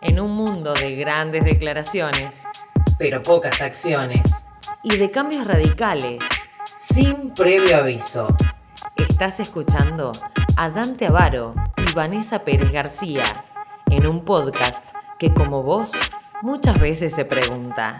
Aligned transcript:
En 0.00 0.20
un 0.20 0.30
mundo 0.30 0.74
de 0.74 0.94
grandes 0.94 1.44
declaraciones, 1.44 2.46
pero 2.98 3.20
pocas 3.22 3.60
acciones, 3.62 4.44
y 4.84 4.96
de 4.96 5.10
cambios 5.10 5.46
radicales, 5.46 6.22
sin 6.76 7.30
previo 7.30 7.78
aviso. 7.78 8.28
Estás 8.96 9.40
escuchando 9.40 10.12
a 10.56 10.70
Dante 10.70 11.06
Avaro 11.06 11.54
y 11.76 11.92
Vanessa 11.92 12.44
Pérez 12.44 12.70
García 12.70 13.44
en 13.90 14.06
un 14.06 14.24
podcast 14.24 14.86
que 15.18 15.34
como 15.34 15.64
vos 15.64 15.90
muchas 16.42 16.78
veces 16.78 17.12
se 17.12 17.24
pregunta, 17.24 17.98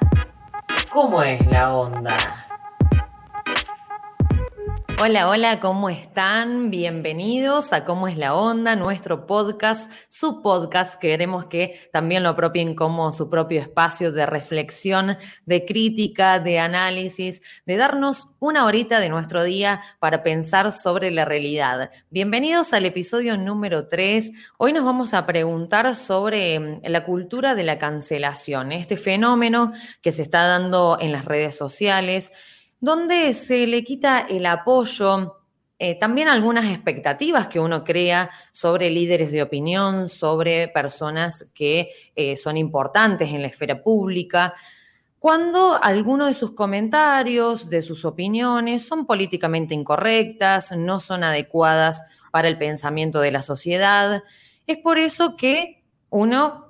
¿cómo 0.92 1.22
es 1.24 1.44
la 1.48 1.74
onda? 1.74 2.37
Hola, 5.00 5.28
hola, 5.28 5.60
¿cómo 5.60 5.90
están? 5.90 6.72
Bienvenidos 6.72 7.72
a 7.72 7.84
Cómo 7.84 8.08
es 8.08 8.18
la 8.18 8.34
Onda, 8.34 8.74
nuestro 8.74 9.28
podcast, 9.28 9.88
su 10.08 10.42
podcast. 10.42 11.00
Queremos 11.00 11.46
que 11.46 11.88
también 11.92 12.24
lo 12.24 12.30
apropien 12.30 12.74
como 12.74 13.12
su 13.12 13.30
propio 13.30 13.60
espacio 13.60 14.10
de 14.10 14.26
reflexión, 14.26 15.16
de 15.46 15.64
crítica, 15.64 16.40
de 16.40 16.58
análisis, 16.58 17.42
de 17.64 17.76
darnos 17.76 18.30
una 18.40 18.64
horita 18.64 18.98
de 18.98 19.08
nuestro 19.08 19.44
día 19.44 19.82
para 20.00 20.24
pensar 20.24 20.72
sobre 20.72 21.12
la 21.12 21.24
realidad. 21.24 21.92
Bienvenidos 22.10 22.72
al 22.72 22.84
episodio 22.84 23.38
número 23.38 23.86
3. 23.86 24.32
Hoy 24.56 24.72
nos 24.72 24.84
vamos 24.84 25.14
a 25.14 25.26
preguntar 25.26 25.94
sobre 25.94 26.58
mm, 26.58 26.80
la 26.86 27.04
cultura 27.04 27.54
de 27.54 27.62
la 27.62 27.78
cancelación, 27.78 28.72
este 28.72 28.96
fenómeno 28.96 29.72
que 30.02 30.10
se 30.10 30.22
está 30.22 30.48
dando 30.48 30.98
en 31.00 31.12
las 31.12 31.24
redes 31.24 31.56
sociales 31.56 32.32
donde 32.80 33.34
se 33.34 33.66
le 33.66 33.82
quita 33.84 34.20
el 34.28 34.46
apoyo, 34.46 35.36
eh, 35.78 35.98
también 35.98 36.28
algunas 36.28 36.66
expectativas 36.66 37.46
que 37.48 37.60
uno 37.60 37.84
crea 37.84 38.30
sobre 38.52 38.90
líderes 38.90 39.30
de 39.30 39.42
opinión, 39.42 40.08
sobre 40.08 40.68
personas 40.68 41.48
que 41.54 41.90
eh, 42.16 42.36
son 42.36 42.56
importantes 42.56 43.30
en 43.30 43.42
la 43.42 43.48
esfera 43.48 43.82
pública, 43.82 44.54
cuando 45.18 45.78
algunos 45.82 46.28
de 46.28 46.34
sus 46.34 46.52
comentarios, 46.52 47.68
de 47.68 47.82
sus 47.82 48.04
opiniones 48.04 48.86
son 48.86 49.04
políticamente 49.04 49.74
incorrectas, 49.74 50.76
no 50.76 51.00
son 51.00 51.24
adecuadas 51.24 52.02
para 52.30 52.46
el 52.46 52.56
pensamiento 52.56 53.20
de 53.20 53.32
la 53.32 53.42
sociedad. 53.42 54.22
Es 54.66 54.78
por 54.78 54.96
eso 54.98 55.34
que 55.36 55.82
uno 56.10 56.68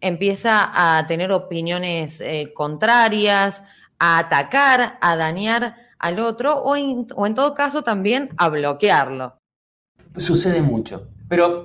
empieza 0.00 0.70
a 0.74 1.06
tener 1.06 1.30
opiniones 1.30 2.20
eh, 2.20 2.52
contrarias, 2.52 3.64
a 4.04 4.18
atacar, 4.18 4.98
a 5.00 5.16
dañar 5.16 5.76
al 5.98 6.20
otro 6.20 6.62
o 6.62 6.76
en, 6.76 7.06
todo 7.06 7.54
caso 7.54 7.82
también 7.82 8.28
a 8.36 8.50
bloquearlo. 8.50 9.40
Sucede 10.16 10.60
mucho, 10.60 11.08
pero 11.26 11.64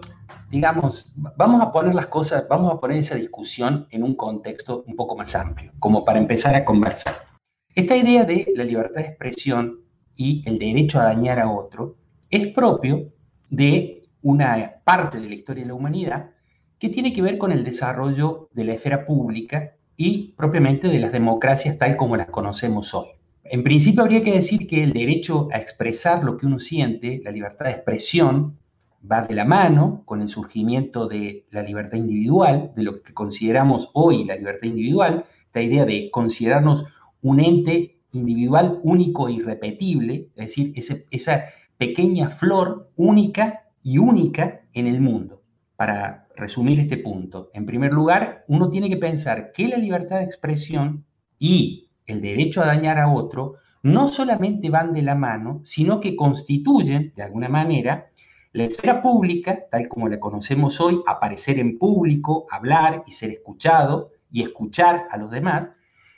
digamos, 0.50 1.12
vamos 1.36 1.62
a 1.62 1.74
poner 1.74 1.94
las 1.94 2.08
cosas, 2.08 2.48
vamos 2.48 2.72
a 2.72 2.80
poner 2.80 2.98
esa 2.98 3.16
discusión 3.16 3.88
en 3.92 4.04
un 4.04 4.16
contexto 4.16 4.86
un 4.88 4.96
poco 4.96 5.18
más 5.18 5.36
amplio, 5.36 5.74
como 5.80 6.06
para 6.06 6.18
empezar 6.18 6.56
a 6.56 6.64
conversar. 6.64 7.28
Esta 7.76 7.98
idea 7.98 8.24
de 8.24 8.48
la 8.56 8.64
libertad 8.64 9.02
de 9.02 9.08
expresión 9.08 9.82
y 10.16 10.42
el 10.46 10.58
derecho 10.60 11.00
a 11.00 11.04
dañar 11.04 11.40
a 11.40 11.52
otro 11.52 11.98
es 12.30 12.48
propio 12.54 13.12
de 13.50 14.02
una 14.24 14.82
parte 14.86 15.20
de 15.20 15.28
la 15.28 15.36
historia 15.36 15.64
de 15.64 15.68
la 15.68 15.76
humanidad 15.76 16.32
que 16.80 16.88
tiene 16.88 17.12
que 17.12 17.22
ver 17.22 17.38
con 17.38 17.52
el 17.52 17.66
desarrollo 17.66 18.50
de 18.54 18.64
la 18.64 18.74
esfera 18.76 19.06
pública 19.06 19.74
y 20.00 20.34
propiamente 20.38 20.88
de 20.88 20.98
las 20.98 21.12
democracias 21.12 21.78
tal 21.78 21.98
como 21.98 22.16
las 22.16 22.28
conocemos 22.28 22.94
hoy. 22.94 23.10
En 23.44 23.64
principio 23.64 24.02
habría 24.02 24.24
que 24.24 24.32
decir 24.32 24.66
que 24.66 24.82
el 24.82 24.94
derecho 24.94 25.50
a 25.52 25.58
expresar 25.58 26.24
lo 26.24 26.38
que 26.38 26.46
uno 26.46 26.62
siente, 26.62 27.22
la 27.22 27.32
libertad 27.32 27.66
de 27.66 27.72
expresión, 27.72 28.58
va 29.00 29.24
de 29.24 29.36
la 29.36 29.44
mano 29.44 30.04
con 30.06 30.22
el 30.22 30.30
surgimiento 30.30 31.10
de 31.10 31.46
la 31.52 31.64
libertad 31.64 31.98
individual, 31.98 32.72
de 32.78 32.84
lo 32.84 33.04
que 33.04 33.14
consideramos 33.14 33.90
hoy 33.94 34.24
la 34.24 34.38
libertad 34.38 34.68
individual, 34.68 35.26
esta 35.48 35.62
idea 35.62 35.84
de 35.84 36.10
considerarnos 36.12 36.86
un 37.22 37.42
ente 37.42 38.00
individual 38.14 38.80
único 38.84 39.28
e 39.28 39.34
irrepetible, 39.34 40.30
es 40.38 40.46
decir, 40.46 40.74
esa 41.12 41.44
pequeña 41.78 42.30
flor 42.30 42.90
única 42.96 43.66
y 43.84 43.98
única 43.98 44.62
en 44.74 44.88
el 44.88 45.02
mundo. 45.02 45.42
Para 45.76 46.29
resumir 46.40 46.80
este 46.80 46.98
punto. 46.98 47.50
En 47.54 47.66
primer 47.66 47.94
lugar, 47.94 48.46
uno 48.48 48.70
tiene 48.70 48.90
que 48.90 48.98
pensar 48.98 49.52
que 49.52 49.68
la 49.68 49.78
libertad 49.78 50.18
de 50.20 50.26
expresión 50.26 51.06
y 51.38 51.90
el 52.06 52.22
derecho 52.22 52.62
a 52.62 52.68
dañar 52.68 52.98
a 52.98 53.12
otro 53.12 53.56
no 53.84 54.08
solamente 54.08 54.70
van 54.70 54.94
de 54.94 55.02
la 55.02 55.16
mano, 55.16 55.62
sino 55.64 56.00
que 56.00 56.16
constituyen, 56.16 57.14
de 57.16 57.24
alguna 57.24 57.50
manera, 57.50 58.10
la 58.52 58.64
esfera 58.64 59.02
pública, 59.02 59.66
tal 59.70 59.88
como 59.88 60.10
la 60.10 60.20
conocemos 60.20 60.82
hoy, 60.82 61.02
aparecer 61.06 61.60
en 61.60 61.78
público, 61.78 62.48
hablar 62.50 63.04
y 63.06 63.12
ser 63.12 63.30
escuchado 63.30 64.12
y 64.32 64.42
escuchar 64.42 65.08
a 65.12 65.18
los 65.18 65.30
demás, 65.30 65.70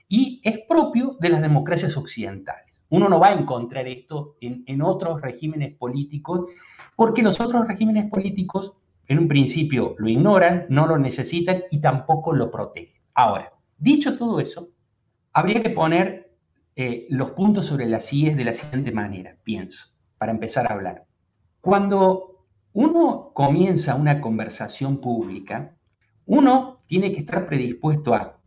y 0.08 0.42
es 0.44 0.60
propio 0.68 1.18
de 1.20 1.30
las 1.30 1.42
democracias 1.42 1.98
occidentales. 1.98 2.74
Uno 2.90 3.08
no 3.10 3.20
va 3.20 3.28
a 3.28 3.34
encontrar 3.34 3.88
esto 3.88 4.36
en, 4.42 4.64
en 4.66 4.82
otros 4.82 5.22
regímenes 5.22 5.74
políticos, 5.76 6.50
porque 6.96 7.22
los 7.22 7.40
otros 7.40 7.68
regímenes 7.68 8.10
políticos 8.10 8.74
en 9.08 9.20
un 9.20 9.28
principio 9.28 9.96
lo 9.98 10.08
ignoran, 10.08 10.66
no 10.70 10.88
lo 10.88 10.98
necesitan 10.98 11.64
y 11.72 11.80
tampoco 11.80 12.34
lo 12.34 12.50
protegen. 12.50 13.02
Ahora, 13.14 13.54
dicho 13.78 14.18
todo 14.18 14.40
eso, 14.40 14.70
habría 15.34 15.62
que 15.62 15.70
poner 15.70 16.32
eh, 16.76 17.08
los 17.10 17.32
puntos 17.32 17.66
sobre 17.66 17.88
las 17.88 18.12
IES 18.14 18.38
de 18.38 18.46
la 18.46 18.54
siguiente 18.54 18.92
manera, 18.92 19.36
pienso, 19.44 19.88
para 20.18 20.32
empezar 20.32 20.68
a 20.68 20.76
hablar. 20.76 21.06
Cuando 21.60 22.46
uno 22.74 23.32
comienza 23.34 23.96
una 23.96 24.22
conversación 24.22 25.02
pública, 25.02 25.76
uno 26.26 26.78
tiene 26.86 27.12
que 27.12 27.20
estar 27.20 27.46
predispuesto 27.46 28.14
a, 28.14 28.40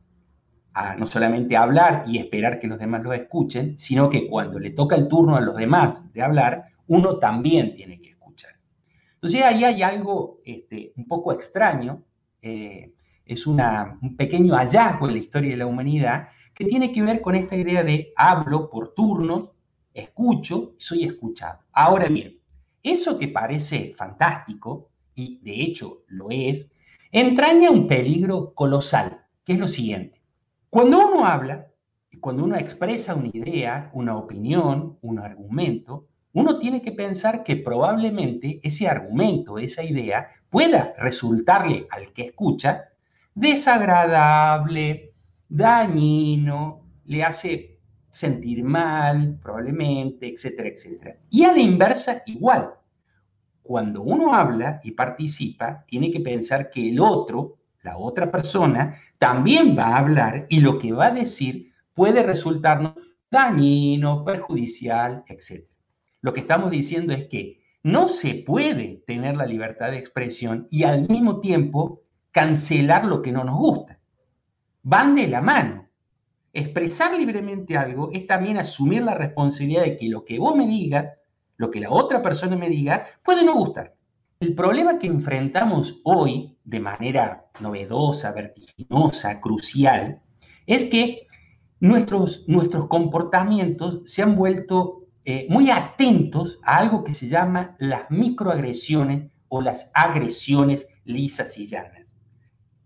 a 0.72 0.96
no 0.96 1.06
solamente 1.06 1.56
hablar 1.56 2.04
y 2.06 2.18
esperar 2.18 2.58
que 2.58 2.66
los 2.66 2.78
demás 2.78 3.02
lo 3.02 3.12
escuchen, 3.12 3.78
sino 3.78 4.08
que 4.08 4.26
cuando 4.28 4.58
le 4.58 4.70
toca 4.70 4.96
el 4.96 5.08
turno 5.08 5.36
a 5.36 5.40
los 5.40 5.56
demás 5.56 6.00
de 6.12 6.22
hablar, 6.22 6.68
uno 6.86 7.18
también 7.18 7.74
tiene 7.74 8.00
que 8.00 8.13
entonces 9.24 9.42
ahí 9.42 9.64
hay 9.64 9.82
algo 9.82 10.42
este, 10.44 10.92
un 10.96 11.06
poco 11.06 11.32
extraño, 11.32 12.02
eh, 12.42 12.92
es 13.24 13.46
un 13.46 13.58
pequeño 14.18 14.54
hallazgo 14.54 15.06
en 15.06 15.14
la 15.14 15.18
historia 15.18 15.52
de 15.52 15.56
la 15.56 15.66
humanidad 15.66 16.28
que 16.52 16.66
tiene 16.66 16.92
que 16.92 17.00
ver 17.00 17.22
con 17.22 17.34
esta 17.34 17.56
idea 17.56 17.82
de 17.82 18.12
hablo 18.16 18.68
por 18.68 18.92
turnos, 18.92 19.48
escucho, 19.94 20.74
soy 20.76 21.04
escuchado. 21.04 21.60
Ahora 21.72 22.08
bien, 22.08 22.38
eso 22.82 23.18
que 23.18 23.28
parece 23.28 23.94
fantástico, 23.96 24.90
y 25.14 25.38
de 25.38 25.62
hecho 25.62 26.02
lo 26.08 26.26
es, 26.30 26.68
entraña 27.10 27.70
un 27.70 27.88
peligro 27.88 28.52
colosal, 28.52 29.24
que 29.42 29.54
es 29.54 29.58
lo 29.58 29.68
siguiente. 29.68 30.20
Cuando 30.68 30.98
uno 30.98 31.24
habla, 31.24 31.68
cuando 32.20 32.44
uno 32.44 32.56
expresa 32.56 33.14
una 33.14 33.30
idea, 33.32 33.90
una 33.94 34.18
opinión, 34.18 34.98
un 35.00 35.18
argumento, 35.18 36.08
uno 36.34 36.58
tiene 36.58 36.82
que 36.82 36.92
pensar 36.92 37.44
que 37.44 37.56
probablemente 37.56 38.60
ese 38.62 38.88
argumento, 38.88 39.56
esa 39.56 39.84
idea, 39.84 40.28
pueda 40.50 40.92
resultarle 40.98 41.86
al 41.90 42.12
que 42.12 42.22
escucha 42.22 42.88
desagradable, 43.34 45.12
dañino, 45.48 46.82
le 47.04 47.22
hace 47.22 47.78
sentir 48.10 48.64
mal, 48.64 49.38
probablemente, 49.40 50.28
etcétera, 50.28 50.68
etcétera. 50.68 51.16
Y 51.30 51.44
a 51.44 51.52
la 51.52 51.60
inversa, 51.60 52.22
igual. 52.26 52.74
Cuando 53.62 54.02
uno 54.02 54.34
habla 54.34 54.80
y 54.82 54.90
participa, 54.90 55.84
tiene 55.86 56.10
que 56.10 56.20
pensar 56.20 56.68
que 56.68 56.90
el 56.90 56.98
otro, 57.00 57.58
la 57.82 57.96
otra 57.96 58.30
persona, 58.30 59.00
también 59.18 59.76
va 59.78 59.86
a 59.86 59.98
hablar 59.98 60.46
y 60.48 60.60
lo 60.60 60.80
que 60.80 60.92
va 60.92 61.06
a 61.06 61.10
decir 61.12 61.72
puede 61.92 62.24
resultarnos 62.24 62.94
dañino, 63.30 64.24
perjudicial, 64.24 65.24
etcétera. 65.28 65.73
Lo 66.24 66.32
que 66.32 66.40
estamos 66.40 66.70
diciendo 66.70 67.12
es 67.12 67.28
que 67.28 67.60
no 67.82 68.08
se 68.08 68.36
puede 68.46 69.04
tener 69.06 69.36
la 69.36 69.44
libertad 69.44 69.90
de 69.90 69.98
expresión 69.98 70.66
y 70.70 70.84
al 70.84 71.06
mismo 71.06 71.40
tiempo 71.40 72.00
cancelar 72.30 73.04
lo 73.04 73.20
que 73.20 73.30
no 73.30 73.44
nos 73.44 73.58
gusta. 73.58 74.00
Van 74.84 75.14
de 75.14 75.28
la 75.28 75.42
mano. 75.42 75.86
Expresar 76.54 77.12
libremente 77.14 77.76
algo 77.76 78.08
es 78.10 78.26
también 78.26 78.56
asumir 78.56 79.02
la 79.02 79.12
responsabilidad 79.12 79.82
de 79.82 79.98
que 79.98 80.08
lo 80.08 80.24
que 80.24 80.38
vos 80.38 80.56
me 80.56 80.66
digas, 80.66 81.12
lo 81.58 81.70
que 81.70 81.80
la 81.80 81.90
otra 81.90 82.22
persona 82.22 82.56
me 82.56 82.70
diga, 82.70 83.04
puede 83.22 83.44
no 83.44 83.52
gustar. 83.52 83.94
El 84.40 84.54
problema 84.54 84.98
que 84.98 85.08
enfrentamos 85.08 86.00
hoy 86.04 86.56
de 86.64 86.80
manera 86.80 87.50
novedosa, 87.60 88.32
vertiginosa, 88.32 89.42
crucial, 89.42 90.22
es 90.66 90.86
que 90.86 91.26
nuestros, 91.80 92.44
nuestros 92.48 92.88
comportamientos 92.88 94.10
se 94.10 94.22
han 94.22 94.36
vuelto 94.36 95.03
eh, 95.24 95.46
muy 95.48 95.70
atentos 95.70 96.58
a 96.62 96.76
algo 96.76 97.02
que 97.02 97.14
se 97.14 97.28
llama 97.28 97.76
las 97.78 98.10
microagresiones 98.10 99.30
o 99.48 99.60
las 99.60 99.90
agresiones 99.94 100.86
lisas 101.04 101.56
y 101.58 101.66
llanas. 101.66 102.14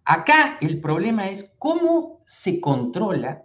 Acá 0.05 0.57
el 0.61 0.81
problema 0.81 1.29
es 1.29 1.51
cómo 1.59 2.23
se 2.25 2.61
controla, 2.61 3.45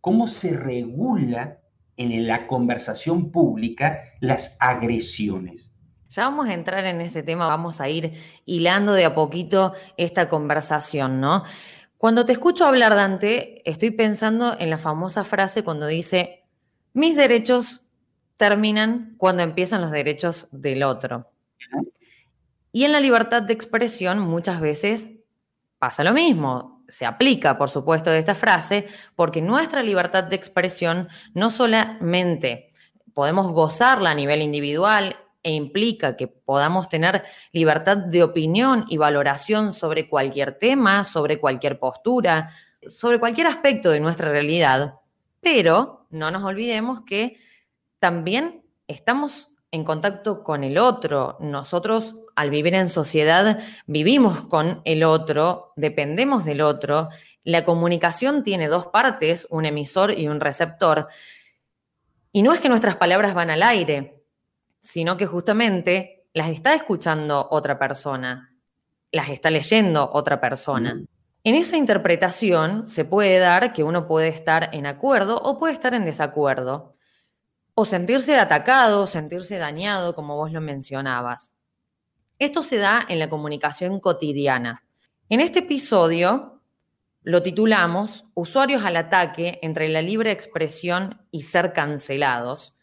cómo 0.00 0.26
se 0.26 0.56
regula 0.56 1.58
en 1.96 2.26
la 2.26 2.46
conversación 2.46 3.30
pública 3.30 4.00
las 4.20 4.56
agresiones. 4.60 5.70
Ya 6.08 6.24
vamos 6.24 6.48
a 6.48 6.54
entrar 6.54 6.84
en 6.84 7.00
ese 7.00 7.22
tema, 7.22 7.46
vamos 7.46 7.80
a 7.80 7.88
ir 7.88 8.12
hilando 8.44 8.92
de 8.92 9.04
a 9.04 9.14
poquito 9.14 9.72
esta 9.96 10.28
conversación, 10.28 11.20
¿no? 11.20 11.42
Cuando 11.98 12.24
te 12.24 12.32
escucho 12.32 12.66
hablar, 12.66 12.94
Dante, 12.94 13.68
estoy 13.68 13.92
pensando 13.92 14.56
en 14.58 14.70
la 14.70 14.78
famosa 14.78 15.24
frase 15.24 15.62
cuando 15.64 15.86
dice, 15.86 16.44
mis 16.92 17.16
derechos 17.16 17.86
terminan 18.36 19.14
cuando 19.18 19.42
empiezan 19.42 19.80
los 19.80 19.90
derechos 19.90 20.48
del 20.50 20.82
otro. 20.82 21.28
Y 22.72 22.84
en 22.84 22.92
la 22.92 23.00
libertad 23.00 23.42
de 23.42 23.52
expresión 23.52 24.18
muchas 24.18 24.60
veces 24.60 25.10
pasa 25.78 26.02
lo 26.04 26.12
mismo. 26.12 26.84
Se 26.88 27.06
aplica, 27.06 27.58
por 27.58 27.70
supuesto, 27.70 28.10
de 28.10 28.18
esta 28.18 28.34
frase, 28.34 28.86
porque 29.14 29.42
nuestra 29.42 29.82
libertad 29.82 30.24
de 30.24 30.36
expresión 30.36 31.08
no 31.34 31.50
solamente 31.50 32.72
podemos 33.14 33.48
gozarla 33.48 34.10
a 34.10 34.14
nivel 34.14 34.42
individual 34.42 35.16
e 35.42 35.52
implica 35.52 36.16
que 36.16 36.28
podamos 36.28 36.88
tener 36.88 37.24
libertad 37.52 37.96
de 37.96 38.22
opinión 38.22 38.86
y 38.88 38.96
valoración 38.96 39.72
sobre 39.72 40.08
cualquier 40.08 40.56
tema, 40.58 41.04
sobre 41.04 41.40
cualquier 41.40 41.78
postura, 41.78 42.50
sobre 42.88 43.18
cualquier 43.18 43.48
aspecto 43.48 43.90
de 43.90 44.00
nuestra 44.00 44.30
realidad, 44.30 44.94
pero 45.40 46.06
no 46.10 46.30
nos 46.30 46.44
olvidemos 46.44 47.02
que 47.02 47.36
también 48.02 48.64
estamos 48.88 49.52
en 49.70 49.84
contacto 49.84 50.42
con 50.42 50.64
el 50.64 50.76
otro. 50.76 51.36
Nosotros 51.38 52.16
al 52.34 52.50
vivir 52.50 52.74
en 52.74 52.88
sociedad 52.88 53.60
vivimos 53.86 54.40
con 54.40 54.82
el 54.84 55.04
otro, 55.04 55.72
dependemos 55.76 56.44
del 56.44 56.62
otro. 56.62 57.10
La 57.44 57.64
comunicación 57.64 58.42
tiene 58.42 58.66
dos 58.66 58.88
partes, 58.88 59.46
un 59.50 59.66
emisor 59.66 60.18
y 60.18 60.26
un 60.26 60.40
receptor. 60.40 61.06
Y 62.32 62.42
no 62.42 62.52
es 62.52 62.58
que 62.58 62.68
nuestras 62.68 62.96
palabras 62.96 63.34
van 63.34 63.50
al 63.50 63.62
aire, 63.62 64.24
sino 64.80 65.16
que 65.16 65.26
justamente 65.26 66.24
las 66.32 66.48
está 66.48 66.74
escuchando 66.74 67.46
otra 67.52 67.78
persona, 67.78 68.52
las 69.12 69.28
está 69.28 69.48
leyendo 69.48 70.10
otra 70.12 70.40
persona. 70.40 71.00
En 71.44 71.54
esa 71.54 71.76
interpretación 71.76 72.88
se 72.88 73.04
puede 73.04 73.38
dar 73.38 73.72
que 73.72 73.84
uno 73.84 74.08
puede 74.08 74.26
estar 74.26 74.70
en 74.72 74.86
acuerdo 74.86 75.40
o 75.40 75.60
puede 75.60 75.74
estar 75.74 75.94
en 75.94 76.04
desacuerdo, 76.04 76.91
o 77.74 77.84
sentirse 77.84 78.38
atacado, 78.38 79.06
sentirse 79.06 79.58
dañado, 79.58 80.14
como 80.14 80.36
vos 80.36 80.52
lo 80.52 80.60
mencionabas. 80.60 81.50
Esto 82.38 82.62
se 82.62 82.76
da 82.78 83.04
en 83.08 83.18
la 83.18 83.30
comunicación 83.30 84.00
cotidiana. 84.00 84.84
En 85.28 85.40
este 85.40 85.60
episodio 85.60 86.60
lo 87.22 87.42
titulamos 87.42 88.26
Usuarios 88.34 88.84
al 88.84 88.96
ataque 88.96 89.58
entre 89.62 89.88
la 89.88 90.02
libre 90.02 90.32
expresión 90.32 91.22
y 91.30 91.42
ser 91.42 91.72
cancelados, 91.72 92.74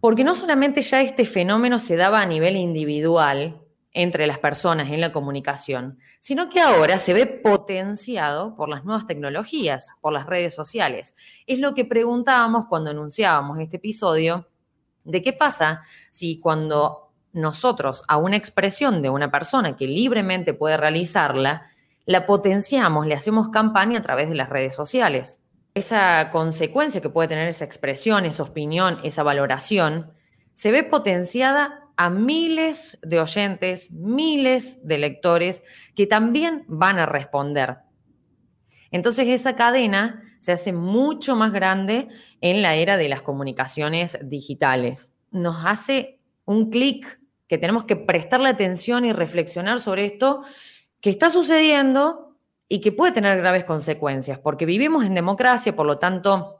porque 0.00 0.22
no 0.22 0.34
solamente 0.34 0.82
ya 0.82 1.00
este 1.00 1.24
fenómeno 1.24 1.78
se 1.78 1.96
daba 1.96 2.20
a 2.20 2.26
nivel 2.26 2.56
individual 2.56 3.62
entre 3.92 4.26
las 4.26 4.38
personas 4.38 4.90
en 4.90 5.00
la 5.00 5.12
comunicación, 5.12 5.98
sino 6.20 6.48
que 6.48 6.60
ahora 6.60 6.98
se 6.98 7.14
ve 7.14 7.26
potenciado 7.26 8.54
por 8.54 8.68
las 8.68 8.84
nuevas 8.84 9.06
tecnologías, 9.06 9.90
por 10.00 10.12
las 10.12 10.26
redes 10.26 10.54
sociales. 10.54 11.14
Es 11.46 11.58
lo 11.58 11.74
que 11.74 11.84
preguntábamos 11.84 12.66
cuando 12.66 12.90
anunciábamos 12.90 13.58
este 13.60 13.76
episodio 13.78 14.48
de 15.04 15.22
qué 15.22 15.32
pasa 15.32 15.82
si 16.10 16.38
cuando 16.38 17.12
nosotros 17.32 18.04
a 18.08 18.16
una 18.18 18.36
expresión 18.36 19.02
de 19.02 19.10
una 19.10 19.30
persona 19.30 19.76
que 19.76 19.86
libremente 19.86 20.54
puede 20.54 20.76
realizarla, 20.76 21.70
la 22.04 22.26
potenciamos, 22.26 23.06
le 23.06 23.14
hacemos 23.14 23.48
campaña 23.48 23.98
a 23.98 24.02
través 24.02 24.28
de 24.28 24.34
las 24.34 24.48
redes 24.48 24.74
sociales 24.74 25.42
esa 25.78 26.30
consecuencia 26.30 27.00
que 27.00 27.08
puede 27.08 27.28
tener 27.28 27.48
esa 27.48 27.64
expresión, 27.64 28.26
esa 28.26 28.42
opinión, 28.42 28.98
esa 29.04 29.22
valoración, 29.22 30.12
se 30.54 30.70
ve 30.70 30.82
potenciada 30.82 31.87
a 31.98 32.10
miles 32.10 32.96
de 33.02 33.20
oyentes, 33.20 33.90
miles 33.90 34.86
de 34.86 34.98
lectores 34.98 35.64
que 35.96 36.06
también 36.06 36.64
van 36.68 37.00
a 37.00 37.06
responder. 37.06 37.78
Entonces 38.92 39.26
esa 39.26 39.56
cadena 39.56 40.22
se 40.38 40.52
hace 40.52 40.72
mucho 40.72 41.34
más 41.34 41.52
grande 41.52 42.06
en 42.40 42.62
la 42.62 42.76
era 42.76 42.96
de 42.96 43.08
las 43.08 43.20
comunicaciones 43.22 44.16
digitales. 44.22 45.10
Nos 45.32 45.66
hace 45.66 46.20
un 46.44 46.70
clic 46.70 47.20
que 47.48 47.58
tenemos 47.58 47.82
que 47.82 47.96
prestarle 47.96 48.48
atención 48.48 49.04
y 49.04 49.12
reflexionar 49.12 49.80
sobre 49.80 50.04
esto 50.04 50.44
que 51.00 51.10
está 51.10 51.30
sucediendo 51.30 52.36
y 52.68 52.80
que 52.80 52.92
puede 52.92 53.10
tener 53.10 53.38
graves 53.38 53.64
consecuencias, 53.64 54.38
porque 54.38 54.66
vivimos 54.66 55.04
en 55.04 55.14
democracia, 55.14 55.74
por 55.74 55.86
lo 55.86 55.98
tanto, 55.98 56.57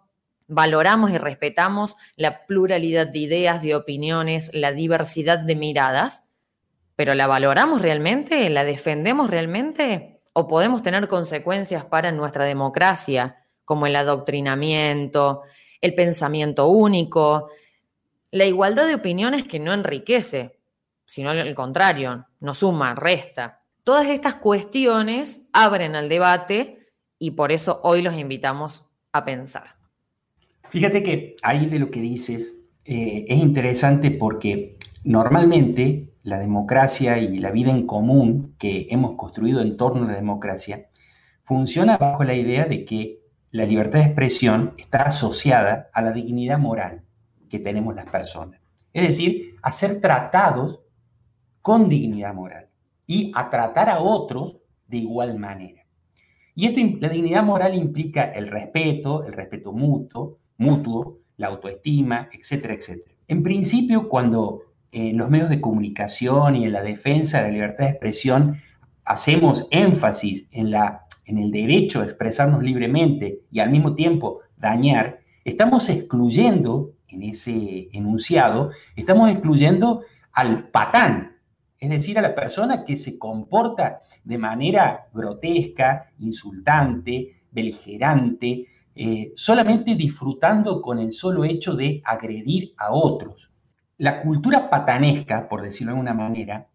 valoramos 0.49 1.11
y 1.11 1.19
respetamos 1.19 1.97
la 2.17 2.47
pluralidad 2.47 3.09
de 3.09 3.19
ideas, 3.19 3.62
de 3.62 3.77
opiniones, 3.77 4.50
la 4.53 4.73
diversidad 4.73 5.39
de 5.39 5.55
miradas, 5.55 6.25
pero 6.97 7.15
¿la 7.15 7.27
valoramos 7.27 7.83
realmente? 7.83 8.50
¿La 8.50 8.65
defendemos 8.65 9.31
realmente? 9.31 10.21
¿O 10.33 10.49
podemos 10.49 10.83
tener 10.83 11.06
consecuencias 11.06 11.85
para 11.85 12.11
nuestra 12.11 12.45
democracia, 12.45 13.45
como 13.65 13.87
el 13.87 13.95
adoctrinamiento, 13.95 15.43
el 15.81 15.95
pensamiento 15.95 16.67
único, 16.67 17.50
la 18.31 18.47
igualdad 18.47 18.87
de 18.87 18.95
opiniones 18.95 19.45
que 19.45 19.61
no 19.61 19.73
enriquece, 19.73 20.59
sino 21.05 21.31
al 21.31 21.55
contrario, 21.55 22.27
no 22.41 22.55
suma, 22.55 22.95
resta? 22.95 23.62
Todas 23.85 24.06
estas 24.09 24.37
cuestiones 24.37 25.43
abren 25.53 25.95
al 25.95 26.09
debate 26.09 26.89
y 27.19 27.33
por 27.33 27.53
eso 27.53 27.81
hoy 27.85 28.03
los 28.03 28.15
invitamos 28.15 28.85
a 29.12 29.25
pensar. 29.25 29.77
Fíjate 30.70 31.03
que 31.03 31.37
ahí 31.43 31.67
de 31.67 31.79
lo 31.79 31.91
que 31.91 32.00
dices 32.00 32.55
eh, 32.85 33.25
es 33.29 33.38
interesante 33.38 34.11
porque 34.11 34.76
normalmente 35.03 36.12
la 36.23 36.38
democracia 36.38 37.19
y 37.19 37.38
la 37.38 37.50
vida 37.50 37.70
en 37.70 37.87
común 37.87 38.55
que 38.59 38.87
hemos 38.91 39.17
construido 39.17 39.62
en 39.62 39.76
torno 39.76 40.05
a 40.05 40.09
la 40.09 40.17
democracia 40.17 40.88
funciona 41.44 41.97
bajo 41.97 42.25
la 42.25 42.35
idea 42.35 42.67
de 42.67 42.85
que 42.85 43.20
la 43.50 43.65
libertad 43.65 44.00
de 44.00 44.06
expresión 44.06 44.75
está 44.76 45.05
asociada 45.05 45.88
a 45.94 46.03
la 46.03 46.12
dignidad 46.12 46.59
moral 46.59 47.03
que 47.49 47.59
tenemos 47.59 47.94
las 47.94 48.06
personas. 48.06 48.61
Es 48.93 49.05
decir, 49.05 49.56
a 49.62 49.73
ser 49.73 50.03
tratados 50.03 50.81
con 51.62 51.88
dignidad 51.88 52.35
moral 52.35 52.69
y 53.06 53.32
a 53.35 53.49
tratar 53.49 53.88
a 53.88 54.00
otros 54.00 54.59
de 54.87 54.99
igual 54.99 55.38
manera. 55.38 55.87
Y 56.55 56.67
esto, 56.67 56.81
la 57.00 57.09
dignidad 57.09 57.43
moral 57.43 57.75
implica 57.75 58.25
el 58.25 58.49
respeto, 58.49 59.25
el 59.25 59.32
respeto 59.32 59.73
mutuo, 59.73 60.38
mutuo, 60.58 61.19
la 61.37 61.49
autoestima, 61.49 62.28
etcétera, 62.32 62.75
etcétera. 62.75 63.14
En 63.26 63.43
principio, 63.43 64.08
cuando 64.08 64.62
en 64.93 65.16
los 65.16 65.31
medios 65.31 65.49
de 65.49 65.60
comunicación 65.60 66.56
y 66.56 66.64
en 66.64 66.72
la 66.72 66.82
defensa 66.82 67.38
de 67.38 67.49
la 67.49 67.52
libertad 67.52 67.85
de 67.85 67.90
expresión 67.90 68.61
hacemos 69.04 69.66
énfasis 69.71 70.47
en, 70.50 70.71
la, 70.71 71.06
en 71.26 71.38
el 71.38 71.50
derecho 71.50 72.00
a 72.00 72.04
expresarnos 72.04 72.62
libremente 72.62 73.40
y 73.50 73.61
al 73.61 73.71
mismo 73.71 73.94
tiempo 73.94 74.40
dañar, 74.56 75.21
estamos 75.44 75.88
excluyendo 75.88 76.92
en 77.09 77.23
ese 77.23 77.88
enunciado, 77.92 78.71
estamos 78.97 79.30
excluyendo 79.30 80.02
al 80.33 80.68
patán, 80.68 81.37
es 81.80 81.90
decir, 81.90 82.18
a 82.18 82.23
la 82.23 82.35
persona 82.35 82.85
que 82.85 82.97
se 82.97 83.18
comporta 83.18 84.02
de 84.25 84.38
manera 84.38 85.06
grotesca, 85.12 86.11
insultante, 86.18 87.42
beligerante, 87.50 88.66
eh, 89.00 89.33
solamente 89.37 89.95
disfrutando 89.95 90.83
con 90.83 90.99
el 90.99 91.12
solo 91.12 91.45
hecho 91.45 91.75
de 91.75 92.02
agredir 92.05 92.75
a 92.76 92.90
otros. 92.90 93.52
La 93.97 94.21
cultura 94.21 94.69
patanesca, 94.69 95.49
por 95.49 95.62
decirlo 95.62 95.93
de 95.93 95.99
alguna 96.00 96.14
manera, 96.14 96.69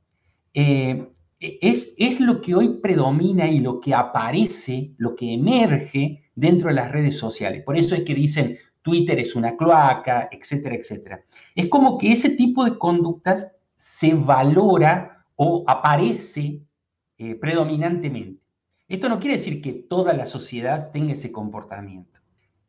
eh, 0.53 1.09
es, 1.37 1.93
es 1.97 2.21
lo 2.21 2.39
que 2.39 2.55
hoy 2.55 2.79
predomina 2.81 3.49
y 3.49 3.59
lo 3.59 3.81
que 3.81 3.93
aparece, 3.93 4.93
lo 4.97 5.15
que 5.15 5.33
emerge 5.33 6.23
dentro 6.33 6.69
de 6.69 6.75
las 6.75 6.93
redes 6.93 7.17
sociales. 7.17 7.61
Por 7.63 7.75
eso 7.75 7.93
es 7.93 8.03
que 8.03 8.15
dicen 8.15 8.57
Twitter 8.81 9.19
es 9.19 9.35
una 9.35 9.57
cloaca, 9.57 10.29
etcétera, 10.31 10.75
etcétera. 10.75 11.25
Es 11.55 11.67
como 11.67 11.97
que 11.97 12.13
ese 12.13 12.29
tipo 12.29 12.63
de 12.63 12.77
conductas 12.77 13.51
se 13.75 14.13
valora 14.13 15.25
o 15.35 15.65
aparece 15.67 16.61
eh, 17.17 17.35
predominantemente. 17.35 18.42
Esto 18.93 19.09
no 19.09 19.19
quiere 19.19 19.37
decir 19.37 19.59
que 19.59 19.73
toda 19.73 20.13
la 20.13 20.27
sociedad 20.27 20.91
tenga 20.91 21.15
ese 21.15 21.31
comportamiento. 21.31 22.19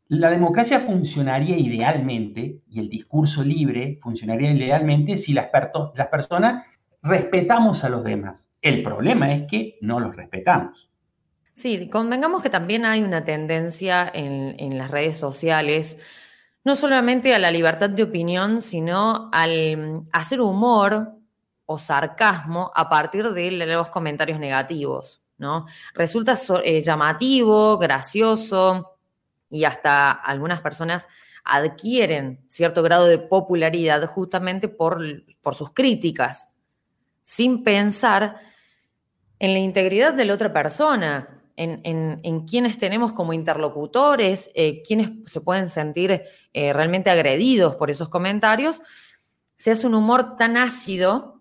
La 0.07 0.31
democracia 0.31 0.79
funcionaría 0.79 1.55
idealmente 1.55 2.63
y 2.67 2.79
el 2.79 2.89
discurso 2.89 3.43
libre 3.43 3.99
funcionaría 4.01 4.51
idealmente 4.51 5.17
si 5.17 5.33
las, 5.33 5.49
personas 6.09 6.65
respetamos 7.03 7.83
a 7.83 7.89
los 7.89 8.03
demás. 8.03 8.43
El 8.63 8.81
problema 8.81 9.31
es 9.35 9.43
que 9.43 9.77
no 9.81 9.99
los 9.99 10.15
respetamos. 10.15 10.89
Sí, 11.53 11.89
convengamos 11.91 12.41
que 12.41 12.49
también 12.49 12.85
hay 12.85 13.03
una 13.03 13.23
tendencia 13.23 14.11
en, 14.11 14.55
en, 14.57 14.79
las 14.79 14.89
redes 14.89 15.19
sociales 15.19 16.01
no 16.63 16.73
solamente 16.73 17.35
a 17.35 17.39
la 17.39 17.51
libertad 17.51 17.91
de 17.91 18.01
opinión, 18.01 18.61
sino 18.61 19.29
al 19.31 20.07
hacer 20.11 20.41
humor 20.41 21.19
o 21.67 21.77
sarcasmo 21.77 22.71
a 22.73 22.89
partir 22.89 23.31
de 23.31 23.51
los 23.51 23.89
comentarios 23.89 24.39
negativos, 24.39 25.21
¿no? 25.37 25.65
Resulta 25.93 26.35
eh, 26.63 26.81
llamativo, 26.81 27.77
gracioso 27.77 28.97
y 29.49 29.63
hasta 29.63 30.11
algunas 30.11 30.61
personas 30.61 31.07
adquieren 31.43 32.39
cierto 32.47 32.81
grado 32.81 33.05
de 33.05 33.19
popularidad 33.19 34.05
justamente 34.07 34.67
por, 34.67 34.99
por 35.41 35.55
sus 35.55 35.71
críticas, 35.71 36.49
sin 37.23 37.63
pensar 37.63 38.39
en 39.39 39.53
la 39.53 39.59
integridad 39.59 40.13
de 40.13 40.25
la 40.25 40.33
otra 40.33 40.51
persona, 40.51 41.35
en, 41.57 42.45
quienes 42.45 42.77
tenemos 42.77 43.13
como 43.13 43.33
interlocutores, 43.33 44.51
eh, 44.55 44.81
quienes 44.81 45.11
se 45.25 45.41
pueden 45.41 45.69
sentir 45.69 46.23
eh, 46.53 46.73
realmente 46.73 47.09
agredidos 47.09 47.75
por 47.75 47.89
esos 47.89 48.09
comentarios, 48.09 48.81
se 49.55 49.71
hace 49.71 49.87
un 49.87 49.95
humor 49.95 50.35
tan 50.37 50.57
ácido 50.57 51.34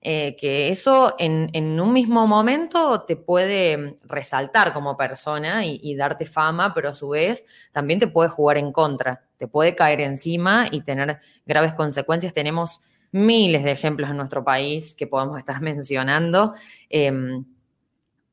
eh, 0.00 0.36
que 0.36 0.68
eso 0.68 1.16
en, 1.18 1.80
un 1.80 1.92
mismo 1.92 2.26
momento 2.26 3.02
te 3.02 3.16
puede 3.16 3.96
resaltar 4.04 4.72
como 4.72 4.96
persona 4.96 5.66
y, 5.66 5.94
darte 5.96 6.24
fama, 6.26 6.72
pero 6.74 6.90
a 6.90 6.94
su 6.94 7.08
vez 7.10 7.44
también 7.72 7.98
te 7.98 8.06
puede 8.06 8.28
jugar 8.28 8.58
en 8.58 8.72
contra, 8.72 9.24
te 9.36 9.48
puede 9.48 9.74
caer 9.74 10.00
encima 10.00 10.68
y 10.70 10.82
tener 10.82 11.20
graves 11.46 11.74
consecuencias. 11.74 12.32
Tenemos 12.32 12.80
miles 13.10 13.64
de 13.64 13.72
ejemplos 13.72 14.10
en 14.10 14.16
nuestro 14.16 14.44
país 14.44 14.94
que 14.94 15.06
podemos 15.06 15.38
estar 15.38 15.60
mencionando. 15.62 16.54
Em, 16.88 17.44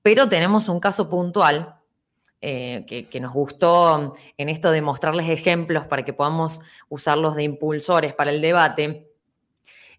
pero 0.01 0.29
tenemos 0.29 0.69
un 0.69 0.79
caso 0.79 1.09
puntual 1.09 1.75
eh, 2.47 2.85
que, 3.09 3.19
nos 3.19 3.33
gustó 3.33 4.13
en 4.37 4.49
esto 4.49 4.69
de 4.69 4.83
mostrarles 4.83 5.29
ejemplos 5.29 5.87
para 5.87 6.05
que 6.05 6.13
podamos 6.13 6.61
usarlos 6.89 7.35
de 7.35 7.41
impulsores 7.41 8.13
para 8.13 8.29
el 8.29 8.39
debate. 8.39 9.04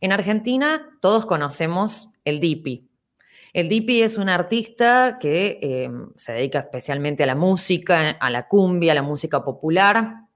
En 0.01 0.13
Argentina 0.13 0.99
todos 1.01 1.27
conocemos 1.27 2.11
el 2.25 2.41
DIPI. 2.41 2.89
El 3.53 3.69
DIPI 3.69 4.03
es 4.03 4.19
un 4.19 4.29
artista 4.29 5.19
que 5.21 5.59
eh, 5.63 5.91
se 6.17 6.33
dedica 6.33 6.59
especialmente 6.59 7.23
a 7.23 7.27
la 7.27 7.35
música, 7.35 8.11
a 8.11 8.31
la 8.31 8.49
cumbia, 8.49 8.93
a 8.93 8.97
la 8.97 9.03
música 9.03 9.45
popular, 9.45 10.27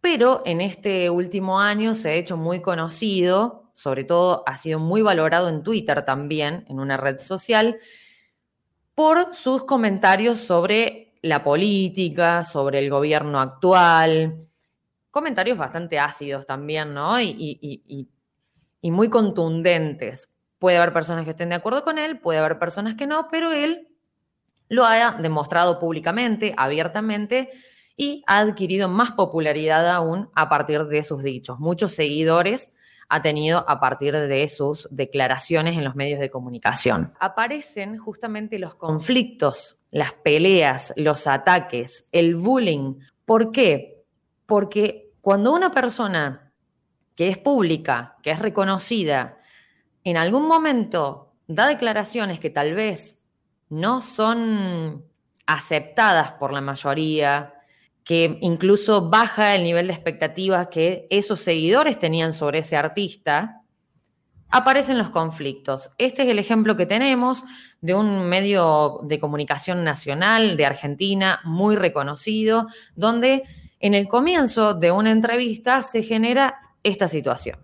pero 0.00 0.42
en 0.44 0.60
este 0.60 1.10
último 1.10 1.60
año 1.60 1.94
se 1.94 2.10
ha 2.10 2.14
hecho 2.14 2.36
muy 2.36 2.60
conocido, 2.60 3.70
sobre 3.74 4.04
todo 4.04 4.42
ha 4.46 4.56
sido 4.56 4.78
muy 4.80 5.02
valorado 5.02 5.48
en 5.48 5.62
Twitter 5.62 6.04
también, 6.04 6.64
en 6.68 6.80
una 6.80 6.96
red 6.96 7.20
social, 7.20 7.78
por 8.94 9.34
sus 9.34 9.64
comentarios 9.64 10.38
sobre 10.38 11.12
la 11.22 11.44
política, 11.44 12.42
sobre 12.44 12.78
el 12.78 12.90
gobierno 12.90 13.40
actual, 13.40 14.46
comentarios 15.10 15.58
bastante 15.58 15.98
ácidos 15.98 16.46
también, 16.46 16.94
¿no? 16.94 17.20
Y, 17.20 18.08
muy 18.82 19.08
contundentes. 19.08 20.28
Puede 20.58 20.78
haber 20.78 20.92
personas 20.92 21.24
que 21.24 21.32
estén 21.32 21.50
de 21.50 21.56
acuerdo 21.56 21.84
con 21.84 21.98
él, 21.98 22.18
puede 22.20 22.38
haber 22.38 22.58
personas 22.58 22.94
que 22.94 23.06
no, 23.06 23.28
pero 23.30 23.52
él 23.52 23.88
lo 24.68 24.84
ha 24.84 25.12
demostrado 25.12 25.78
públicamente, 25.78 26.54
abiertamente, 26.56 27.50
y 27.96 28.22
ha 28.26 28.38
adquirido 28.38 28.88
más 28.88 29.12
popularidad 29.12 29.88
aún 29.90 30.30
a 30.34 30.48
partir 30.48 30.84
de 30.84 31.02
sus 31.02 31.22
dichos. 31.22 31.58
Muchos 31.58 31.92
seguidores 31.92 32.72
ha 33.08 33.22
tenido 33.22 33.68
a 33.68 33.80
partir 33.80 34.14
de 34.16 34.48
sus 34.48 34.88
declaraciones 34.90 35.76
en 35.76 35.84
los 35.84 35.94
medios 35.94 36.20
de 36.20 36.30
comunicación. 36.30 37.12
Aparecen 37.20 37.98
justamente 37.98 38.58
los 38.58 38.74
conflictos, 38.74 39.78
las 39.90 40.12
peleas, 40.12 40.92
los 40.96 41.26
ataques, 41.26 42.06
el 42.12 42.34
bullying. 42.34 42.94
¿Por 43.24 43.52
qué? 43.52 44.04
Porque 44.44 45.12
cuando 45.20 45.52
una 45.52 45.72
persona 45.72 46.45
que 47.16 47.28
es 47.28 47.38
pública, 47.38 48.16
que 48.22 48.30
es 48.30 48.38
reconocida, 48.38 49.38
en 50.04 50.16
algún 50.16 50.46
momento 50.46 51.32
da 51.48 51.66
declaraciones 51.66 52.38
que 52.38 52.50
tal 52.50 52.74
vez 52.74 53.18
no 53.68 54.00
son 54.00 55.04
aceptadas 55.46 56.32
por 56.32 56.52
la 56.52 56.60
mayoría, 56.60 57.54
que 58.04 58.38
incluso 58.40 59.08
baja 59.10 59.56
el 59.56 59.64
nivel 59.64 59.88
de 59.88 59.92
expectativas 59.92 60.68
que 60.68 61.08
esos 61.10 61.40
seguidores 61.40 61.98
tenían 61.98 62.32
sobre 62.32 62.60
ese 62.60 62.76
artista, 62.76 63.62
aparecen 64.48 64.98
los 64.98 65.10
conflictos. 65.10 65.90
Este 65.98 66.22
es 66.22 66.28
el 66.28 66.38
ejemplo 66.38 66.76
que 66.76 66.86
tenemos 66.86 67.42
de 67.80 67.94
un 67.94 68.28
medio 68.28 69.00
de 69.02 69.18
comunicación 69.18 69.82
nacional 69.82 70.56
de 70.56 70.66
Argentina 70.66 71.40
muy 71.44 71.74
reconocido, 71.74 72.68
donde 72.94 73.42
en 73.80 73.94
el 73.94 74.06
comienzo 74.06 74.74
de 74.74 74.92
una 74.92 75.10
entrevista 75.10 75.82
se 75.82 76.02
genera 76.02 76.60
esta 76.86 77.08
situación. 77.08 77.58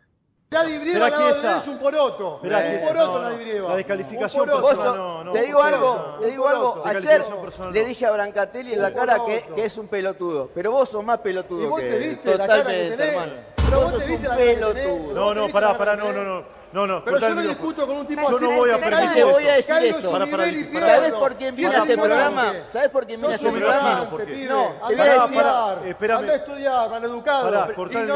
La 0.50 0.64
Dibrieva 0.64 1.08
la 1.08 1.58
es 1.58 1.66
un 1.66 1.78
poroto. 1.78 2.40
un 2.42 2.86
poroto 2.86 3.22
la 3.22 3.30
Dibrieva. 3.30 3.70
La 3.70 3.76
descalificación 3.76 4.46
personal 4.46 4.96
no, 4.96 5.24
no, 5.24 5.32
Te 5.32 5.42
digo 5.46 5.62
algo, 5.62 6.18
te 6.20 6.30
digo 6.30 6.48
algo. 6.48 6.82
Ayer 6.84 7.24
le 7.72 7.84
dije 7.84 8.04
a 8.04 8.10
Brancatelli 8.10 8.74
en 8.74 8.82
la 8.82 8.92
cara 8.92 9.18
que, 9.24 9.44
que, 9.54 9.64
es 9.64 9.78
un 9.78 9.88
pelotudo. 9.88 10.50
Pero 10.54 10.72
vos 10.72 10.90
sos 10.90 11.02
más 11.02 11.18
pelotudo 11.20 11.62
¿Y 11.62 11.66
vos 11.68 11.80
que 11.80 11.90
te 11.90 11.98
viste 11.98 12.36
la 12.36 12.46
cara 12.46 12.66
que 12.66 12.88
hermano. 12.88 13.32
Pero 13.56 13.80
vos, 13.80 13.92
sos 13.92 14.10
un 14.10 14.36
pelotudo. 14.36 15.14
No, 15.14 15.34
no, 15.34 15.48
pará, 15.48 15.78
pará, 15.78 15.96
no, 15.96 16.12
no, 16.12 16.22
no. 16.22 16.62
No, 16.72 16.86
no, 16.86 17.04
pero 17.04 17.18
yo 17.18 17.34
no 17.34 17.42
discuto 17.42 17.86
con 17.86 17.98
un 17.98 18.06
tipo 18.06 18.28
así. 18.28 18.44
Yo 18.44 18.50
no 18.50 18.56
voy 18.56 18.70
a 18.70 18.78
permitir 18.78 19.12
Te 19.12 19.24
voy 19.24 19.46
a 19.46 19.54
decir 19.54 19.76
esto. 19.76 20.10
Para, 20.10 20.26
para, 20.26 20.44
¿Sabes 20.80 21.12
por 21.12 21.36
qué 21.36 21.50
viene 21.50 21.76
este 21.76 21.96
programa? 21.96 22.52
¿Sabes 22.72 22.88
por 22.88 23.06
qué 23.06 23.16
viene 23.16 23.34
este 23.34 23.50
programa? 23.50 24.08
No, 24.10 24.88
te 24.88 24.96
voy 24.96 25.08
a 25.08 25.26
decir. 25.26 26.10
Anda 26.12 26.32
a 26.32 26.36
estudiar, 26.36 26.90
mal 26.90 27.04
educado. 27.04 27.44
Pará, 27.44 27.74
cortar 27.74 28.02
el 28.02 28.10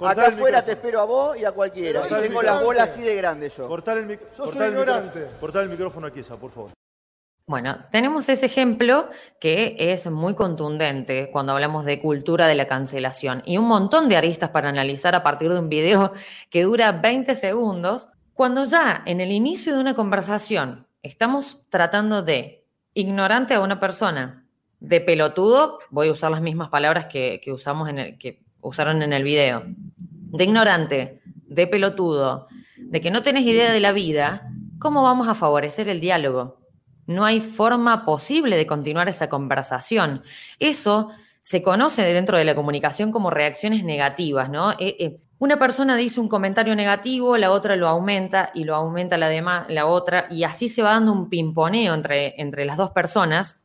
Acá 0.00 0.28
afuera 0.28 0.64
te 0.64 0.72
espero 0.72 1.00
a 1.00 1.04
vos 1.04 1.36
y 1.38 1.44
a 1.44 1.52
cualquiera. 1.52 2.02
y 2.06 2.22
tengo 2.22 2.42
las 2.42 2.62
bolas 2.62 2.90
así 2.90 3.02
de 3.02 3.14
grandes 3.14 3.56
yo. 3.56 3.68
Cortar 3.68 3.98
el, 3.98 4.10
ignorante. 4.10 5.26
Cortar 5.38 5.64
el 5.64 5.70
micrófono 5.70 6.06
aquí, 6.06 6.20
esa, 6.20 6.36
por 6.36 6.50
favor. 6.50 6.70
Bueno, 7.46 7.84
tenemos 7.90 8.28
ese 8.28 8.46
ejemplo 8.46 9.08
que 9.40 9.74
es 9.76 10.08
muy 10.08 10.34
contundente 10.34 11.30
cuando 11.32 11.52
hablamos 11.52 11.84
de 11.84 11.98
cultura 11.98 12.46
de 12.46 12.54
la 12.54 12.66
cancelación 12.66 13.42
y 13.44 13.58
un 13.58 13.66
montón 13.66 14.08
de 14.08 14.16
aristas 14.16 14.50
para 14.50 14.68
analizar 14.68 15.16
a 15.16 15.24
partir 15.24 15.52
de 15.52 15.58
un 15.58 15.68
video 15.68 16.12
que 16.48 16.62
dura 16.62 16.92
20 16.92 17.34
segundos, 17.34 18.08
cuando 18.34 18.64
ya 18.66 19.02
en 19.04 19.20
el 19.20 19.32
inicio 19.32 19.74
de 19.74 19.80
una 19.80 19.94
conversación 19.94 20.86
estamos 21.02 21.62
tratando 21.70 22.22
de 22.22 22.64
ignorante 22.94 23.54
a 23.54 23.60
una 23.60 23.80
persona, 23.80 24.46
de 24.80 25.00
pelotudo, 25.00 25.78
voy 25.90 26.08
a 26.08 26.12
usar 26.12 26.30
las 26.30 26.40
mismas 26.40 26.68
palabras 26.70 27.06
que, 27.06 27.40
usamos 27.48 27.88
en 27.88 27.98
el, 27.98 28.18
que 28.18 28.42
usaron 28.60 29.02
en 29.02 29.12
el 29.12 29.22
video, 29.22 29.64
de 29.66 30.44
ignorante, 30.44 31.20
de 31.46 31.66
pelotudo, 31.66 32.48
de 32.76 33.00
que 33.00 33.10
no 33.10 33.22
tenés 33.22 33.44
idea 33.44 33.72
de 33.72 33.80
la 33.80 33.92
vida, 33.92 34.50
¿cómo 34.78 35.02
vamos 35.02 35.28
a 35.28 35.34
favorecer 35.34 35.88
el 35.88 36.00
diálogo? 36.00 36.60
No 37.06 37.24
hay 37.24 37.40
forma 37.40 38.04
posible 38.04 38.56
de 38.56 38.66
continuar 38.66 39.08
esa 39.08 39.28
conversación. 39.28 40.22
Eso 40.58 41.10
se 41.40 41.62
conoce 41.62 42.02
dentro 42.02 42.36
de 42.36 42.44
la 42.44 42.54
comunicación 42.54 43.10
como 43.10 43.30
reacciones 43.30 43.82
negativas, 43.82 44.50
¿no? 44.50 44.72
Eh, 44.72 44.96
eh, 44.98 45.18
una 45.38 45.56
persona 45.58 45.96
dice 45.96 46.20
un 46.20 46.28
comentario 46.28 46.76
negativo, 46.76 47.38
la 47.38 47.50
otra 47.50 47.76
lo 47.76 47.88
aumenta 47.88 48.50
y 48.54 48.64
lo 48.64 48.76
aumenta 48.76 49.16
la, 49.16 49.28
demás, 49.28 49.66
la 49.70 49.86
otra, 49.86 50.26
y 50.30 50.44
así 50.44 50.68
se 50.68 50.82
va 50.82 50.90
dando 50.90 51.12
un 51.12 51.30
pimponeo 51.30 51.94
entre, 51.94 52.38
entre 52.40 52.66
las 52.66 52.76
dos 52.76 52.90
personas, 52.90 53.62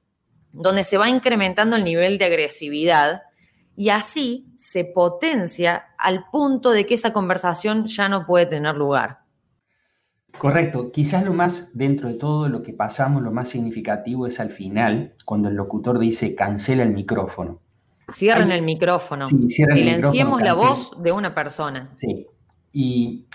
donde 0.54 0.86
se 0.86 0.98
va 0.98 1.10
incrementando 1.10 1.76
el 1.76 1.84
nivel 1.84 2.18
de 2.18 2.26
agresividad 2.26 3.24
y 3.76 3.90
así 3.90 4.48
se 4.58 4.86
potencia 4.86 5.86
al 5.98 6.26
punto 6.32 6.72
de 6.72 6.86
que 6.86 6.94
esa 6.94 7.14
conversación 7.14 7.86
ya 7.86 8.10
no 8.10 8.26
puede 8.26 8.46
tener 8.46 8.76
lugar. 8.76 9.20
Correcto, 10.38 10.92
quizás 10.92 11.24
lo 11.24 11.34
más, 11.34 11.70
dentro 11.74 12.10
de 12.10 12.16
todo 12.16 12.50
lo 12.50 12.62
que 12.62 12.74
pasamos, 12.74 13.22
lo 13.22 13.32
más 13.32 13.50
significativo 13.50 14.28
es 14.28 14.40
al 14.40 14.50
final, 14.50 15.16
cuando 15.24 15.50
el 15.50 15.56
locutor 15.56 15.98
dice 15.98 16.36
cancela 16.36 16.84
el 16.84 16.92
micrófono. 16.92 17.62
Cierren 18.12 18.52
el 18.52 18.62
micrófono. 18.62 19.28
Silenciemos 19.28 20.42
la 20.42 20.54
voz 20.54 20.92
de 21.02 21.12
una 21.12 21.34
persona. 21.34 21.92
Sí. 21.96 22.28
Y 22.72 23.26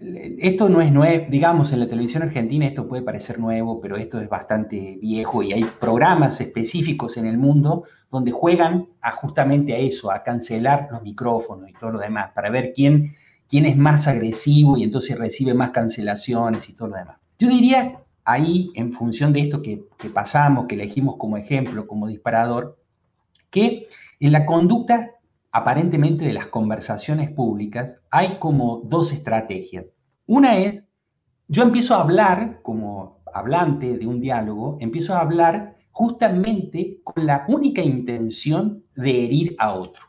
esto 0.00 0.70
no 0.70 0.80
es 0.80 0.90
nuevo, 0.92 1.26
digamos, 1.28 1.72
en 1.72 1.80
la 1.80 1.86
televisión 1.86 2.22
argentina 2.22 2.66
esto 2.66 2.88
puede 2.88 3.02
parecer 3.02 3.38
nuevo, 3.38 3.80
pero 3.80 3.96
esto 3.96 4.18
es 4.18 4.28
bastante 4.28 4.98
viejo 5.00 5.42
y 5.42 5.52
hay 5.52 5.64
programas 5.78 6.40
específicos 6.40 7.18
en 7.18 7.26
el 7.26 7.36
mundo 7.36 7.84
donde 8.10 8.30
juegan 8.30 8.88
a 9.02 9.12
justamente 9.12 9.74
a 9.74 9.78
eso, 9.78 10.10
a 10.10 10.22
cancelar 10.22 10.88
los 10.90 11.02
micrófonos 11.02 11.68
y 11.68 11.74
todo 11.74 11.92
lo 11.92 11.98
demás, 11.98 12.30
para 12.34 12.48
ver 12.48 12.72
quién, 12.74 13.14
quién 13.46 13.66
es 13.66 13.76
más 13.76 14.08
agresivo 14.08 14.78
y 14.78 14.84
entonces 14.84 15.18
recibe 15.18 15.52
más 15.52 15.70
cancelaciones 15.70 16.68
y 16.70 16.72
todo 16.72 16.88
lo 16.88 16.96
demás. 16.96 17.18
Yo 17.38 17.48
diría 17.48 18.00
ahí, 18.24 18.70
en 18.74 18.94
función 18.94 19.34
de 19.34 19.40
esto 19.40 19.60
que, 19.60 19.84
que 19.98 20.08
pasamos, 20.08 20.66
que 20.66 20.76
elegimos 20.76 21.16
como 21.18 21.36
ejemplo, 21.36 21.86
como 21.86 22.06
disparador, 22.06 22.78
que 23.50 23.88
en 24.18 24.32
la 24.32 24.46
conducta 24.46 25.10
aparentemente 25.52 26.24
de 26.24 26.32
las 26.32 26.46
conversaciones 26.46 27.30
públicas 27.30 27.96
hay 28.10 28.38
como 28.38 28.82
dos 28.84 29.12
estrategias. 29.12 29.86
Una 30.26 30.58
es, 30.58 30.88
yo 31.48 31.62
empiezo 31.62 31.94
a 31.94 32.02
hablar 32.02 32.60
como 32.62 33.22
hablante 33.32 33.96
de 33.98 34.06
un 34.06 34.20
diálogo, 34.20 34.76
empiezo 34.80 35.14
a 35.14 35.20
hablar 35.20 35.76
justamente 35.90 37.00
con 37.02 37.26
la 37.26 37.44
única 37.48 37.82
intención 37.82 38.84
de 38.94 39.24
herir 39.24 39.56
a 39.58 39.74
otro. 39.74 40.06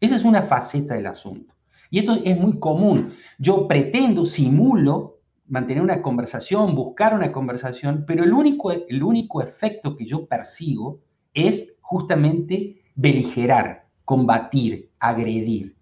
Esa 0.00 0.16
es 0.16 0.24
una 0.24 0.42
faceta 0.42 0.94
del 0.94 1.06
asunto. 1.06 1.54
Y 1.90 1.98
esto 1.98 2.16
es 2.24 2.38
muy 2.38 2.58
común. 2.58 3.12
Yo 3.38 3.68
pretendo, 3.68 4.24
simulo 4.24 5.20
mantener 5.46 5.82
una 5.82 6.00
conversación, 6.00 6.74
buscar 6.74 7.14
una 7.14 7.30
conversación, 7.30 8.04
pero 8.06 8.24
el 8.24 8.32
único, 8.32 8.72
el 8.72 9.02
único 9.02 9.42
efecto 9.42 9.94
que 9.94 10.06
yo 10.06 10.26
persigo 10.26 11.02
es 11.34 11.74
justamente 11.82 12.80
beligerar, 12.94 13.81
combatir, 14.04 14.90
agredir. 14.98 15.76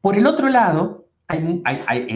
Por 0.00 0.16
el 0.16 0.26
otro 0.26 0.48
lado, 0.48 1.08
en 1.28 1.62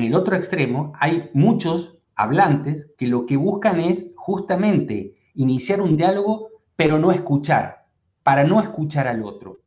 el 0.02 0.14
otro 0.14 0.36
extremo, 0.36 0.92
hay 0.98 1.30
muchos 1.34 1.98
hablantes 2.14 2.90
que 2.96 3.06
lo 3.06 3.26
que 3.26 3.36
buscan 3.36 3.80
es 3.80 4.10
justamente 4.16 5.14
iniciar 5.34 5.80
un 5.80 5.96
diálogo, 5.96 6.48
pero 6.76 6.98
no 6.98 7.12
escuchar, 7.12 7.86
para 8.22 8.44
no 8.44 8.60
escuchar 8.60 9.08
al 9.08 9.22
otro. 9.22 9.58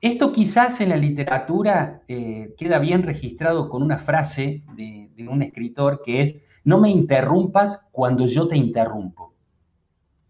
Esto 0.00 0.32
quizás 0.32 0.80
en 0.80 0.90
la 0.90 0.96
literatura 0.96 2.02
eh, 2.08 2.54
queda 2.58 2.78
bien 2.78 3.02
registrado 3.02 3.70
con 3.70 3.82
una 3.82 3.96
frase 3.96 4.62
de, 4.76 5.10
de 5.14 5.28
un 5.28 5.42
escritor 5.42 6.02
que 6.04 6.20
es, 6.20 6.42
no 6.62 6.78
me 6.78 6.90
interrumpas 6.90 7.80
cuando 7.90 8.26
yo 8.26 8.48
te 8.48 8.56
interrumpo, 8.56 9.34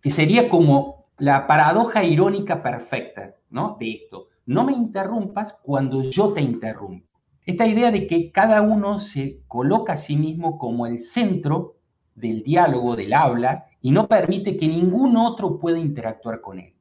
que 0.00 0.10
sería 0.10 0.48
como 0.48 1.04
la 1.18 1.46
paradoja 1.46 2.04
irónica 2.04 2.62
perfecta 2.62 3.34
¿no? 3.50 3.76
de 3.78 3.90
esto. 3.92 4.28
No 4.46 4.64
me 4.64 4.72
interrumpas 4.72 5.54
cuando 5.62 6.02
yo 6.02 6.34
te 6.34 6.42
interrumpo. 6.42 7.08
Esta 7.46 7.66
idea 7.66 7.90
de 7.90 8.06
que 8.06 8.30
cada 8.30 8.60
uno 8.60 8.98
se 8.98 9.40
coloca 9.46 9.94
a 9.94 9.96
sí 9.96 10.16
mismo 10.16 10.58
como 10.58 10.86
el 10.86 11.00
centro 11.00 11.76
del 12.14 12.42
diálogo, 12.42 12.94
del 12.94 13.12
habla, 13.14 13.66
y 13.80 13.90
no 13.90 14.06
permite 14.06 14.56
que 14.56 14.68
ningún 14.68 15.16
otro 15.16 15.58
pueda 15.58 15.78
interactuar 15.78 16.40
con 16.40 16.58
él. 16.58 16.74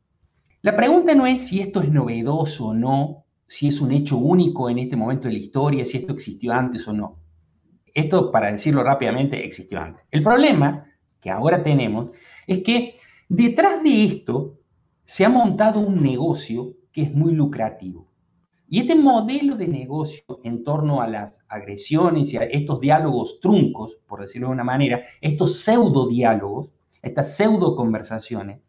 La 0.61 0.75
pregunta 0.75 1.15
no 1.15 1.25
es 1.25 1.47
si 1.47 1.59
esto 1.59 1.81
es 1.81 1.89
novedoso 1.89 2.67
o 2.67 2.73
no, 2.73 3.25
si 3.47 3.67
es 3.67 3.81
un 3.81 3.91
hecho 3.91 4.17
único 4.17 4.69
en 4.69 4.79
este 4.79 4.95
momento 4.95 5.27
de 5.27 5.33
la 5.33 5.39
historia, 5.39 5.85
si 5.85 5.97
esto 5.97 6.13
existió 6.13 6.53
antes 6.53 6.87
o 6.87 6.93
no. 6.93 7.19
Esto, 7.93 8.31
para 8.31 8.51
decirlo 8.51 8.83
rápidamente, 8.83 9.45
existió 9.45 9.79
antes. 9.79 10.05
El 10.11 10.23
problema 10.23 10.85
que 11.19 11.29
ahora 11.29 11.63
tenemos 11.63 12.11
es 12.47 12.63
que 12.63 12.95
detrás 13.29 13.83
de 13.83 14.03
esto 14.05 14.59
se 15.03 15.25
ha 15.25 15.29
montado 15.29 15.79
un 15.79 16.01
negocio 16.01 16.73
que 16.93 17.01
es 17.01 17.13
muy 17.13 17.33
lucrativo. 17.33 18.07
Y 18.69 18.79
este 18.79 18.95
modelo 18.95 19.55
de 19.55 19.67
negocio 19.67 20.39
en 20.43 20.63
torno 20.63 21.01
a 21.01 21.07
las 21.07 21.39
agresiones 21.47 22.31
y 22.33 22.37
a 22.37 22.43
estos 22.43 22.79
diálogos 22.79 23.39
truncos, 23.39 23.97
por 24.07 24.21
decirlo 24.21 24.47
de 24.47 24.53
una 24.53 24.63
manera, 24.63 25.01
estos 25.21 25.59
pseudo 25.59 26.07
diálogos, 26.07 26.69
estas 27.01 27.35
pseudo 27.35 27.75
conversaciones, 27.75 28.61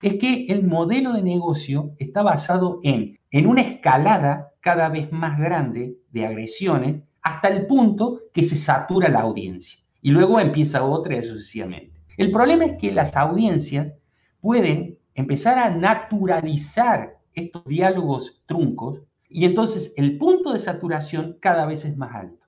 es 0.00 0.14
que 0.14 0.46
el 0.46 0.64
modelo 0.64 1.12
de 1.12 1.22
negocio 1.22 1.94
está 1.98 2.22
basado 2.22 2.78
en, 2.84 3.18
en 3.30 3.46
una 3.46 3.62
escalada 3.62 4.52
cada 4.60 4.88
vez 4.90 5.10
más 5.10 5.40
grande 5.40 5.96
de 6.10 6.26
agresiones 6.26 7.02
hasta 7.22 7.48
el 7.48 7.66
punto 7.66 8.20
que 8.32 8.44
se 8.44 8.56
satura 8.56 9.08
la 9.08 9.22
audiencia. 9.22 9.80
Y 10.00 10.10
luego 10.10 10.38
empieza 10.38 10.84
otra 10.84 11.16
y 11.16 11.24
sucesivamente. 11.24 12.00
El 12.16 12.30
problema 12.30 12.64
es 12.64 12.76
que 12.76 12.92
las 12.92 13.16
audiencias 13.16 13.92
pueden 14.40 14.98
empezar 15.14 15.58
a 15.58 15.70
naturalizar 15.70 17.17
estos 17.34 17.64
diálogos 17.64 18.42
truncos 18.46 19.02
y 19.28 19.44
entonces 19.44 19.94
el 19.96 20.18
punto 20.18 20.52
de 20.52 20.58
saturación 20.58 21.38
cada 21.40 21.66
vez 21.66 21.84
es 21.84 21.96
más 21.96 22.14
alto. 22.14 22.46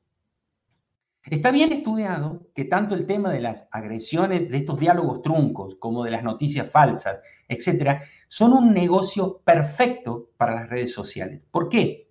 Está 1.25 1.51
bien 1.51 1.73
estudiado 1.73 2.49
que 2.55 2.65
tanto 2.65 2.95
el 2.95 3.07
tema 3.07 3.31
de 3.31 3.41
las 3.41 3.69
agresiones, 3.71 4.51
de 4.51 4.57
estos 4.57 4.81
diálogos 4.81 5.21
truncos, 5.21 5.77
como 5.77 6.03
de 6.03 6.11
las 6.11 6.25
noticias 6.25 6.69
falsas, 6.71 7.19
etcétera, 7.47 8.03
son 8.29 8.55
un 8.55 8.73
negocio 8.73 9.43
perfecto 9.45 10.31
para 10.39 10.55
las 10.55 10.71
redes 10.71 10.93
sociales. 10.93 11.43
¿Por 11.51 11.69
qué? 11.69 12.09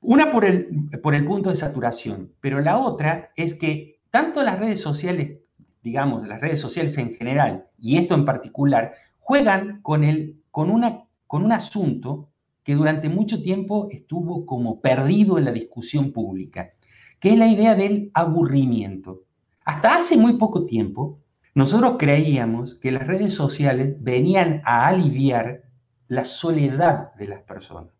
Una 0.00 0.32
por 0.32 0.46
el, 0.46 0.88
por 1.02 1.14
el 1.14 1.26
punto 1.26 1.50
de 1.50 1.56
saturación, 1.56 2.32
pero 2.40 2.60
la 2.60 2.78
otra 2.78 3.30
es 3.36 3.52
que 3.52 4.00
tanto 4.08 4.42
las 4.42 4.58
redes 4.58 4.80
sociales, 4.80 5.40
digamos, 5.82 6.26
las 6.26 6.40
redes 6.40 6.60
sociales 6.60 6.96
en 6.96 7.14
general, 7.14 7.66
y 7.78 7.98
esto 7.98 8.14
en 8.14 8.24
particular, 8.24 8.94
juegan 9.18 9.82
con, 9.82 10.02
el, 10.02 10.42
con, 10.50 10.70
una, 10.70 11.04
con 11.30 11.44
un 11.44 11.52
asunto 11.52 12.32
que 12.64 12.74
durante 12.74 13.08
mucho 13.08 13.40
tiempo 13.40 13.86
estuvo 13.92 14.44
como 14.44 14.80
perdido 14.80 15.38
en 15.38 15.44
la 15.44 15.52
discusión 15.52 16.10
pública, 16.10 16.72
que 17.20 17.28
es 17.28 17.38
la 17.38 17.46
idea 17.46 17.76
del 17.76 18.10
aburrimiento. 18.14 19.22
Hasta 19.64 19.94
hace 19.94 20.16
muy 20.16 20.38
poco 20.38 20.66
tiempo, 20.66 21.20
nosotros 21.54 21.94
creíamos 22.00 22.74
que 22.74 22.90
las 22.90 23.06
redes 23.06 23.32
sociales 23.32 23.94
venían 24.00 24.60
a 24.64 24.88
aliviar 24.88 25.62
la 26.08 26.24
soledad 26.24 27.14
de 27.14 27.28
las 27.28 27.42
personas. 27.42 27.92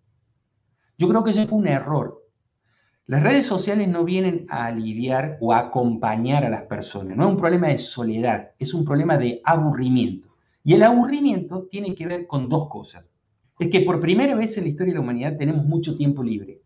Yo 0.98 1.06
creo 1.06 1.22
que 1.22 1.30
ese 1.30 1.46
fue 1.46 1.60
un 1.60 1.68
error. 1.68 2.26
Las 3.06 3.22
redes 3.22 3.46
sociales 3.46 3.86
no 3.86 4.02
vienen 4.02 4.46
a 4.50 4.66
aliviar 4.66 5.38
o 5.40 5.52
a 5.52 5.60
acompañar 5.60 6.44
a 6.44 6.50
las 6.50 6.62
personas. 6.62 7.16
No 7.16 7.26
es 7.28 7.30
un 7.30 7.38
problema 7.38 7.68
de 7.68 7.78
soledad, 7.78 8.50
es 8.58 8.74
un 8.74 8.84
problema 8.84 9.16
de 9.16 9.40
aburrimiento. 9.44 10.34
Y 10.64 10.74
el 10.74 10.82
aburrimiento 10.82 11.68
tiene 11.70 11.94
que 11.94 12.08
ver 12.08 12.26
con 12.26 12.48
dos 12.48 12.68
cosas 12.68 13.09
es 13.60 13.68
que 13.68 13.82
por 13.82 14.00
primera 14.00 14.34
vez 14.34 14.56
en 14.56 14.64
la 14.64 14.70
historia 14.70 14.94
de 14.94 14.98
la 14.98 15.02
humanidad 15.02 15.36
tenemos 15.36 15.66
mucho 15.66 15.94
tiempo 15.94 16.24
libre. 16.24 16.62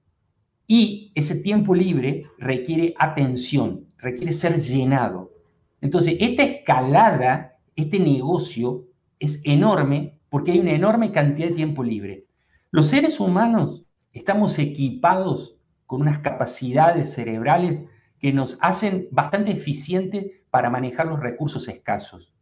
Y 0.68 1.10
ese 1.16 1.34
tiempo 1.34 1.74
libre 1.74 2.28
requiere 2.38 2.94
atención, 2.96 3.88
requiere 3.98 4.30
ser 4.30 4.60
llenado. 4.60 5.32
Entonces, 5.80 6.16
esta 6.20 6.44
escalada, 6.44 7.58
este 7.74 7.98
negocio 7.98 8.86
es 9.18 9.40
enorme 9.42 10.20
porque 10.28 10.52
hay 10.52 10.60
una 10.60 10.70
enorme 10.70 11.10
cantidad 11.10 11.48
de 11.48 11.54
tiempo 11.56 11.82
libre. 11.82 12.26
Los 12.70 12.86
seres 12.86 13.18
humanos 13.18 13.84
estamos 14.12 14.56
equipados 14.60 15.56
con 15.86 16.02
unas 16.02 16.20
capacidades 16.20 17.12
cerebrales 17.12 17.80
que 18.20 18.32
nos 18.32 18.56
hacen 18.60 19.08
bastante 19.10 19.50
eficientes 19.50 20.26
para 20.48 20.70
manejar 20.70 21.08
los 21.08 21.18
recursos 21.18 21.66
escasos. 21.66 22.32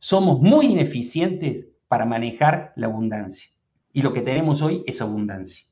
Somos 0.00 0.40
muy 0.40 0.66
ineficientes 0.66 1.68
para 1.86 2.06
manejar 2.06 2.72
la 2.74 2.88
abundancia 2.88 3.50
y 3.92 4.02
lo 4.02 4.12
que 4.12 4.22
tenemos 4.22 4.62
hoy 4.62 4.82
es 4.86 5.00
abundancia. 5.00 5.66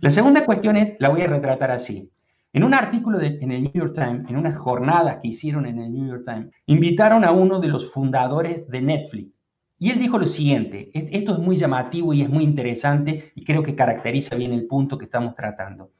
La 0.00 0.10
segunda 0.10 0.44
cuestión 0.44 0.76
es, 0.76 0.94
la 1.00 1.08
voy 1.08 1.22
a 1.22 1.26
retratar 1.26 1.70
así. 1.70 2.10
En 2.52 2.64
un 2.64 2.74
artículo 2.74 3.20
en 3.20 3.52
el 3.52 3.64
New 3.64 3.72
York 3.72 3.94
Times, 3.94 4.28
en 4.28 4.36
unas 4.36 4.56
jornadas 4.56 5.18
que 5.20 5.28
hicieron 5.28 5.66
en 5.66 5.78
el 5.78 5.92
New 5.92 6.06
York 6.06 6.24
Times, 6.24 6.50
invitaron 6.66 7.24
a 7.24 7.32
uno 7.32 7.60
de 7.60 7.68
los 7.68 7.92
fundadores 7.92 8.66
de 8.68 8.80
Netflix. 8.80 9.32
Y 9.78 9.90
él 9.90 9.98
dijo 9.98 10.18
lo 10.18 10.26
siguiente, 10.26 10.90
esto 10.92 11.32
es 11.32 11.38
muy 11.38 11.56
llamativo 11.56 12.12
y 12.12 12.22
es 12.22 12.28
muy 12.28 12.42
interesante 12.42 13.32
y 13.34 13.44
creo 13.44 13.62
que 13.62 13.76
caracteriza 13.76 14.34
bien 14.34 14.52
el 14.52 14.66
punto 14.66 14.98
que 14.98 15.04
estamos 15.04 15.34
tratando. 15.36 15.92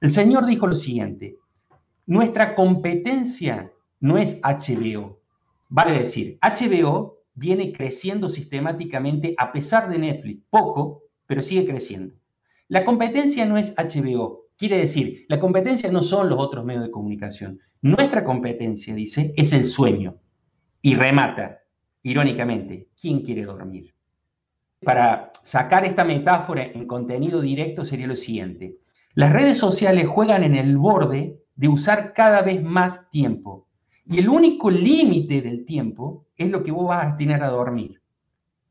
El 0.00 0.12
señor 0.12 0.46
dijo 0.46 0.68
lo 0.68 0.76
siguiente, 0.76 1.36
nuestra 2.06 2.54
competencia 2.54 3.72
no 4.00 4.18
es 4.18 4.40
HBO. 4.42 5.18
Vale 5.68 5.98
decir, 5.98 6.38
HBO 6.40 7.17
viene 7.38 7.72
creciendo 7.72 8.28
sistemáticamente 8.28 9.34
a 9.38 9.52
pesar 9.52 9.88
de 9.88 9.98
Netflix, 9.98 10.42
poco, 10.50 11.04
pero 11.26 11.40
sigue 11.40 11.64
creciendo. 11.64 12.14
La 12.66 12.84
competencia 12.84 13.46
no 13.46 13.56
es 13.56 13.74
HBO, 13.76 14.48
quiere 14.56 14.78
decir, 14.78 15.24
la 15.28 15.38
competencia 15.38 15.90
no 15.90 16.02
son 16.02 16.28
los 16.28 16.38
otros 16.38 16.64
medios 16.64 16.82
de 16.82 16.90
comunicación. 16.90 17.60
Nuestra 17.80 18.24
competencia, 18.24 18.94
dice, 18.94 19.32
es 19.36 19.52
el 19.52 19.64
sueño. 19.64 20.16
Y 20.82 20.96
remata, 20.96 21.60
irónicamente, 22.02 22.88
¿quién 23.00 23.20
quiere 23.20 23.44
dormir? 23.44 23.94
Para 24.84 25.32
sacar 25.44 25.84
esta 25.84 26.04
metáfora 26.04 26.64
en 26.64 26.86
contenido 26.86 27.40
directo 27.40 27.84
sería 27.84 28.06
lo 28.06 28.16
siguiente. 28.16 28.78
Las 29.14 29.32
redes 29.32 29.56
sociales 29.56 30.06
juegan 30.06 30.42
en 30.42 30.56
el 30.56 30.76
borde 30.76 31.40
de 31.54 31.68
usar 31.68 32.12
cada 32.12 32.42
vez 32.42 32.62
más 32.62 33.08
tiempo 33.10 33.67
y 34.10 34.18
el 34.18 34.28
único 34.28 34.70
límite 34.70 35.42
del 35.42 35.66
tiempo 35.66 36.28
es 36.34 36.50
lo 36.50 36.62
que 36.62 36.72
vos 36.72 36.88
vas 36.88 37.04
a 37.04 37.08
destinar 37.08 37.42
a 37.42 37.50
dormir. 37.50 38.00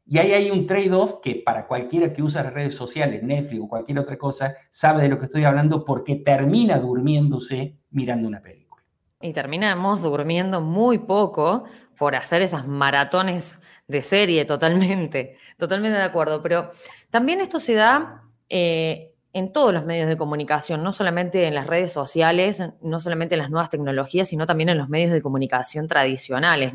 Y 0.04 0.17
ahí 0.17 0.32
hay 0.32 0.50
un 0.50 0.65
trade-off 0.65 1.15
que 1.21 1.43
para 1.45 1.67
cualquiera 1.67 2.12
que 2.12 2.23
usa 2.23 2.41
las 2.41 2.54
redes 2.54 2.73
sociales, 2.73 3.21
Netflix 3.21 3.62
o 3.62 3.67
cualquier 3.67 4.00
otra 4.00 4.17
cosa, 4.17 4.56
sabe 4.71 5.04
de 5.04 5.10
lo 5.10 5.19
que 5.19 5.26
estoy 5.26 5.43
hablando 5.43 5.86
porque 5.86 6.15
termina 6.15 6.80
durmiéndose 6.80 7.78
mirando 7.91 8.28
una 8.28 8.41
película. 8.41 8.84
Y 9.21 9.32
terminamos 9.32 10.02
durmiendo 10.02 10.60
muy 10.60 11.00
poco 11.00 11.65
por 12.00 12.15
hacer 12.15 12.41
esas 12.41 12.67
maratones 12.67 13.62
de 13.88 14.02
serie, 14.02 14.43
totalmente, 14.45 15.38
totalmente 15.58 16.00
de 16.00 16.04
acuerdo. 16.04 16.41
Pero 16.41 16.71
también 17.12 17.41
esto 17.41 17.60
se 17.60 17.76
da 17.76 18.23
eh, 18.50 19.13
en 19.34 19.52
todos 19.52 19.74
los 19.74 19.86
medios 19.86 20.08
de 20.08 20.18
comunicación, 20.18 20.84
no 20.84 20.94
solamente 20.94 21.46
en 21.46 21.56
las 21.56 21.68
redes 21.68 21.94
sociales, 21.94 22.63
no 22.82 23.00
solamente 23.00 23.36
en 23.36 23.40
las 23.40 23.50
nuevas 23.50 23.70
tecnologías, 23.70 24.30
sino 24.30 24.46
también 24.46 24.70
en 24.70 24.78
los 24.78 24.90
medios 24.90 25.12
de 25.12 25.22
comunicación 25.22 25.88
tradicionales. 25.88 26.74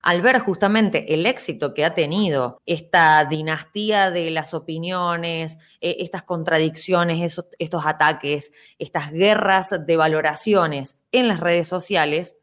Al 0.00 0.20
ver 0.20 0.38
justamente 0.38 1.14
el 1.14 1.24
éxito 1.24 1.72
que 1.72 1.84
ha 1.84 1.94
tenido 1.94 2.60
esta 2.66 3.24
dinastía 3.24 4.10
de 4.10 4.30
las 4.30 4.52
opiniones, 4.52 5.58
e, 5.80 5.96
estas 6.00 6.22
contradicciones, 6.22 7.40
estos 7.58 7.86
ataques, 7.86 8.52
estas 8.78 9.10
guerras 9.10 9.74
de 9.86 9.96
valoraciones 9.96 10.98
en 11.10 11.26
las 11.26 11.40
redes 11.40 11.68
sociales, 11.68 12.36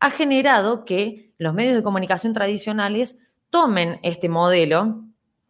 ha 0.00 0.10
generado 0.10 0.84
que 0.84 1.32
los 1.38 1.54
medios 1.54 1.76
de 1.76 1.84
comunicación 1.84 2.32
tradicionales 2.32 3.16
tomen 3.48 4.00
este 4.02 4.28
modelo 4.28 5.04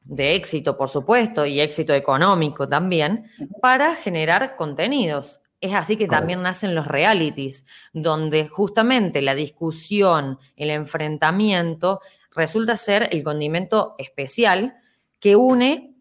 de 0.05 0.35
éxito, 0.35 0.77
por 0.77 0.88
supuesto, 0.88 1.47
y 1.47 1.61
éxito 1.61 1.95
económico 1.95 2.69
también, 2.69 3.27
para 3.61 3.95
generar 3.95 4.57
contenidos. 4.57 5.40
Es 5.61 5.73
así 5.73 5.97
que 5.97 6.07
también 6.07 6.43
nacen 6.43 6.75
los 6.75 6.87
realities, 6.87 7.64
donde 7.95 8.49
justamente 8.49 9.23
la 9.23 9.35
discusión, 9.35 10.38
el 10.57 10.71
enfrentamiento, 10.71 12.01
resulta 12.35 12.77
ser 12.77 13.09
el 13.12 13.23
condimento 13.23 13.95
especial 13.99 14.77
que 15.21 15.37
une 15.37 15.95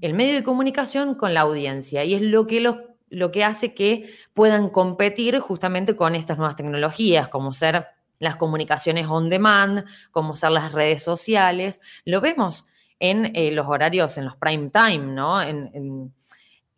el 0.00 0.14
medio 0.14 0.34
de 0.34 0.44
comunicación 0.44 1.16
con 1.16 1.34
la 1.34 1.40
audiencia 1.40 2.04
y 2.04 2.14
es 2.14 2.22
lo 2.22 2.46
que, 2.46 2.60
lo 2.60 3.30
que 3.32 3.44
hace 3.44 3.74
que 3.74 4.14
puedan 4.32 4.70
competir 4.70 5.40
justamente 5.40 5.96
con 5.96 6.14
estas 6.14 6.38
nuevas 6.38 6.54
tecnologías, 6.54 7.26
como 7.26 7.52
ser 7.52 7.86
las 8.20 8.36
comunicaciones 8.36 9.08
on 9.08 9.28
demand, 9.28 9.84
como 10.12 10.36
ser 10.36 10.52
las 10.52 10.72
redes 10.72 11.02
sociales. 11.02 11.80
Lo 12.04 12.20
vemos 12.20 12.66
en 13.00 13.34
eh, 13.34 13.50
los 13.52 13.66
horarios, 13.66 14.18
en 14.18 14.24
los 14.24 14.36
prime 14.36 14.70
time, 14.70 15.14
¿no? 15.14 15.40
En, 15.42 16.12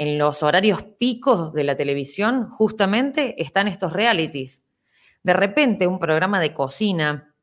en 0.01 0.17
los 0.17 0.43
horarios 0.43 0.83
picos 0.99 1.53
de 1.53 1.63
la 1.63 1.77
televisión, 1.77 2.49
justamente 2.49 3.43
están 3.43 3.69
estos 3.69 3.93
realities. 3.93 4.65
De 5.23 5.35
repente, 5.35 5.87
un 5.87 5.99
programa 5.99 6.41
de 6.41 6.55
cocina, 6.55 7.35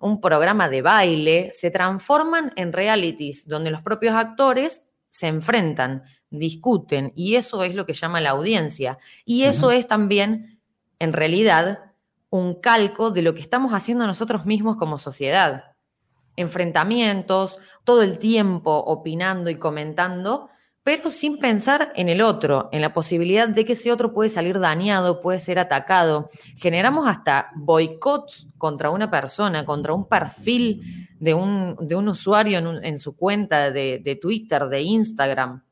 un 0.00 0.20
programa 0.20 0.68
de 0.68 0.82
baile, 0.82 1.50
se 1.52 1.70
transforman 1.70 2.52
en 2.56 2.72
realities 2.72 3.46
donde 3.46 3.70
los 3.70 3.82
propios 3.82 4.16
actores 4.16 4.82
se 5.10 5.28
enfrentan, 5.28 6.02
discuten, 6.28 7.12
y 7.14 7.36
eso 7.36 7.62
es 7.62 7.76
lo 7.76 7.86
que 7.86 7.92
llama 7.92 8.20
la 8.20 8.30
audiencia. 8.30 8.98
Y 9.24 9.44
eso 9.44 9.70
es 9.70 9.86
también, 9.86 10.58
en 10.98 11.12
realidad, 11.12 11.92
un 12.30 12.60
calco 12.60 13.12
de 13.12 13.22
lo 13.22 13.32
que 13.32 13.42
estamos 13.42 13.72
haciendo 13.72 14.08
nosotros 14.08 14.44
mismos 14.44 14.76
como 14.76 14.98
sociedad. 14.98 15.71
Enfrentamientos, 16.36 17.58
todo 17.84 18.02
el 18.02 18.18
tiempo 18.18 18.76
opinando 18.76 19.50
y 19.50 19.56
comentando, 19.56 20.48
pero 20.84 21.10
sin 21.10 21.38
pensar 21.38 21.92
en 21.94 22.08
el 22.08 22.20
otro, 22.20 22.68
en 22.72 22.80
la 22.80 22.92
posibilidad 22.92 23.46
de 23.46 23.64
que 23.64 23.74
ese 23.74 23.92
otro 23.92 24.12
puede 24.12 24.28
salir 24.28 24.58
dañado, 24.58 25.20
puede 25.20 25.38
ser 25.38 25.60
atacado. 25.60 26.28
Generamos 26.56 27.06
hasta 27.06 27.50
boicots 27.54 28.48
contra 28.58 28.90
una 28.90 29.08
persona, 29.08 29.64
contra 29.64 29.92
un 29.92 30.08
perfil 30.08 31.08
de 31.20 31.34
un, 31.34 31.76
de 31.80 31.94
un 31.94 32.08
usuario 32.08 32.58
en, 32.58 32.98
su 32.98 33.14
cuenta 33.14 33.70
de, 33.70 34.00
de 34.04 34.16
Twitter, 34.16 34.66
de 34.66 34.82
Instagram. 34.82 35.62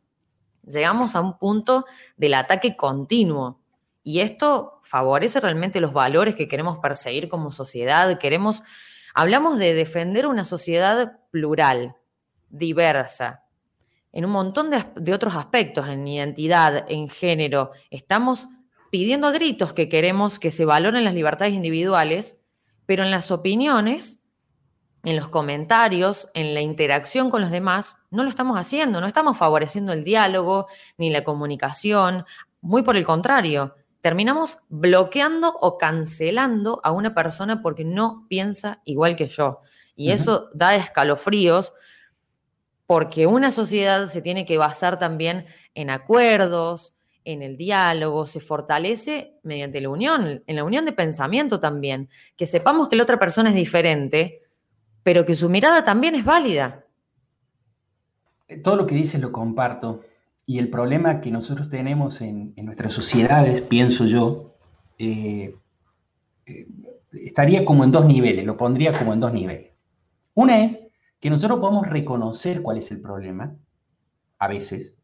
Llegamos 0.63 1.17
a 1.17 1.21
un 1.21 1.39
punto 1.39 1.87
del 2.17 2.35
ataque 2.35 2.77
continuo. 2.77 3.59
Y 4.05 4.21
esto 4.21 4.81
favorece 4.83 5.41
realmente 5.41 5.81
los 5.81 5.93
valores 5.93 6.37
que 6.37 6.47
queremos 6.47 6.79
perseguir 6.79 7.29
como 7.29 7.51
sociedad. 7.51 8.17
Queremos, 8.19 8.63
hablamos 9.21 9.59
de 9.59 9.75
defender 9.75 10.27
una 10.27 10.47
sociedad 10.47 11.21
plural, 11.31 11.95
diversa, 12.49 13.45
en 14.13 14.25
un 14.25 14.31
montón 14.31 14.71
de, 14.71 15.13
otros 15.13 15.35
aspectos, 15.35 15.89
en 15.89 16.09
identidad, 16.09 16.87
en 16.89 17.11
género. 17.11 17.73
Estamos 17.91 18.49
pidiendo 18.91 19.27
a 19.27 19.33
gritos 19.33 19.75
que 19.75 19.91
queremos 19.91 20.39
que 20.39 20.51
se 20.51 20.65
valoren 20.65 21.05
las 21.05 21.13
libertades 21.13 21.53
individuales, 21.53 22.41
pero 22.87 23.03
en 23.03 23.11
las 23.11 23.31
opiniones, 23.31 24.21
en 25.05 25.17
los 25.17 25.29
comentarios, 25.29 26.31
en 26.33 26.55
la 26.55 26.63
interacción 26.63 27.31
con 27.31 27.43
los 27.43 27.51
demás, 27.51 27.99
no 28.11 28.25
lo 28.25 28.31
estamos 28.31 28.57
haciendo, 28.57 29.03
no 29.03 29.07
estamos 29.07 29.37
favoreciendo 29.37 29.93
el 29.93 30.03
diálogo 30.03 30.67
ni 30.97 31.11
la 31.11 31.25
comunicación, 31.25 32.25
muy 32.63 32.81
por 32.81 32.97
el 32.97 33.05
contrario, 33.05 33.75
terminamos 34.01 34.59
bloqueando 34.69 35.55
o 35.61 35.79
cancelando 35.79 36.81
a 36.85 36.93
una 36.93 37.15
persona 37.15 37.63
porque 37.63 37.85
no 37.85 38.27
piensa 38.29 38.81
igual 38.85 39.17
que 39.17 39.27
yo. 39.27 39.61
Y 39.95 40.13
eso 40.13 40.49
da 40.55 40.75
escalofríos 40.77 41.75
porque 42.87 43.27
una 43.27 43.53
sociedad 43.53 44.09
se 44.09 44.23
tiene 44.23 44.47
que 44.47 44.59
basar 44.59 44.99
también 44.99 45.45
en 45.75 45.91
acuerdos, 45.91 46.95
en 47.25 47.43
el 47.43 47.57
diálogo, 47.57 48.27
se 48.27 48.41
fortalece 48.41 49.35
mediante 49.43 49.81
la 49.81 49.91
unión, 49.91 50.43
en 50.47 50.57
la 50.57 50.65
unión 50.65 50.85
de 50.85 50.93
pensamiento 50.93 51.61
también, 51.61 52.09
que 52.37 52.47
sepamos 52.47 52.89
que 52.89 52.97
la 52.97 53.03
otra 53.03 53.19
persona 53.19 53.51
es 53.51 53.55
diferente, 53.55 54.43
pero 55.03 55.25
que 55.25 55.35
su 55.35 55.49
mirada 55.49 55.85
también 55.85 56.15
es 56.15 56.25
válida. 56.25 56.87
Todo 58.65 58.77
lo 58.77 58.87
que 58.87 58.95
dices 58.95 59.21
lo 59.21 59.31
comparto. 59.31 60.03
Y 60.51 60.59
el 60.59 60.69
problema 60.69 61.21
que 61.21 61.31
nosotros 61.31 61.71
tenemos 61.71 62.21
en, 62.21 62.55
nuestras 62.57 62.93
sociedades, 62.93 63.61
pienso 63.61 64.05
yo, 64.07 64.57
eh, 64.99 65.55
eh, 66.45 66.67
estaría 67.13 67.65
como 67.65 67.85
en 67.85 67.93
dos 67.93 68.05
niveles, 68.05 68.45
lo 68.45 68.57
pondría 68.57 68.93
como 68.93 69.13
en 69.13 69.21
dos 69.21 69.33
niveles. 69.33 69.71
Una 70.35 70.65
es 70.65 70.81
que 71.21 71.31
nosotros 71.31 71.61
podemos 71.61 71.87
reconocer 71.87 72.63
cuál 72.63 72.79
es 72.79 72.91
el 72.91 73.01
problema, 73.01 73.55
a 74.41 74.49
veces, 74.49 74.97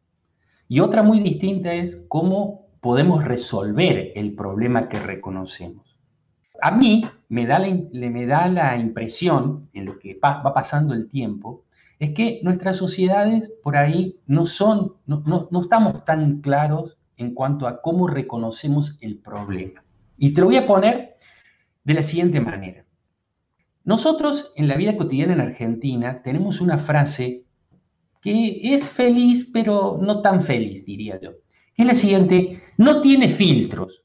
y 0.66 0.80
otra 0.80 1.04
muy 1.04 1.20
distinta 1.20 1.72
es 1.74 2.02
cómo 2.08 2.66
podemos 2.80 3.22
resolver 3.22 4.10
el 4.16 4.34
problema 4.34 4.88
que 4.88 4.98
reconocemos. 4.98 5.96
A 6.60 6.72
mí 6.72 7.04
me 7.28 7.46
da 7.46 7.60
la, 7.60 7.68
me 7.92 8.26
da 8.26 8.48
la 8.48 8.78
impresión, 8.78 9.70
en 9.74 9.84
lo 9.84 10.00
que 10.00 10.18
va 10.18 10.42
pasando 10.52 10.92
el 10.92 11.06
tiempo, 11.06 11.65
es 11.98 12.12
que 12.14 12.40
nuestras 12.42 12.76
sociedades 12.76 13.50
por 13.62 13.76
ahí 13.76 14.20
no 14.26 14.46
son, 14.46 14.94
no, 15.06 15.48
estamos 15.60 16.04
tan 16.04 16.40
claros 16.40 16.98
en 17.16 17.34
cuanto 17.34 17.66
a 17.66 17.80
cómo 17.80 18.06
reconocemos 18.06 18.98
el 19.00 19.18
problema. 19.18 19.82
Y 20.18 20.34
te 20.34 20.40
lo 20.40 20.48
voy 20.48 20.56
a 20.56 20.66
poner 20.66 21.16
de 21.84 21.94
la 21.94 22.02
siguiente 22.02 22.40
manera. 22.40 22.84
Nosotros 23.84 24.52
en 24.56 24.68
la 24.68 24.76
vida 24.76 24.96
cotidiana 24.96 25.32
en 25.32 25.40
Argentina 25.40 26.20
tenemos 26.22 26.60
una 26.60 26.76
frase 26.76 27.44
que 28.20 28.74
es 28.74 28.88
feliz, 28.88 29.48
pero 29.52 29.98
no 30.00 30.20
tan 30.20 30.42
feliz, 30.42 30.84
diría 30.84 31.18
yo. 31.20 31.30
Es 31.76 31.86
la 31.86 31.94
siguiente, 31.94 32.62
no 32.76 33.00
tiene 33.00 33.28
filtros. 33.28 34.04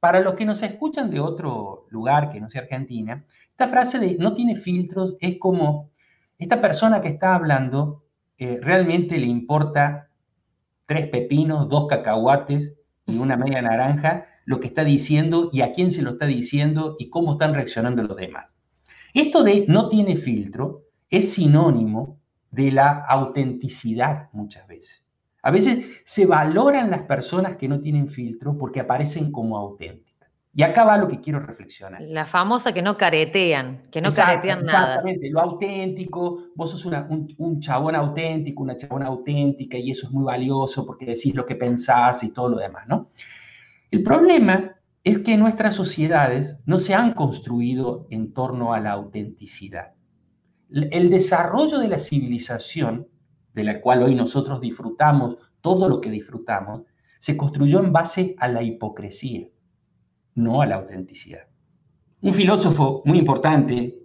Para 0.00 0.20
los 0.20 0.34
que 0.34 0.44
nos 0.44 0.62
escuchan 0.62 1.10
de 1.10 1.18
otro 1.18 1.86
lugar 1.90 2.30
que 2.30 2.40
no 2.40 2.48
sea 2.48 2.62
Argentina, 2.62 3.26
esta 3.50 3.66
frase 3.66 3.98
de 3.98 4.16
no 4.18 4.32
tiene 4.32 4.54
filtros 4.54 5.16
es 5.20 5.38
como 5.38 5.90
esta 6.38 6.60
persona 6.60 7.00
que 7.00 7.08
está 7.08 7.34
hablando 7.34 8.04
eh, 8.38 8.58
realmente 8.62 9.18
le 9.18 9.26
importa 9.26 10.10
tres 10.86 11.08
pepinos, 11.08 11.68
dos 11.68 11.86
cacahuates 11.88 12.74
y 13.06 13.18
una 13.18 13.36
media 13.36 13.60
naranja 13.60 14.26
lo 14.44 14.60
que 14.60 14.68
está 14.68 14.84
diciendo 14.84 15.50
y 15.52 15.60
a 15.60 15.72
quién 15.72 15.90
se 15.90 16.00
lo 16.00 16.10
está 16.10 16.24
diciendo 16.24 16.96
y 16.98 17.10
cómo 17.10 17.32
están 17.32 17.52
reaccionando 17.52 18.02
los 18.02 18.16
demás. 18.16 18.54
Esto 19.12 19.42
de 19.42 19.66
no 19.68 19.88
tiene 19.88 20.16
filtro 20.16 20.84
es 21.10 21.34
sinónimo 21.34 22.20
de 22.50 22.72
la 22.72 23.04
autenticidad 23.06 24.30
muchas 24.32 24.66
veces. 24.66 25.04
A 25.42 25.50
veces 25.50 25.86
se 26.04 26.24
valoran 26.24 26.90
las 26.90 27.02
personas 27.02 27.56
que 27.56 27.68
no 27.68 27.80
tienen 27.80 28.08
filtro 28.08 28.56
porque 28.56 28.80
aparecen 28.80 29.32
como 29.32 29.58
auténticas. 29.58 30.07
Y 30.58 30.64
acá 30.64 30.84
va 30.84 30.98
lo 30.98 31.06
que 31.06 31.20
quiero 31.20 31.38
reflexionar. 31.38 32.02
La 32.02 32.26
famosa 32.26 32.72
que 32.72 32.82
no 32.82 32.96
caretean, 32.96 33.84
que 33.92 34.00
no 34.00 34.10
caretean 34.10 34.64
nada. 34.64 34.86
Exactamente, 34.86 35.30
lo 35.30 35.38
auténtico, 35.38 36.48
vos 36.56 36.72
sos 36.72 36.84
un, 36.84 37.32
un, 37.38 37.60
chabón 37.60 37.94
auténtico, 37.94 38.64
una 38.64 38.76
chabona 38.76 39.06
auténtica 39.06 39.78
y 39.78 39.92
eso 39.92 40.08
es 40.08 40.12
muy 40.12 40.24
valioso 40.24 40.84
porque 40.84 41.06
decís 41.06 41.32
lo 41.36 41.46
que 41.46 41.54
pensás 41.54 42.24
y 42.24 42.32
todo 42.32 42.48
lo 42.48 42.58
demás, 42.58 42.88
¿no? 42.88 43.12
El 43.92 44.02
problema 44.02 44.74
es 45.04 45.20
que 45.20 45.36
nuestras 45.36 45.76
sociedades 45.76 46.58
no 46.66 46.80
se 46.80 46.92
han 46.92 47.14
construido 47.14 48.08
en 48.10 48.32
torno 48.32 48.72
a 48.74 48.80
la 48.80 48.90
autenticidad. 48.90 49.92
El 50.72 51.08
desarrollo 51.08 51.78
de 51.78 51.86
la 51.86 52.00
civilización, 52.00 53.06
de 53.54 53.62
la 53.62 53.80
cual 53.80 54.02
hoy 54.02 54.16
nosotros 54.16 54.60
disfrutamos 54.60 55.36
todo 55.60 55.88
lo 55.88 56.00
que 56.00 56.10
disfrutamos, 56.10 56.82
se 57.20 57.36
construyó 57.36 57.78
en 57.78 57.92
base 57.92 58.34
a 58.40 58.48
la 58.48 58.64
hipocresía, 58.64 59.46
no 60.38 60.62
a 60.62 60.66
la 60.66 60.76
autenticidad. 60.76 61.48
Un 62.22 62.34
filósofo 62.34 63.02
muy 63.04 63.18
importante 63.18 63.98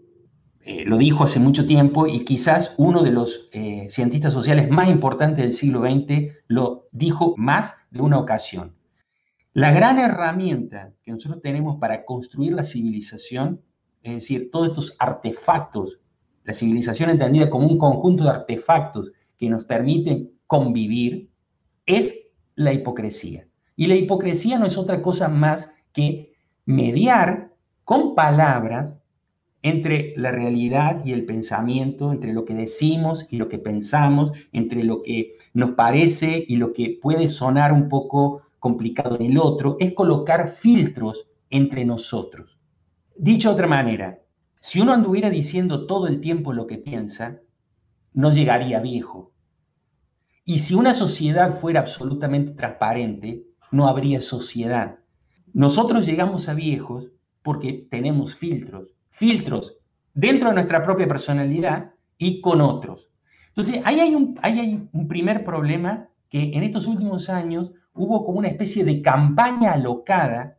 eh, 0.65 0.85
lo 0.85 0.97
dijo 0.97 1.23
hace 1.23 1.39
mucho 1.39 1.65
tiempo 1.65 2.07
y 2.07 2.23
quizás 2.23 2.73
uno 2.77 3.03
de 3.03 3.11
los 3.11 3.47
eh, 3.51 3.87
cientistas 3.89 4.33
sociales 4.33 4.69
más 4.69 4.89
importantes 4.89 5.43
del 5.43 5.53
siglo 5.53 5.81
XX 5.81 6.33
lo 6.47 6.87
dijo 6.91 7.33
más 7.37 7.75
de 7.91 8.01
una 8.01 8.17
ocasión. 8.17 8.75
La 9.51 9.71
gran 9.71 9.99
herramienta 9.99 10.93
que 11.03 11.11
nosotros 11.11 11.41
tenemos 11.41 11.79
para 11.79 12.05
construir 12.05 12.53
la 12.53 12.63
civilización, 12.63 13.61
es 14.01 14.15
decir, 14.15 14.49
todos 14.51 14.69
estos 14.69 14.95
artefactos, 14.99 15.99
la 16.43 16.53
civilización 16.53 17.09
entendida 17.09 17.49
como 17.49 17.67
un 17.67 17.77
conjunto 17.77 18.23
de 18.23 18.31
artefactos 18.31 19.11
que 19.37 19.49
nos 19.49 19.65
permiten 19.65 20.31
convivir, 20.47 21.29
es 21.85 22.15
la 22.55 22.73
hipocresía. 22.73 23.47
Y 23.75 23.87
la 23.87 23.95
hipocresía 23.95 24.57
no 24.57 24.65
es 24.65 24.77
otra 24.77 25.01
cosa 25.01 25.27
más 25.27 25.69
que 25.93 26.33
mediar 26.65 27.53
con 27.83 28.15
palabras 28.15 28.97
entre 29.61 30.13
la 30.17 30.31
realidad 30.31 31.03
y 31.05 31.13
el 31.13 31.25
pensamiento, 31.25 32.11
entre 32.11 32.33
lo 32.33 32.43
que 32.43 32.53
decimos 32.53 33.25
y 33.31 33.37
lo 33.37 33.47
que 33.47 33.59
pensamos, 33.59 34.31
entre 34.51 34.83
lo 34.83 35.01
que 35.01 35.35
nos 35.53 35.71
parece 35.71 36.43
y 36.45 36.57
lo 36.57 36.73
que 36.73 36.99
puede 37.01 37.29
sonar 37.29 37.71
un 37.71 37.87
poco 37.87 38.41
complicado 38.59 39.15
en 39.15 39.31
el 39.31 39.37
otro, 39.37 39.77
es 39.79 39.93
colocar 39.93 40.49
filtros 40.49 41.27
entre 41.49 41.85
nosotros. 41.85 42.59
Dicho 43.15 43.49
de 43.49 43.53
otra 43.53 43.67
manera, 43.67 44.19
si 44.57 44.81
uno 44.81 44.93
anduviera 44.93 45.29
diciendo 45.29 45.85
todo 45.85 46.07
el 46.07 46.19
tiempo 46.19 46.51
lo 46.51 46.67
que 46.67 46.77
piensa, 46.77 47.39
no 48.13 48.31
llegaría 48.31 48.79
viejo. 48.79 49.31
Y 50.45 50.59
si 50.59 50.73
una 50.73 50.93
sociedad 50.93 51.57
fuera 51.57 51.79
absolutamente 51.79 52.51
transparente, 52.51 53.45
no 53.71 53.87
habría 53.87 54.21
sociedad. 54.21 54.99
Nosotros 55.53 56.05
llegamos 56.05 56.49
a 56.49 56.55
viejos 56.55 57.11
porque 57.43 57.87
tenemos 57.91 58.35
filtros, 58.35 58.95
filtros 59.11 59.77
dentro 60.13 60.49
de 60.49 60.55
nuestra 60.55 60.83
propia 60.83 61.07
personalidad 61.07 61.91
y 62.17 62.41
con 62.41 62.59
otros. 62.59 63.09
Entonces, 63.49 63.81
ahí 63.85 63.99
hay 63.99 64.15
un, 64.15 65.07
primer 65.07 65.43
problema 65.43 66.09
que 66.29 66.51
en 66.53 66.63
estos 66.63 66.87
últimos 66.87 67.29
años 67.29 67.71
hubo 67.93 68.25
como 68.25 68.39
una 68.39 68.47
especie 68.47 68.83
de 68.83 69.03
campaña 69.03 69.73
alocada 69.73 70.57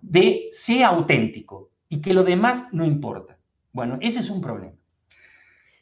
de 0.00 0.48
ser 0.50 0.82
auténtico 0.82 1.70
y 1.88 2.00
que 2.00 2.12
lo 2.12 2.24
demás 2.24 2.66
no 2.72 2.84
importa. 2.84 3.38
Bueno, 3.72 3.98
ese 4.00 4.18
es 4.18 4.30
un 4.30 4.40
problema. 4.40 4.74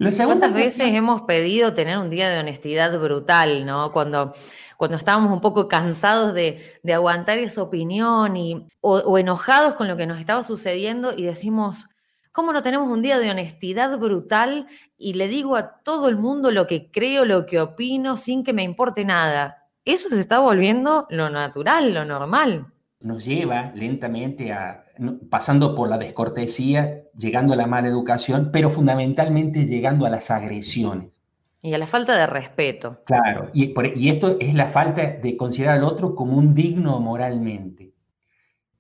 ¿Cuántas 0.01 0.55
veces 0.55 0.95
hemos 0.95 1.23
pedido 1.23 1.75
tener 1.75 1.99
un 1.99 2.09
día 2.09 2.31
de 2.31 2.39
honestidad 2.39 2.99
brutal, 2.99 3.67
¿no? 3.67 3.93
Cuando, 3.93 4.33
cuando 4.79 4.97
estábamos 4.97 5.31
un 5.31 5.43
poco 5.43 5.69
cansados 5.69 6.33
de, 6.33 6.81
aguantar 6.91 7.37
esa 7.37 7.63
opinión 7.63 8.35
y, 8.35 8.67
o, 8.81 9.19
enojados 9.19 9.75
con 9.75 9.89
lo 9.89 9.99
que 9.99 10.07
nos 10.07 10.19
estaba 10.19 10.43
sucediendo 10.43 11.13
y 11.15 11.25
decimos, 11.25 11.87
¿cómo 12.33 12.55
no 12.55 12.63
tenemos 12.63 12.89
un 12.89 13.03
día 13.03 13.19
de 13.19 13.31
honestidad 13.31 13.99
brutal 13.99 14.69
y 14.97 15.13
le 15.15 15.29
digo 15.29 15.55
a 15.55 15.83
todo 15.83 16.09
el 16.09 16.17
mundo 16.17 16.51
lo 16.51 16.67
que 16.67 16.91
creo, 16.91 17.27
lo 17.27 17.45
que 17.45 17.61
opino, 17.61 18.17
sin 18.17 18.43
que 18.43 18.55
me 18.55 18.63
importe 18.63 19.05
nada? 19.05 19.69
Eso 19.85 20.09
se 20.09 20.21
está 20.21 20.39
volviendo 20.39 21.07
lo 21.11 21.29
natural, 21.29 21.93
lo 21.93 22.07
normal 22.07 22.73
nos 23.01 23.25
lleva 23.25 23.73
lentamente 23.75 24.53
a, 24.53 24.85
pasando 25.31 25.75
por 25.75 25.89
la 25.89 25.99
descortesía, 25.99 27.03
llegando 27.19 27.55
a 27.55 27.57
la 27.57 27.67
mala 27.67 27.89
educación, 27.89 28.51
pero 28.53 28.71
fundamentalmente 28.71 29.65
llegando 29.65 30.07
a 30.07 30.11
las 30.11 30.31
agresiones. 30.31 31.11
Y 31.63 31.75
a 31.75 31.79
la 31.79 31.87
falta 31.87 32.17
de 32.17 32.27
respeto. 32.27 33.03
Claro, 33.05 33.51
y, 33.53 33.75
y 33.97 34.09
esto 34.09 34.37
es 34.41 34.55
la 34.55 34.67
falta 34.69 35.03
de 35.03 35.37
considerar 35.37 35.77
al 35.77 35.85
otro 35.85 36.15
como 36.15 36.37
un 36.37 36.55
digno 36.55 36.99
moralmente. 37.01 37.93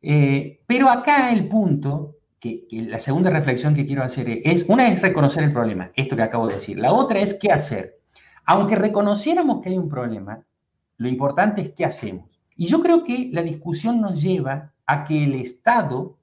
Eh, 0.03 0.63
pero 0.67 0.89
acá 0.89 1.31
el 1.31 1.47
punto, 1.49 2.17
que, 2.39 2.67
que, 2.67 2.83
la 2.83 2.99
segunda 2.99 3.29
reflexión 3.29 3.75
que 3.75 3.85
quiero 3.85 4.03
hacer 4.03 4.41
es, 4.45 4.65
una 4.69 4.89
es 4.89 5.03
reconocer 5.03 5.45
el 5.45 5.53
problema, 5.53 5.91
esto 5.95 6.17
que 6.17 6.23
acabo 6.23 6.47
de 6.47 6.55
decir, 6.55 6.79
la 6.79 6.93
otra 6.93 7.21
es 7.21 7.35
qué 7.35 7.53
hacer. 7.53 7.99
Aunque 8.47 8.77
reconociéramos 8.77 9.61
que 9.61 9.69
hay 9.69 9.79
un 9.79 9.91
problema, 9.91 10.43
lo 10.97 11.09
importante 11.09 11.61
es 11.61 11.73
qué 11.73 11.85
hacemos. 11.85 12.30
Y 12.61 12.67
yo 12.67 12.83
creo 12.83 13.05
que 13.05 13.31
la 13.33 13.43
discusión 13.43 14.03
nos 14.03 14.21
lleva 14.21 14.75
a 14.85 15.05
que 15.05 15.25
el 15.25 15.33
Estado, 15.33 16.19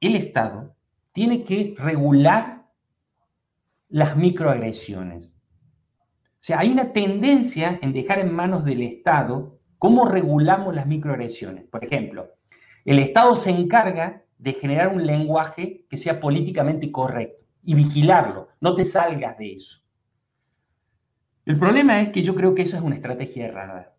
el 0.00 0.14
Estado, 0.14 0.76
tiene 1.10 1.42
que 1.42 1.74
regular 1.76 2.68
las 3.88 4.16
microagresiones. 4.16 5.26
O 5.26 6.38
sea, 6.38 6.60
hay 6.60 6.70
una 6.70 6.92
tendencia 6.92 7.80
en 7.82 7.92
dejar 7.92 8.20
en 8.20 8.32
manos 8.32 8.64
del 8.64 8.80
Estado 8.80 9.58
cómo 9.76 10.04
regulamos 10.04 10.72
las 10.72 10.86
microagresiones. 10.86 11.64
Por 11.64 11.84
ejemplo, 11.84 12.36
el 12.84 13.00
Estado 13.00 13.34
se 13.34 13.50
encarga 13.50 14.22
de 14.38 14.52
generar 14.52 14.94
un 14.94 15.04
lenguaje 15.04 15.84
que 15.90 15.96
sea 15.96 16.20
políticamente 16.20 16.92
correcto 16.92 17.44
y 17.64 17.74
vigilarlo. 17.74 18.50
No 18.60 18.76
te 18.76 18.84
salgas 18.84 19.36
de 19.36 19.54
eso. 19.54 19.80
El 21.44 21.58
problema 21.58 22.00
es 22.02 22.10
que 22.10 22.22
yo 22.22 22.36
creo 22.36 22.54
que 22.54 22.62
esa 22.62 22.76
es 22.76 22.84
una 22.84 22.94
estrategia 22.94 23.46
errada. 23.46 23.95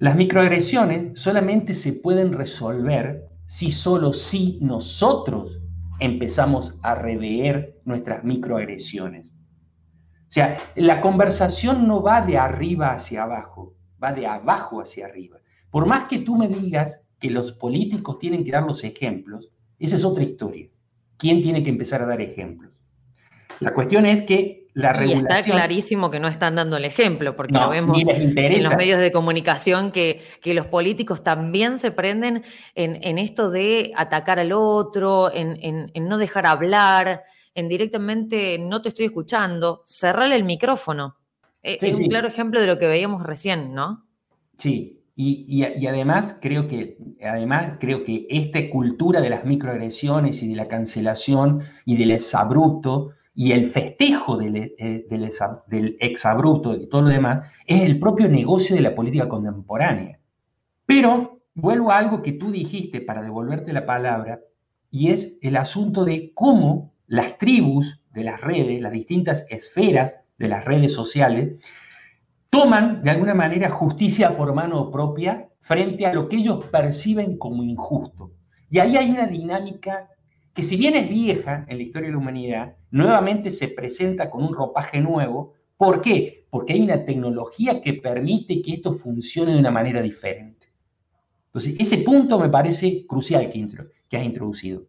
Las 0.00 0.16
microagresiones 0.16 1.20
solamente 1.20 1.74
se 1.74 1.92
pueden 1.92 2.32
resolver 2.32 3.28
si 3.44 3.70
solo 3.70 4.14
si 4.14 4.58
nosotros 4.62 5.60
empezamos 5.98 6.78
a 6.82 6.94
rever 6.94 7.78
nuestras 7.84 8.24
microagresiones. 8.24 9.26
O 9.26 10.32
sea, 10.32 10.56
la 10.74 11.02
conversación 11.02 11.86
no 11.86 12.02
va 12.02 12.22
de 12.22 12.38
arriba 12.38 12.94
hacia 12.94 13.24
abajo, 13.24 13.74
va 14.02 14.14
de 14.14 14.26
abajo 14.26 14.80
hacia 14.80 15.04
arriba. 15.04 15.36
Por 15.70 15.84
más 15.84 16.04
que 16.04 16.20
tú 16.20 16.34
me 16.34 16.48
digas 16.48 16.98
que 17.18 17.28
los 17.28 17.52
políticos 17.52 18.18
tienen 18.18 18.42
que 18.42 18.52
dar 18.52 18.62
los 18.62 18.82
ejemplos, 18.84 19.50
esa 19.78 19.96
es 19.96 20.04
otra 20.06 20.24
historia. 20.24 20.70
¿Quién 21.18 21.42
tiene 21.42 21.62
que 21.62 21.68
empezar 21.68 22.00
a 22.00 22.06
dar 22.06 22.22
ejemplos? 22.22 22.72
La 23.58 23.74
cuestión 23.74 24.06
es 24.06 24.22
que 24.22 24.59
y 24.74 25.12
está 25.12 25.42
clarísimo 25.42 26.10
que 26.10 26.20
no 26.20 26.28
están 26.28 26.54
dando 26.54 26.76
el 26.76 26.84
ejemplo, 26.84 27.34
porque 27.36 27.54
lo 27.54 27.70
vemos 27.70 27.98
en 28.06 28.62
los 28.62 28.76
medios 28.76 29.00
de 29.00 29.10
comunicación 29.10 29.90
que, 29.92 30.22
los 30.44 30.66
políticos 30.66 31.22
también 31.22 31.78
se 31.78 31.90
prenden 31.90 32.44
en, 32.74 33.18
esto 33.18 33.50
de 33.50 33.92
atacar 33.96 34.38
al 34.38 34.52
otro, 34.52 35.30
en, 35.32 35.90
no 35.94 36.18
dejar 36.18 36.46
hablar, 36.46 37.22
en 37.54 37.68
directamente 37.68 38.58
no 38.58 38.80
te 38.80 38.90
estoy 38.90 39.06
escuchando, 39.06 39.82
cerrarle 39.86 40.36
el 40.36 40.44
micrófono. 40.44 41.16
E, 41.62 41.78
es 41.80 41.98
un 41.98 42.06
claro 42.06 42.28
ejemplo 42.28 42.60
de 42.60 42.66
lo 42.66 42.78
que 42.78 42.86
veíamos 42.86 43.22
recién, 43.22 43.74
¿no? 43.74 44.06
Sí, 44.56 45.00
y, 45.22 45.86
además, 45.86 46.38
creo 46.40 46.66
que, 46.66 46.96
además 47.22 47.74
creo 47.78 48.04
que 48.04 48.26
esta 48.30 48.70
cultura 48.70 49.20
de 49.20 49.28
las 49.28 49.44
microagresiones 49.44 50.42
y 50.42 50.48
de 50.48 50.56
la 50.56 50.66
cancelación 50.66 51.62
y 51.84 51.98
del 51.98 52.12
exabrupto 52.12 53.10
y 53.40 53.52
el 53.52 53.64
festejo 53.64 54.36
del, 54.36 54.54
eh, 54.54 55.06
del, 55.08 55.96
exabrupto 55.98 56.76
y 56.76 56.90
todo 56.90 57.00
lo 57.00 57.08
demás 57.08 57.50
es 57.66 57.80
el 57.80 57.98
propio 57.98 58.28
negocio 58.28 58.76
de 58.76 58.82
la 58.82 58.94
política 58.94 59.30
contemporánea. 59.30 60.20
Pero 60.84 61.40
vuelvo 61.54 61.90
a 61.90 61.96
algo 61.96 62.20
que 62.20 62.32
tú 62.32 62.50
dijiste 62.52 63.00
para 63.00 63.22
devolverte 63.22 63.72
la 63.72 63.86
palabra, 63.86 64.40
y 64.90 65.08
es 65.08 65.38
el 65.40 65.56
asunto 65.56 66.04
de 66.04 66.32
cómo 66.34 66.92
las 67.06 67.38
tribus 67.38 68.02
de 68.12 68.24
las 68.24 68.42
redes, 68.42 68.78
las 68.82 68.92
distintas 68.92 69.46
esferas 69.48 70.16
de 70.36 70.48
las 70.48 70.66
redes 70.66 70.92
sociales, 70.92 71.64
toman 72.50 73.02
de 73.02 73.08
alguna 73.08 73.32
manera 73.32 73.70
justicia 73.70 74.36
por 74.36 74.52
mano 74.52 74.90
propia 74.90 75.48
frente 75.60 76.04
a 76.04 76.12
lo 76.12 76.28
que 76.28 76.36
ellos 76.36 76.66
perciben 76.66 77.38
como 77.38 77.62
injusto. 77.62 78.32
Y 78.68 78.80
ahí 78.80 78.98
hay 78.98 79.10
una 79.10 79.26
dinámica 79.26 80.10
que 80.60 80.66
si 80.66 80.76
bien 80.76 80.94
es 80.94 81.08
vieja 81.08 81.64
en 81.68 81.78
la 81.78 81.82
historia 81.82 82.08
de 82.08 82.12
la 82.12 82.18
humanidad, 82.18 82.76
nuevamente 82.90 83.50
se 83.50 83.68
presenta 83.68 84.28
con 84.28 84.44
un 84.44 84.52
ropaje 84.52 85.00
nuevo. 85.00 85.54
¿Por 85.78 86.02
qué? 86.02 86.46
Porque 86.50 86.74
hay 86.74 86.82
una 86.82 87.02
tecnología 87.02 87.80
que 87.80 87.94
permite 87.94 88.60
que 88.60 88.74
esto 88.74 88.92
funcione 88.92 89.54
de 89.54 89.58
una 89.58 89.70
manera 89.70 90.02
diferente. 90.02 90.70
Entonces, 91.46 91.76
ese 91.78 91.96
punto 92.04 92.38
me 92.38 92.50
parece 92.50 93.06
crucial 93.06 93.48
que, 93.48 93.66
que 94.06 94.16
has 94.18 94.22
introducido. 94.22 94.82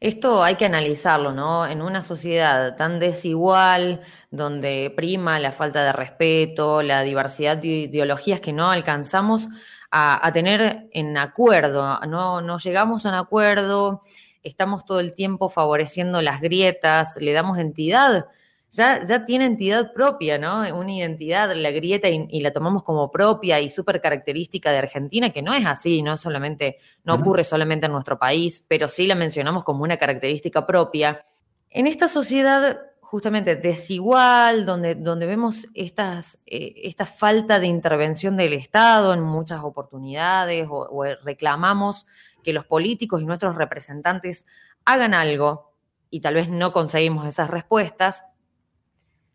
Esto 0.00 0.42
hay 0.42 0.54
que 0.54 0.64
analizarlo, 0.64 1.34
¿no? 1.34 1.66
En 1.66 1.82
una 1.82 2.00
sociedad 2.00 2.74
tan 2.76 2.98
desigual, 2.98 4.00
donde 4.30 4.90
prima 4.96 5.38
la 5.38 5.52
falta 5.52 5.84
de 5.84 5.92
respeto, 5.92 6.80
la 6.80 7.02
diversidad 7.02 7.58
de 7.58 7.68
ideologías 7.68 8.40
que 8.40 8.54
no 8.54 8.70
alcanzamos 8.70 9.46
a, 9.90 10.30
tener 10.32 10.88
en 10.92 11.18
acuerdo, 11.18 12.00
no, 12.08 12.40
no 12.40 12.58
llegamos 12.58 13.04
a 13.04 13.10
un 13.10 13.14
acuerdo, 13.14 14.02
estamos 14.46 14.84
todo 14.84 15.00
el 15.00 15.14
tiempo 15.14 15.48
favoreciendo 15.48 16.22
las 16.22 16.40
grietas, 16.40 17.16
le 17.20 17.32
damos 17.32 17.58
entidad, 17.58 18.26
ya, 18.70 19.04
ya 19.04 19.24
tiene 19.24 19.46
entidad 19.46 19.92
propia, 19.92 20.38
¿no? 20.38 20.62
Una 20.76 20.92
identidad, 20.92 21.52
la 21.54 21.70
grieta, 21.70 22.08
y, 22.08 22.40
la 22.40 22.52
tomamos 22.52 22.82
como 22.82 23.10
propia 23.10 23.60
y 23.60 23.70
súper 23.70 24.00
característica 24.00 24.70
de 24.70 24.78
Argentina, 24.78 25.30
que 25.30 25.42
no 25.42 25.54
es 25.54 25.66
así, 25.66 26.02
no 26.02 26.16
solamente, 26.16 26.78
no 27.04 27.14
ocurre 27.14 27.44
solamente 27.44 27.86
en 27.86 27.92
nuestro 27.92 28.18
país, 28.18 28.64
pero 28.68 28.88
sí 28.88 29.06
la 29.06 29.14
mencionamos 29.14 29.64
como 29.64 29.82
una 29.82 29.96
característica 29.96 30.66
propia. 30.66 31.24
En 31.70 31.86
esta 31.86 32.08
sociedad 32.08 32.80
justamente 33.06 33.54
desigual, 33.54 34.66
donde, 34.66 34.96
donde 34.96 35.26
vemos 35.26 35.68
estas, 35.74 36.40
eh, 36.44 36.74
esta 36.82 37.06
falta 37.06 37.60
de 37.60 37.68
intervención 37.68 38.36
del 38.36 38.52
Estado 38.52 39.14
en 39.14 39.22
muchas 39.22 39.62
oportunidades 39.62 40.66
o 40.68 41.04
reclamamos 41.22 42.06
que 42.42 42.52
los 42.52 42.66
políticos 42.66 43.22
y 43.22 43.26
nuestros 43.26 43.54
representantes 43.54 44.44
hagan 44.84 45.14
algo 45.14 45.72
y 46.10 46.20
tal 46.20 46.34
vez 46.34 46.50
no 46.50 46.72
conseguimos 46.72 47.26
esas 47.26 47.48
respuestas, 47.48 48.24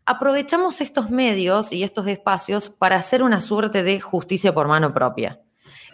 aprovechamos 0.04 0.80
estos 0.82 1.10
medios 1.10 1.72
y 1.72 1.82
estos 1.82 2.06
espacios 2.06 2.68
para 2.68 2.96
hacer 2.96 3.22
una 3.22 3.40
suerte 3.40 3.82
de 3.82 4.00
justicia 4.00 4.52
por 4.52 4.68
mano 4.68 4.92
propia. 4.92 5.40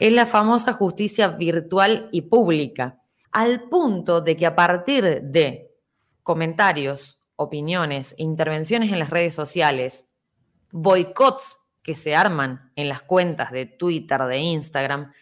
Es 0.01 0.12
la 0.12 0.27
famosa 0.27 0.73
justicia 0.73 1.29
virtual 1.29 2.09
y 2.11 2.23
pública, 2.23 2.99
al 3.31 3.69
punto 3.69 4.21
de 4.21 4.37
que 4.37 4.47
a 4.47 4.57
partir 4.57 5.23
de 5.23 5.71
comentarios, 6.25 7.18
opiniones, 7.38 8.14
intervenciones 8.18 8.92
en 8.92 8.98
las 8.98 9.11
redes 9.11 9.35
sociales, 9.35 10.07
boicots 10.72 11.59
que 11.83 11.94
se 11.94 12.14
arman 12.14 12.72
en 12.77 12.88
las 12.88 13.01
cuentas 13.01 13.53
de 13.53 13.64
Twitter, 13.64 14.20
de 14.24 14.38
Instagram, 14.38 15.12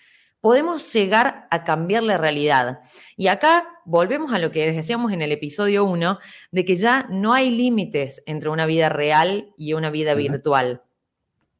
podemos 0.40 0.92
llegar 0.92 1.46
a 1.50 1.62
cambiar 1.62 2.02
la 2.02 2.18
realidad. 2.18 2.80
Y 3.16 3.28
acá 3.28 3.68
volvemos 3.84 4.32
a 4.32 4.38
lo 4.38 4.50
que 4.50 4.72
decíamos 4.72 5.12
en 5.12 5.20
el 5.20 5.30
episodio 5.30 5.84
1, 5.84 6.18
de 6.50 6.64
que 6.64 6.74
ya 6.74 7.06
no 7.10 7.34
hay 7.34 7.50
límites 7.50 8.22
entre 8.26 8.48
una 8.48 8.64
vida 8.64 8.88
real 8.88 9.52
y 9.58 9.74
una 9.74 9.90
vida 9.90 10.14
virtual. 10.14 10.82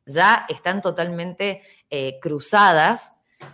Ya 0.06 0.46
están 0.48 0.80
totalmente 0.80 1.62
eh, 1.90 2.18
cruzadas, 2.20 3.12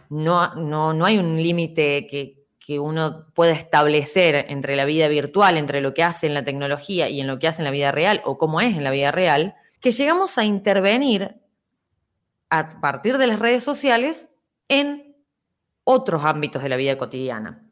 no, 0.08 0.54
no, 0.54 0.94
no 0.94 1.04
hay 1.04 1.18
un 1.18 1.36
límite 1.36 2.06
que, 2.06 2.41
que 2.64 2.78
uno 2.78 3.26
pueda 3.34 3.52
establecer 3.52 4.46
entre 4.48 4.76
la 4.76 4.84
vida 4.84 5.08
virtual, 5.08 5.56
entre 5.56 5.80
lo 5.80 5.94
que 5.94 6.04
hace 6.04 6.26
en 6.28 6.34
la 6.34 6.44
tecnología 6.44 7.08
y 7.08 7.20
en 7.20 7.26
lo 7.26 7.38
que 7.38 7.48
hace 7.48 7.62
en 7.62 7.64
la 7.64 7.70
vida 7.72 7.90
real 7.90 8.22
o 8.24 8.38
cómo 8.38 8.60
es 8.60 8.76
en 8.76 8.84
la 8.84 8.90
vida 8.90 9.10
real, 9.10 9.56
que 9.80 9.90
llegamos 9.90 10.38
a 10.38 10.44
intervenir 10.44 11.36
a 12.50 12.80
partir 12.80 13.18
de 13.18 13.26
las 13.26 13.40
redes 13.40 13.64
sociales 13.64 14.28
en 14.68 15.16
otros 15.84 16.24
ámbitos 16.24 16.62
de 16.62 16.68
la 16.68 16.76
vida 16.76 16.96
cotidiana. 16.96 17.66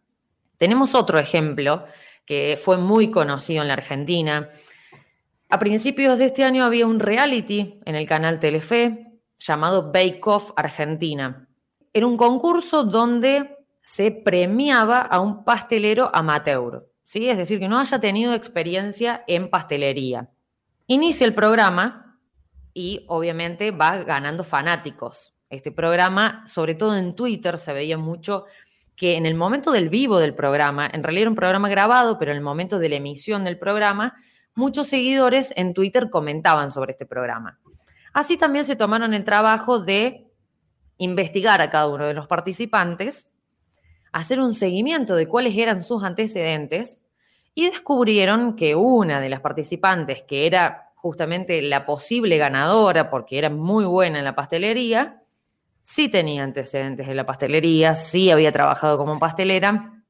Tenemos 0.59 0.95
otro 0.95 1.19
ejemplo 1.19 1.85
que 2.27 2.59
fue 2.63 2.77
muy 2.77 3.11
conocido 3.11 3.63
en 3.63 3.69
la 3.69 3.75
Argentina, 3.75 4.51
A 5.53 5.59
principios 5.59 6.17
de 6.17 6.27
este 6.27 6.45
año 6.45 6.65
había 6.65 6.87
un 6.87 7.01
reality 7.01 7.81
en 7.85 7.97
el 7.97 8.07
canal 8.07 8.39
Telefe 8.39 9.19
llamado 9.41 9.91
Bake 9.91 10.21
Off 10.23 10.53
Argentina. 10.55 11.49
Era 11.93 12.07
un 12.07 12.17
concurso 12.17 12.85
donde 12.85 13.60
se 13.83 14.11
premiaba 14.11 15.01
a 15.01 15.21
un 15.21 15.45
pastelero 15.45 16.11
amateur, 16.15 16.89
¿sí? 17.05 17.29
es 17.29 17.37
decir, 17.37 17.59
que 17.59 17.69
no 17.69 17.79
haya 17.79 17.99
tenido 17.99 18.35
experiencia 18.35 19.25
en 19.27 19.51
pastelería. 19.51 20.31
Inicia 20.87 21.27
el 21.27 21.35
programa 21.35 22.19
y 22.75 23.05
obviamente 23.09 23.71
va 23.71 23.99
ganando 23.99 24.45
fanáticos. 24.45 25.35
Este 25.49 25.73
programa, 25.73 26.45
sobre 26.47 26.75
todo 26.75 26.97
en 26.97 27.15
Twitter, 27.15 27.59
se 27.59 27.73
veía 27.73 27.99
mucho 27.99 28.45
que 28.95 29.17
en 29.17 29.25
el 29.25 29.35
momento 29.35 29.73
del 29.73 29.89
vivo 29.89 30.19
del 30.19 30.35
programa, 30.35 30.89
en 30.93 31.03
realidad 31.03 31.23
era 31.23 31.31
un 31.31 31.37
programa 31.37 31.69
grabado, 31.69 32.19
pero 32.19 32.33
en 32.33 32.37
el 32.37 32.43
momento 32.43 32.79
de 32.79 32.91
la 32.91 32.97
emisión 32.97 33.45
del 33.45 33.59
programa, 33.59 34.15
muchos 34.55 34.89
seguidores 34.89 35.53
en 35.57 35.75
Twitter 35.75 36.11
comentaban 36.11 36.71
sobre 36.71 36.93
este 36.93 37.07
programa. 37.07 37.59
Así 38.13 38.37
también 38.37 38.65
se 38.65 38.77
tomaron 38.77 39.15
el 39.15 39.25
trabajo 39.25 39.79
de 39.79 40.27
investigar 40.99 41.61
a 41.63 41.71
cada 41.71 41.89
uno 41.89 42.05
de 42.05 42.15
los 42.15 42.27
participantes, 42.27 43.30
hacer 44.13 44.41
un 44.41 44.55
seguimiento 44.55 45.15
de 45.15 45.29
cuáles 45.29 45.57
eran 45.57 45.83
sus 45.83 46.03
antecedentes 46.03 47.01
y 47.55 47.67
descubrieron 47.67 48.57
que 48.57 48.75
una 48.75 49.21
de 49.21 49.29
las 49.29 49.41
participantes, 49.41 50.23
que 50.23 50.47
era 50.47 50.93
justamente 50.95 51.63
la 51.63 51.87
posible 51.87 52.37
ganadora 52.39 53.11
porque 53.11 53.39
era 53.39 53.51
muy 53.51 53.85
buena 53.85 54.19
en 54.19 54.25
la 54.25 54.35
pastelería, 54.35 55.23
sí 55.83 56.09
tenía 56.09 56.43
antecedentes 56.43 57.09
en 57.09 57.17
la 57.17 57.27
pastelería, 57.27 57.97
sí 57.97 58.31
había 58.31 58.53
trabajado 58.53 58.99
como 58.99 59.19
pastelera, 59.19 60.03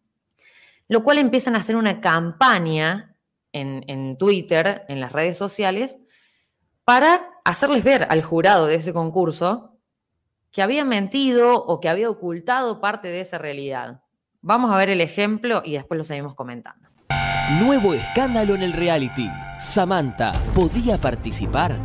lo 0.88 1.04
cual 1.04 1.18
empiezan 1.18 1.54
a 1.54 1.60
hacer 1.60 1.76
una 1.76 2.00
campaña 2.00 3.14
en, 3.52 3.84
en 3.86 4.18
Twitter, 4.18 4.84
en 4.88 5.00
las 5.00 5.12
redes 5.12 5.36
sociales, 5.36 5.96
para 6.84 7.30
hacerles 7.44 7.84
ver 7.84 8.06
al 8.10 8.22
jurado 8.22 8.66
de 8.66 8.74
ese 8.76 8.92
concurso 8.92 9.69
que 10.52 10.62
había 10.62 10.84
mentido 10.84 11.54
o 11.64 11.80
que 11.80 11.88
había 11.88 12.10
ocultado 12.10 12.80
parte 12.80 13.08
de 13.08 13.20
esa 13.20 13.38
realidad. 13.38 14.02
Vamos 14.40 14.72
a 14.72 14.76
ver 14.76 14.90
el 14.90 15.00
ejemplo 15.00 15.62
y 15.64 15.74
después 15.74 15.98
lo 15.98 16.04
seguimos 16.04 16.34
comentando. 16.34 16.88
Nuevo 17.60 17.94
escándalo 17.94 18.54
en 18.54 18.62
el 18.62 18.72
reality. 18.72 19.28
Samantha, 19.58 20.32
¿podía 20.54 20.98
participar? 20.98 21.76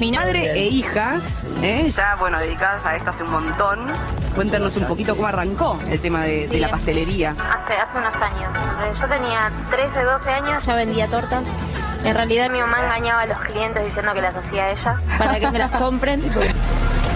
Mi 0.00 0.12
madre 0.12 0.52
e 0.52 0.66
hija, 0.66 1.20
¿eh? 1.62 1.88
ya 1.88 2.16
bueno, 2.16 2.38
dedicadas 2.38 2.84
a 2.84 2.96
esto 2.96 3.10
hace 3.10 3.22
un 3.22 3.30
montón. 3.30 3.86
Cuéntanos 4.34 4.76
un 4.76 4.84
poquito 4.84 5.16
cómo 5.16 5.28
arrancó 5.28 5.78
el 5.88 6.00
tema 6.00 6.24
de, 6.24 6.48
la 6.60 6.68
pastelería. 6.68 7.30
Hace, 7.30 7.72
hace 7.74 7.96
unos 7.96 8.14
años. 8.16 9.00
Yo 9.00 9.08
tenía 9.08 9.50
13, 9.70 10.02
12 10.02 10.30
años, 10.30 10.66
ya 10.66 10.74
vendía 10.74 11.06
tortas. 11.08 11.44
En 12.04 12.14
realidad 12.14 12.50
mi 12.50 12.58
mamá 12.60 12.84
engañaba 12.84 13.22
a 13.22 13.26
los 13.26 13.38
clientes 13.38 13.82
diciendo 13.84 14.12
que 14.12 14.20
las 14.20 14.36
hacía 14.36 14.72
ella 14.72 15.00
para 15.18 15.38
que 15.38 15.50
me 15.50 15.58
las 15.58 15.70
compren. 15.70 16.22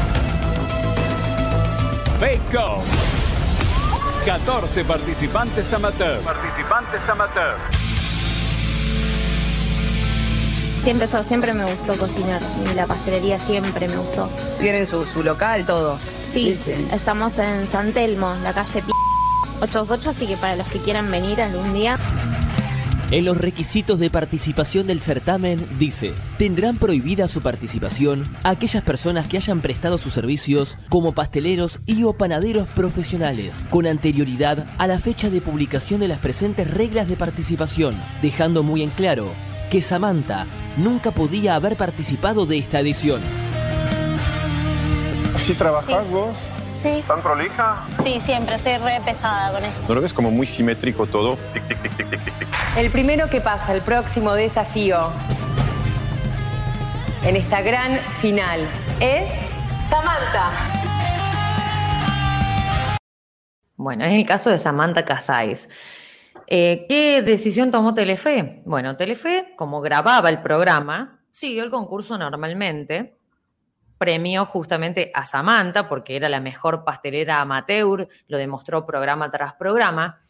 Bake 2.20 2.38
14 4.26 4.85
participantes 4.85 5.72
amateur. 5.72 6.20
Participantes 6.20 7.09
amateur. 7.09 7.54
Siempre, 10.85 11.06
siempre 11.06 11.54
me 11.54 11.64
gustó 11.64 11.96
cocinar 11.96 12.42
y 12.70 12.74
la 12.74 12.87
pastelería 12.87 13.38
siempre 13.38 13.88
me 13.88 13.96
gustó. 13.96 14.28
¿Tienen 14.59 14.87
su, 14.87 15.06
local, 15.22 15.64
todo? 15.64 15.98
Sí, 16.35 16.61
estamos 16.92 17.38
en 17.38 17.66
San 17.72 17.94
Telmo, 17.94 18.35
la 18.42 18.52
calle 18.52 18.83
P 18.83 18.92
88, 19.62 20.11
así 20.11 20.26
que 20.26 20.37
para 20.37 20.56
los 20.56 20.68
que 20.68 20.78
quieran 20.78 21.11
venir 21.11 21.40
algún 21.40 21.72
día. 21.72 21.96
En 23.10 23.24
los 23.24 23.36
requisitos 23.36 23.98
de 23.98 24.08
participación 24.08 24.86
del 24.86 25.00
certamen 25.00 25.66
dice, 25.80 26.12
tendrán 26.38 26.76
prohibida 26.76 27.26
su 27.26 27.40
participación 27.40 28.22
aquellas 28.44 28.84
personas 28.84 29.26
que 29.26 29.36
hayan 29.36 29.60
prestado 29.62 29.98
sus 29.98 30.12
servicios 30.12 30.78
como 30.88 31.12
pasteleros 31.12 31.80
y 31.86 32.04
o 32.04 32.12
panaderos 32.12 32.68
profesionales 32.68 33.66
con 33.68 33.88
anterioridad 33.88 34.64
a 34.78 34.86
la 34.86 35.00
fecha 35.00 35.28
de 35.28 35.40
publicación 35.40 35.98
de 35.98 36.06
las 36.06 36.20
presentes 36.20 36.72
reglas 36.72 37.08
de 37.08 37.16
participación, 37.16 38.00
dejando 38.22 38.62
muy 38.62 38.82
en 38.82 38.90
claro 38.90 39.26
que 39.72 39.80
Samantha 39.82 40.46
nunca 40.76 41.10
podía 41.10 41.56
haber 41.56 41.74
participado 41.74 42.46
de 42.46 42.58
esta 42.58 42.78
edición. 42.78 43.20
¿Así 45.34 45.54
trabajás 45.54 46.08
vos? 46.10 46.36
Sí. 46.82 47.04
¿Tan 47.06 47.20
prolija? 47.22 47.84
Sí, 48.02 48.20
siempre, 48.22 48.58
soy 48.58 48.78
re 48.78 49.02
pesada 49.04 49.52
con 49.52 49.64
eso. 49.64 49.84
¿No 49.86 49.94
lo 49.94 50.00
ves 50.00 50.14
como 50.14 50.30
muy 50.30 50.46
simétrico 50.46 51.06
todo? 51.06 51.36
El 52.76 52.90
primero 52.90 53.28
que 53.28 53.42
pasa, 53.42 53.74
el 53.74 53.82
próximo 53.82 54.32
desafío 54.32 55.10
en 57.24 57.36
esta 57.36 57.60
gran 57.60 57.98
final 58.20 58.60
es 58.98 59.34
Samantha. 59.86 60.50
Bueno, 63.76 64.04
es 64.06 64.14
el 64.14 64.24
caso 64.24 64.48
de 64.48 64.58
Samantha 64.58 65.04
Casais. 65.04 65.68
Eh, 66.46 66.86
¿Qué 66.88 67.20
decisión 67.20 67.70
tomó 67.70 67.92
Telefe? 67.92 68.62
Bueno, 68.64 68.96
Telefe, 68.96 69.52
como 69.56 69.82
grababa 69.82 70.30
el 70.30 70.40
programa, 70.40 71.20
siguió 71.30 71.62
el 71.62 71.70
concurso 71.70 72.16
normalmente, 72.16 73.19
premió 74.00 74.46
justamente 74.46 75.10
a 75.12 75.26
Samantha 75.26 75.86
porque 75.86 76.16
era 76.16 76.30
la 76.30 76.40
mejor 76.40 76.84
pastelera 76.84 77.42
amateur, 77.42 78.08
lo 78.28 78.38
demostró 78.38 78.86
programa 78.86 79.30
tras 79.30 79.52
programa, 79.52 80.22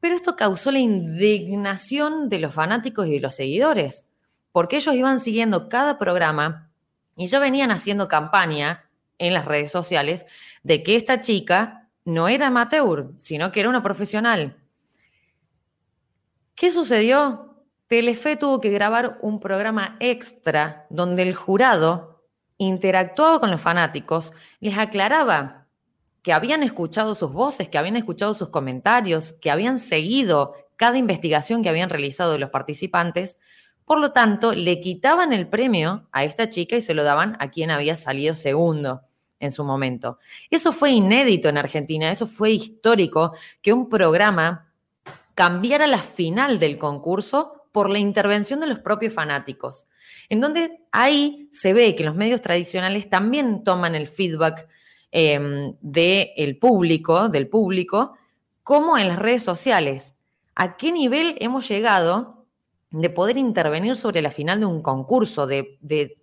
pero 0.00 0.14
esto 0.14 0.36
causó 0.36 0.70
la 0.70 0.80
indignación 0.80 2.28
de 2.28 2.40
los 2.40 2.52
fanáticos 2.52 3.06
y 3.06 3.12
de 3.12 3.20
los 3.20 3.34
seguidores, 3.34 4.06
porque 4.52 4.76
ellos 4.76 4.94
iban 4.94 5.18
siguiendo 5.18 5.70
cada 5.70 5.98
programa 5.98 6.70
y 7.16 7.26
ya 7.26 7.38
venían 7.38 7.70
haciendo 7.70 8.06
campaña 8.06 8.90
en 9.16 9.32
las 9.32 9.46
redes 9.46 9.72
sociales 9.72 10.26
de 10.62 10.82
que 10.82 10.96
esta 10.96 11.22
chica 11.22 11.88
no 12.04 12.28
era 12.28 12.48
amateur, 12.48 13.12
sino 13.16 13.50
que 13.50 13.60
era 13.60 13.70
una 13.70 13.82
profesional. 13.82 14.58
¿Qué 16.54 16.70
sucedió? 16.70 17.64
Telefe 17.86 18.36
tuvo 18.36 18.60
que 18.60 18.68
grabar 18.68 19.16
un 19.22 19.40
programa 19.40 19.96
extra 20.00 20.84
donde 20.90 21.22
el 21.22 21.34
jurado 21.34 22.09
interactuaba 22.60 23.40
con 23.40 23.50
los 23.50 23.60
fanáticos, 23.60 24.32
les 24.60 24.76
aclaraba 24.76 25.66
que 26.22 26.34
habían 26.34 26.62
escuchado 26.62 27.14
sus 27.14 27.32
voces, 27.32 27.70
que 27.70 27.78
habían 27.78 27.96
escuchado 27.96 28.34
sus 28.34 28.50
comentarios, 28.50 29.32
que 29.32 29.50
habían 29.50 29.78
seguido 29.78 30.54
cada 30.76 30.98
investigación 30.98 31.62
que 31.62 31.70
habían 31.70 31.88
realizado 31.88 32.36
los 32.36 32.50
participantes. 32.50 33.38
Por 33.86 33.98
lo 33.98 34.12
tanto, 34.12 34.52
le 34.52 34.78
quitaban 34.80 35.32
el 35.32 35.48
premio 35.48 36.06
a 36.12 36.24
esta 36.24 36.50
chica 36.50 36.76
y 36.76 36.82
se 36.82 36.92
lo 36.92 37.02
daban 37.02 37.36
a 37.40 37.50
quien 37.50 37.70
había 37.70 37.96
salido 37.96 38.34
segundo 38.34 39.02
en 39.38 39.52
su 39.52 39.64
momento. 39.64 40.18
Eso 40.50 40.70
fue 40.70 40.90
inédito 40.90 41.48
en 41.48 41.56
Argentina, 41.56 42.10
eso 42.10 42.26
fue 42.26 42.50
histórico, 42.50 43.32
que 43.62 43.72
un 43.72 43.88
programa 43.88 44.70
cambiara 45.34 45.86
la 45.86 46.00
final 46.00 46.58
del 46.58 46.76
concurso 46.76 47.59
por 47.72 47.88
la 47.88 47.98
intervención 47.98 48.60
de 48.60 48.66
los 48.66 48.78
propios 48.80 49.14
fanáticos. 49.14 49.86
En 50.28 50.40
donde 50.40 50.80
ahí 50.92 51.48
se 51.52 51.72
ve 51.72 51.94
que 51.94 52.04
los 52.04 52.16
medios 52.16 52.40
tradicionales 52.40 53.08
también 53.08 53.64
toman 53.64 53.94
el 53.94 54.08
feedback 54.08 54.68
em, 55.12 55.74
del 55.80 56.56
público, 56.58 57.28
del 57.28 57.48
público, 57.48 58.16
como 58.62 58.98
en 58.98 59.08
las 59.08 59.18
redes 59.18 59.42
sociales. 59.42 60.14
¿A 60.54 60.76
qué 60.76 60.92
nivel 60.92 61.36
hemos 61.40 61.68
llegado 61.68 62.46
de 62.90 63.10
poder 63.10 63.38
intervenir 63.38 63.96
sobre 63.96 64.22
la 64.22 64.30
final 64.30 64.60
de 64.60 64.66
un 64.66 64.82
concurso, 64.82 65.46
de, 65.46 65.78
de 65.80 66.18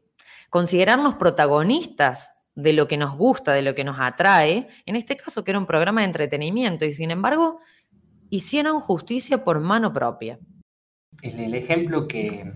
considerarnos 0.49 1.15
protagonistas 1.15 2.33
de 2.55 2.73
lo 2.73 2.87
que 2.87 2.97
nos 2.97 3.15
gusta, 3.15 3.53
de 3.53 3.61
lo 3.61 3.75
que 3.75 3.83
nos 3.83 3.97
atrae, 3.99 4.67
en 4.85 4.95
este 4.95 5.15
caso 5.15 5.43
que 5.43 5.51
era 5.51 5.59
un 5.59 5.65
programa 5.65 6.01
de 6.01 6.07
entretenimiento, 6.07 6.85
y 6.85 6.91
sin 6.91 7.11
embargo 7.11 7.59
hicieron 8.29 8.81
justicia 8.81 9.43
por 9.43 9.59
mano 9.59 9.93
propia. 9.93 10.39
El, 11.21 11.39
el 11.39 11.55
ejemplo 11.55 12.07
que, 12.07 12.53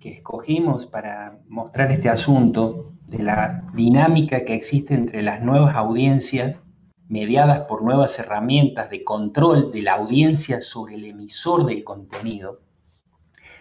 escogimos 0.00 0.86
para 0.86 1.38
mostrar 1.48 1.92
este 1.92 2.08
asunto 2.08 2.94
de 3.06 3.22
la 3.22 3.66
dinámica 3.74 4.44
que 4.46 4.54
existe 4.54 4.94
entre 4.94 5.22
las 5.22 5.42
nuevas 5.42 5.76
audiencias 5.76 6.60
mediadas 7.08 7.60
por 7.68 7.82
nuevas 7.82 8.18
herramientas 8.18 8.88
de 8.88 9.04
control 9.04 9.70
de 9.70 9.82
la 9.82 9.94
audiencia 9.94 10.62
sobre 10.62 10.94
el 10.94 11.04
emisor 11.04 11.66
del 11.66 11.84
contenido. 11.84 12.60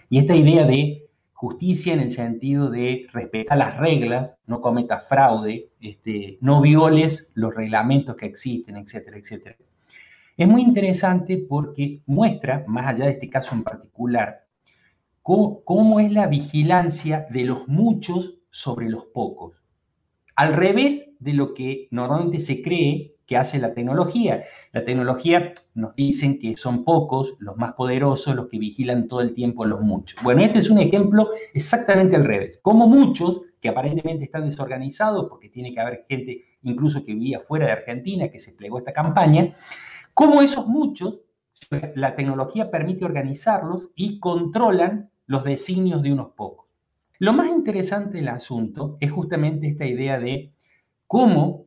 Y 0.09 0.19
esta 0.19 0.35
idea 0.35 0.65
de 0.65 1.07
justicia 1.33 1.93
en 1.93 1.99
el 1.99 2.11
sentido 2.11 2.69
de 2.69 3.07
respetar 3.13 3.57
las 3.57 3.77
reglas, 3.77 4.37
no 4.47 4.59
cometas 4.59 5.07
fraude, 5.07 5.69
este, 5.79 6.37
no 6.41 6.61
violes 6.61 7.31
los 7.35 7.53
reglamentos 7.53 8.15
que 8.15 8.25
existen, 8.25 8.75
etcétera, 8.77 9.17
etcétera. 9.17 9.57
Es 10.37 10.47
muy 10.47 10.61
interesante 10.61 11.37
porque 11.37 12.03
muestra, 12.05 12.63
más 12.67 12.85
allá 12.85 13.05
de 13.05 13.11
este 13.13 13.27
caso 13.27 13.55
en 13.55 13.63
particular, 13.63 14.45
cómo, 15.23 15.99
es 15.99 16.11
la 16.11 16.27
vigilancia 16.27 17.25
de 17.31 17.43
los 17.43 17.67
muchos 17.67 18.37
sobre 18.51 18.87
los 18.87 19.05
pocos. 19.05 19.55
Al 20.35 20.53
revés 20.53 21.09
de 21.19 21.33
lo 21.33 21.55
que 21.55 21.87
normalmente 21.89 22.39
se 22.39 22.61
cree 22.61 23.15
que 23.25 23.35
hace 23.35 23.57
la 23.59 23.73
tecnología. 23.73 24.43
La 24.71 24.85
tecnología 24.85 25.53
nos 25.73 25.95
dicen 25.95 26.39
que 26.39 26.55
son 26.55 26.85
pocos, 26.85 27.35
los 27.39 27.57
más 27.57 27.73
poderosos, 27.73 28.35
los 28.35 28.47
que 28.47 28.59
vigilan 28.59 29.07
todo 29.07 29.21
el 29.21 29.33
tiempo 29.33 29.65
los 29.65 29.81
muchos. 29.81 30.21
Bueno, 30.23 30.43
este 30.43 30.59
es 30.59 30.69
un 30.69 30.77
ejemplo 30.77 31.31
exactamente 31.53 32.15
al 32.15 32.23
revés. 32.23 32.59
Como 32.61 32.87
muchos, 32.87 33.41
que 33.59 33.69
aparentemente 33.69 34.25
están 34.25 34.45
desorganizados, 34.45 35.25
porque 35.29 35.49
tiene 35.49 35.73
que 35.73 35.81
haber 35.81 36.05
gente 36.07 36.45
incluso 36.61 37.03
que 37.03 37.13
vivía 37.13 37.39
fuera 37.39 37.65
de 37.65 37.71
Argentina, 37.73 38.29
que 38.29 38.39
se 38.39 38.53
plegó 38.53 38.77
esta 38.77 38.93
campaña, 38.93 39.53
como 40.17 40.41
esos 40.41 40.65
muchos, 40.65 41.19
la 41.93 42.15
tecnología 42.15 42.71
permite 42.71 43.05
organizarlos 43.05 43.91
y 43.95 44.19
controlan 44.19 45.11
los 45.27 45.43
designios 45.43 46.01
de 46.01 46.11
unos 46.11 46.29
pocos. 46.29 46.65
Lo 47.19 47.33
más 47.33 47.49
interesante 47.49 48.17
del 48.17 48.29
asunto 48.29 48.97
es 48.99 49.11
justamente 49.11 49.67
esta 49.67 49.85
idea 49.85 50.19
de 50.19 50.53
cómo 51.05 51.65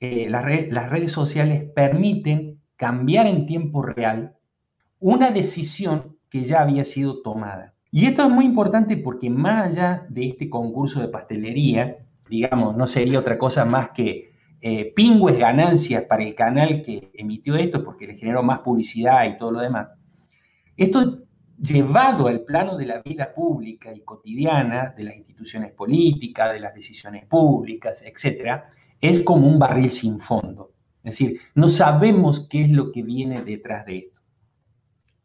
eh, 0.00 0.26
las, 0.30 0.42
las 0.70 0.88
redes 0.88 1.12
sociales 1.12 1.64
permiten 1.74 2.62
cambiar 2.76 3.26
en 3.26 3.44
tiempo 3.44 3.82
real 3.82 4.38
una 4.98 5.30
decisión 5.30 6.16
que 6.30 6.44
ya 6.44 6.62
había 6.62 6.86
sido 6.86 7.20
tomada. 7.20 7.74
Y 7.90 8.06
esto 8.06 8.22
es 8.22 8.30
muy 8.30 8.46
importante 8.46 8.96
porque 8.96 9.28
más 9.28 9.64
allá 9.66 10.06
de 10.08 10.28
este 10.28 10.48
concurso 10.48 11.02
de 11.02 11.08
pastelería, 11.08 11.98
digamos, 12.30 12.74
no 12.74 12.86
sería 12.86 13.18
otra 13.18 13.36
cosa 13.36 13.66
más 13.66 13.90
que 13.90 14.31
eh, 14.64 14.92
pingües 14.94 15.36
ganancias 15.36 16.04
para 16.04 16.22
el 16.22 16.36
canal 16.36 16.82
que 16.82 17.10
emitió 17.14 17.56
esto 17.56 17.82
porque 17.82 18.06
le 18.06 18.16
generó 18.16 18.44
más 18.44 18.60
publicidad 18.60 19.26
y 19.26 19.36
todo 19.36 19.50
lo 19.50 19.60
demás. 19.60 19.88
Esto 20.76 21.24
llevado 21.60 22.28
al 22.28 22.42
plano 22.42 22.76
de 22.76 22.86
la 22.86 23.02
vida 23.02 23.34
pública 23.34 23.92
y 23.92 24.02
cotidiana, 24.02 24.94
de 24.96 25.02
las 25.02 25.16
instituciones 25.16 25.72
políticas, 25.72 26.52
de 26.52 26.60
las 26.60 26.74
decisiones 26.74 27.26
públicas, 27.26 28.02
etcétera, 28.06 28.70
es 29.00 29.24
como 29.24 29.48
un 29.48 29.58
barril 29.58 29.90
sin 29.90 30.20
fondo. 30.20 30.72
Es 31.02 31.18
decir, 31.18 31.40
no 31.56 31.66
sabemos 31.66 32.46
qué 32.48 32.62
es 32.62 32.70
lo 32.70 32.92
que 32.92 33.02
viene 33.02 33.42
detrás 33.42 33.84
de 33.84 33.98
esto. 33.98 34.20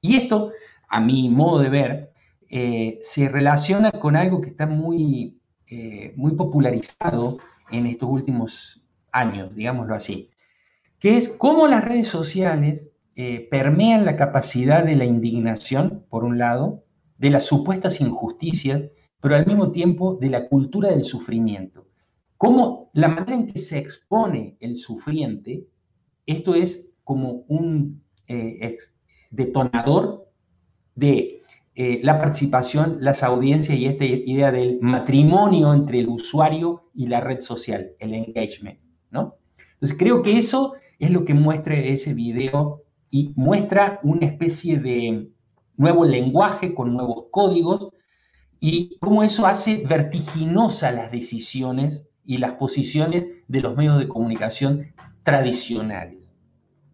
Y 0.02 0.16
esto, 0.16 0.52
a 0.90 1.00
mi 1.00 1.30
modo 1.30 1.60
de 1.60 1.70
ver, 1.70 2.12
eh, 2.50 2.98
se 3.04 3.30
relaciona 3.30 3.92
con 3.92 4.16
algo 4.16 4.42
que 4.42 4.50
está 4.50 4.66
muy, 4.66 5.40
eh, 5.68 6.14
muy 6.16 6.34
popularizado 6.36 7.38
en 7.70 7.86
estos 7.86 8.10
últimos 8.10 8.82
años, 9.18 9.56
digámoslo 9.56 9.96
así, 9.96 10.30
que 11.00 11.18
es 11.18 11.30
cómo 11.30 11.68
las 11.68 11.84
redes 11.84 12.08
sociales 12.08 12.92
eh, 13.16 13.48
permean 13.50 14.06
la 14.06 14.16
capacidad 14.16 14.84
de 14.84 14.96
la 14.96 15.06
indignación, 15.06 16.06
por 16.10 16.24
un 16.24 16.38
lado, 16.38 16.84
de 17.18 17.30
las 17.30 17.46
supuestas 17.46 18.00
injusticias, 18.00 18.84
pero 19.20 19.36
al 19.36 19.46
mismo 19.46 19.72
tiempo 19.72 20.18
de 20.22 20.30
la 20.30 20.48
cultura 20.48 20.90
del 20.90 21.04
sufrimiento. 21.04 21.88
Cómo 22.38 22.92
la 22.94 23.08
manera 23.08 23.36
en 23.36 23.48
que 23.48 23.60
se 23.60 23.80
expone 23.80 24.58
el 24.60 24.78
sufriente, 24.78 25.68
esto 26.26 26.54
es 26.54 26.90
como 27.04 27.46
un 27.48 28.04
eh, 28.28 28.78
detonador 29.32 30.30
de 30.94 31.42
eh, 31.74 32.00
la 32.04 32.20
participación, 32.20 32.98
las 33.02 33.24
audiencias 33.24 33.78
y 33.78 33.86
esta 33.86 34.04
idea 34.04 34.52
del 34.52 34.80
matrimonio 34.82 35.74
entre 35.74 36.00
el 36.00 36.10
usuario 36.10 36.90
y 36.94 37.08
la 37.08 37.22
red 37.22 37.40
social, 37.42 37.92
el 38.00 38.14
engagement, 38.14 38.80
¿no? 39.12 39.36
Entonces 39.74 39.98
creo 39.98 40.22
que 40.22 40.38
eso 40.38 40.74
es 41.00 41.12
lo 41.12 41.26
que 41.26 41.34
muestra 41.34 41.76
ese 41.76 42.14
video 42.14 42.84
y 43.10 43.34
muestra 43.36 44.00
una 44.04 44.26
especie 44.26 44.78
de 44.78 45.30
nuevo 45.76 46.06
lenguaje 46.06 46.74
con 46.74 46.94
nuevos 46.94 47.26
códigos 47.32 47.90
y 48.60 48.98
cómo 49.00 49.24
eso 49.24 49.46
hace 49.46 49.86
vertiginosas 49.88 50.94
las 50.94 51.12
decisiones 51.12 52.06
y 52.26 52.40
las 52.40 52.54
posiciones 52.54 53.28
de 53.48 53.62
los 53.62 53.76
medios 53.76 54.00
de 54.00 54.08
comunicación 54.08 54.94
tradicionales. 55.24 56.36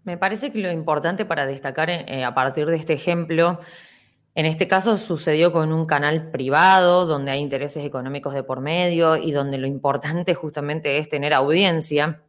Me 0.03 0.17
parece 0.17 0.51
que 0.51 0.59
lo 0.59 0.69
importante 0.71 1.25
para 1.25 1.45
destacar 1.45 1.89
eh, 1.89 2.25
a 2.25 2.35
partir 2.35 2.65
de 2.65 2.75
este 2.75 2.93
ejemplo, 2.93 3.59
en 4.35 4.45
este 4.45 4.67
caso 4.67 4.97
sucedió 4.97 5.51
con 5.51 5.71
un 5.71 5.85
canal 5.85 6.31
privado 6.31 7.05
donde 7.05 7.31
hay 7.31 7.39
intereses 7.39 7.85
económicos 7.85 8.33
de 8.33 8.43
por 8.43 8.61
medio 8.61 9.15
y 9.15 9.31
donde 9.31 9.57
lo 9.57 9.67
importante 9.67 10.33
justamente 10.35 10.97
es 10.97 11.09
tener 11.09 11.33
audiencia, 11.33 12.23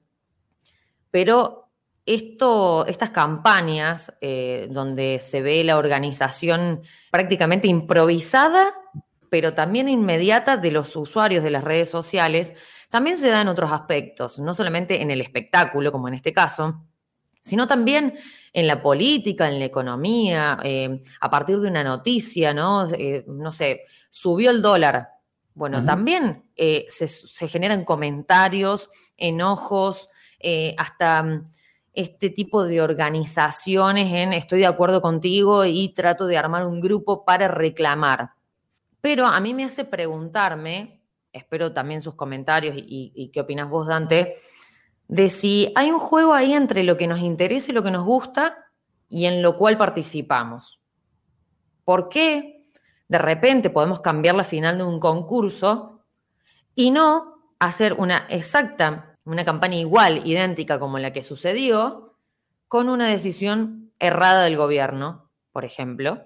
pero 1.11 1.71
esto, 2.07 2.85
estas 2.87 3.11
campañas 3.11 4.13
eh, 4.21 4.69
donde 4.71 5.19
se 5.21 5.41
ve 5.41 5.65
la 5.65 5.79
organización 5.79 6.83
prácticamente 7.11 7.67
improvisada, 7.67 8.75
pero 9.31 9.55
también 9.55 9.89
inmediata 9.89 10.59
de 10.59 10.71
los 10.71 10.95
usuarios 10.97 11.43
de 11.43 11.51
las 11.51 11.65
redes 11.65 11.89
sociales, 11.89 12.55
también 12.91 13.17
se 13.17 13.31
da 13.31 13.41
en 13.41 13.49
otros 13.49 13.73
aspectos, 13.73 14.39
no 14.39 14.55
solamente 14.55 15.01
en 15.01 15.11
el 15.11 15.21
espectáculo, 15.23 15.91
como 15.91 16.09
en 16.09 16.15
este 16.15 16.33
caso, 16.33 16.85
sino 17.45 17.69
también 17.69 18.15
en 18.55 18.67
la 18.67 18.81
política, 18.81 19.49
en 19.49 19.59
la 19.59 19.67
economía, 19.67 20.59
eh, 20.65 21.03
a 21.21 21.31
partir 21.31 21.61
de 21.61 21.69
una 21.69 21.85
noticia, 21.85 22.55
¿no? 22.55 22.91
Eh, 22.91 23.23
no 23.29 23.53
sé, 23.53 23.83
subió 24.09 24.51
el 24.51 24.63
dólar. 24.63 25.09
Bueno, 25.53 25.85
también 25.85 26.45
eh, 26.57 26.87
se, 26.89 27.47
generan 27.47 27.85
comentarios, 27.85 28.89
enojos, 29.17 30.09
hasta 30.77 31.23
mm, 31.23 31.45
este 31.93 32.31
tipo 32.31 32.65
de 32.65 32.81
organizaciones 32.81 34.13
en 34.13 34.33
estoy 34.33 34.61
de 34.61 34.67
acuerdo 34.67 35.01
contigo 35.01 35.65
y 35.65 35.91
trato 35.91 36.27
de 36.27 36.37
armar 36.37 36.67
un 36.67 36.81
grupo 36.81 37.25
para 37.25 37.47
reclamar. 37.49 38.31
Pero 39.01 39.27
a 39.27 39.39
mí 39.41 39.55
me 39.55 39.65
hace 39.65 39.85
preguntarme, 39.85 41.03
espero 41.33 41.73
también 41.73 42.01
sus 42.01 42.15
comentarios 42.15 42.75
y, 42.77 43.31
qué 43.33 43.41
opinas 43.41 43.69
vos, 43.69 43.87
Dante, 43.87 44.39
de 45.09 45.31
si 45.31 45.73
hay 45.75 45.91
un 45.91 45.99
juego 45.99 46.33
ahí 46.35 46.55
entre 46.55 46.83
lo 46.83 46.97
que 46.97 47.07
nos 47.07 47.21
interesa 47.21 47.71
y 47.71 47.75
lo 47.75 47.83
que 47.83 47.91
nos 47.91 48.05
gusta 48.05 48.71
y 49.09 49.27
en 49.27 49.43
lo 49.43 49.57
cual 49.57 49.77
participamos. 49.77 50.81
¿Por 51.85 52.09
qué 52.09 52.67
de 53.09 53.19
repente 53.19 53.71
podemos 53.71 54.01
cambiar 54.01 54.35
la 54.35 54.45
final 54.45 54.79
de 54.79 54.85
un 54.85 54.99
concurso 54.99 56.01
y 56.75 56.91
no 56.91 57.55
hacer 57.59 57.95
una 57.95 58.27
exacta, 58.29 59.19
una 59.25 59.45
campaña 59.45 59.77
igual, 59.77 60.27
idéntica 60.27 60.79
como 60.79 60.99
la 60.99 61.13
que 61.13 61.23
sucedió, 61.23 62.17
con 62.67 62.89
una 62.89 63.07
decisión 63.07 63.93
errada 63.99 64.43
del 64.43 64.57
gobierno, 64.57 65.31
por 65.53 65.65
ejemplo? 65.65 66.25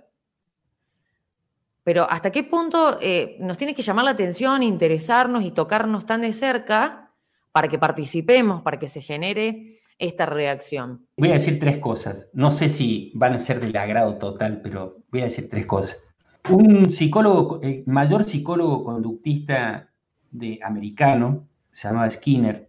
Pero 1.82 2.06
¿hasta 2.08 2.30
qué 2.30 2.44
punto 2.44 2.98
eh, 3.00 3.36
nos 3.40 3.58
tiene 3.58 3.74
que 3.74 3.82
llamar 3.82 4.04
la 4.04 4.12
atención, 4.12 4.62
interesarnos 4.62 5.42
y 5.42 5.50
tocarnos 5.50 6.06
tan 6.06 6.20
de 6.20 6.32
cerca 6.32 7.07
para 7.52 7.68
que 7.68 7.78
participemos, 7.78 8.62
para 8.62 8.78
que 8.78 8.88
se 8.88 9.00
genere 9.00 9.80
esta 9.98 10.26
reacción? 10.26 11.06
Voy 11.16 11.30
a 11.30 11.34
decir 11.34 11.58
tres 11.58 11.78
cosas. 11.78 12.28
No 12.32 12.50
sé 12.50 12.68
si 12.68 13.12
van 13.14 13.34
a 13.34 13.40
ser 13.40 13.60
del 13.60 13.76
agrado 13.76 14.16
total, 14.16 14.60
pero 14.62 14.98
voy 15.10 15.22
a 15.22 15.24
decir 15.24 15.48
tres 15.48 15.66
cosas. 15.66 16.02
Un 16.50 16.90
psicólogo, 16.90 17.60
el 17.62 17.84
mayor 17.86 18.24
psicólogo 18.24 18.84
conductista 18.84 19.90
de 20.30 20.58
americano, 20.62 21.48
se 21.72 21.88
llamaba 21.88 22.10
Skinner, 22.10 22.68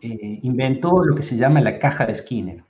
eh, 0.00 0.38
inventó 0.42 1.02
lo 1.02 1.14
que 1.14 1.22
se 1.22 1.36
llama 1.36 1.60
la 1.60 1.78
caja 1.78 2.06
de 2.06 2.14
Skinner. 2.14 2.64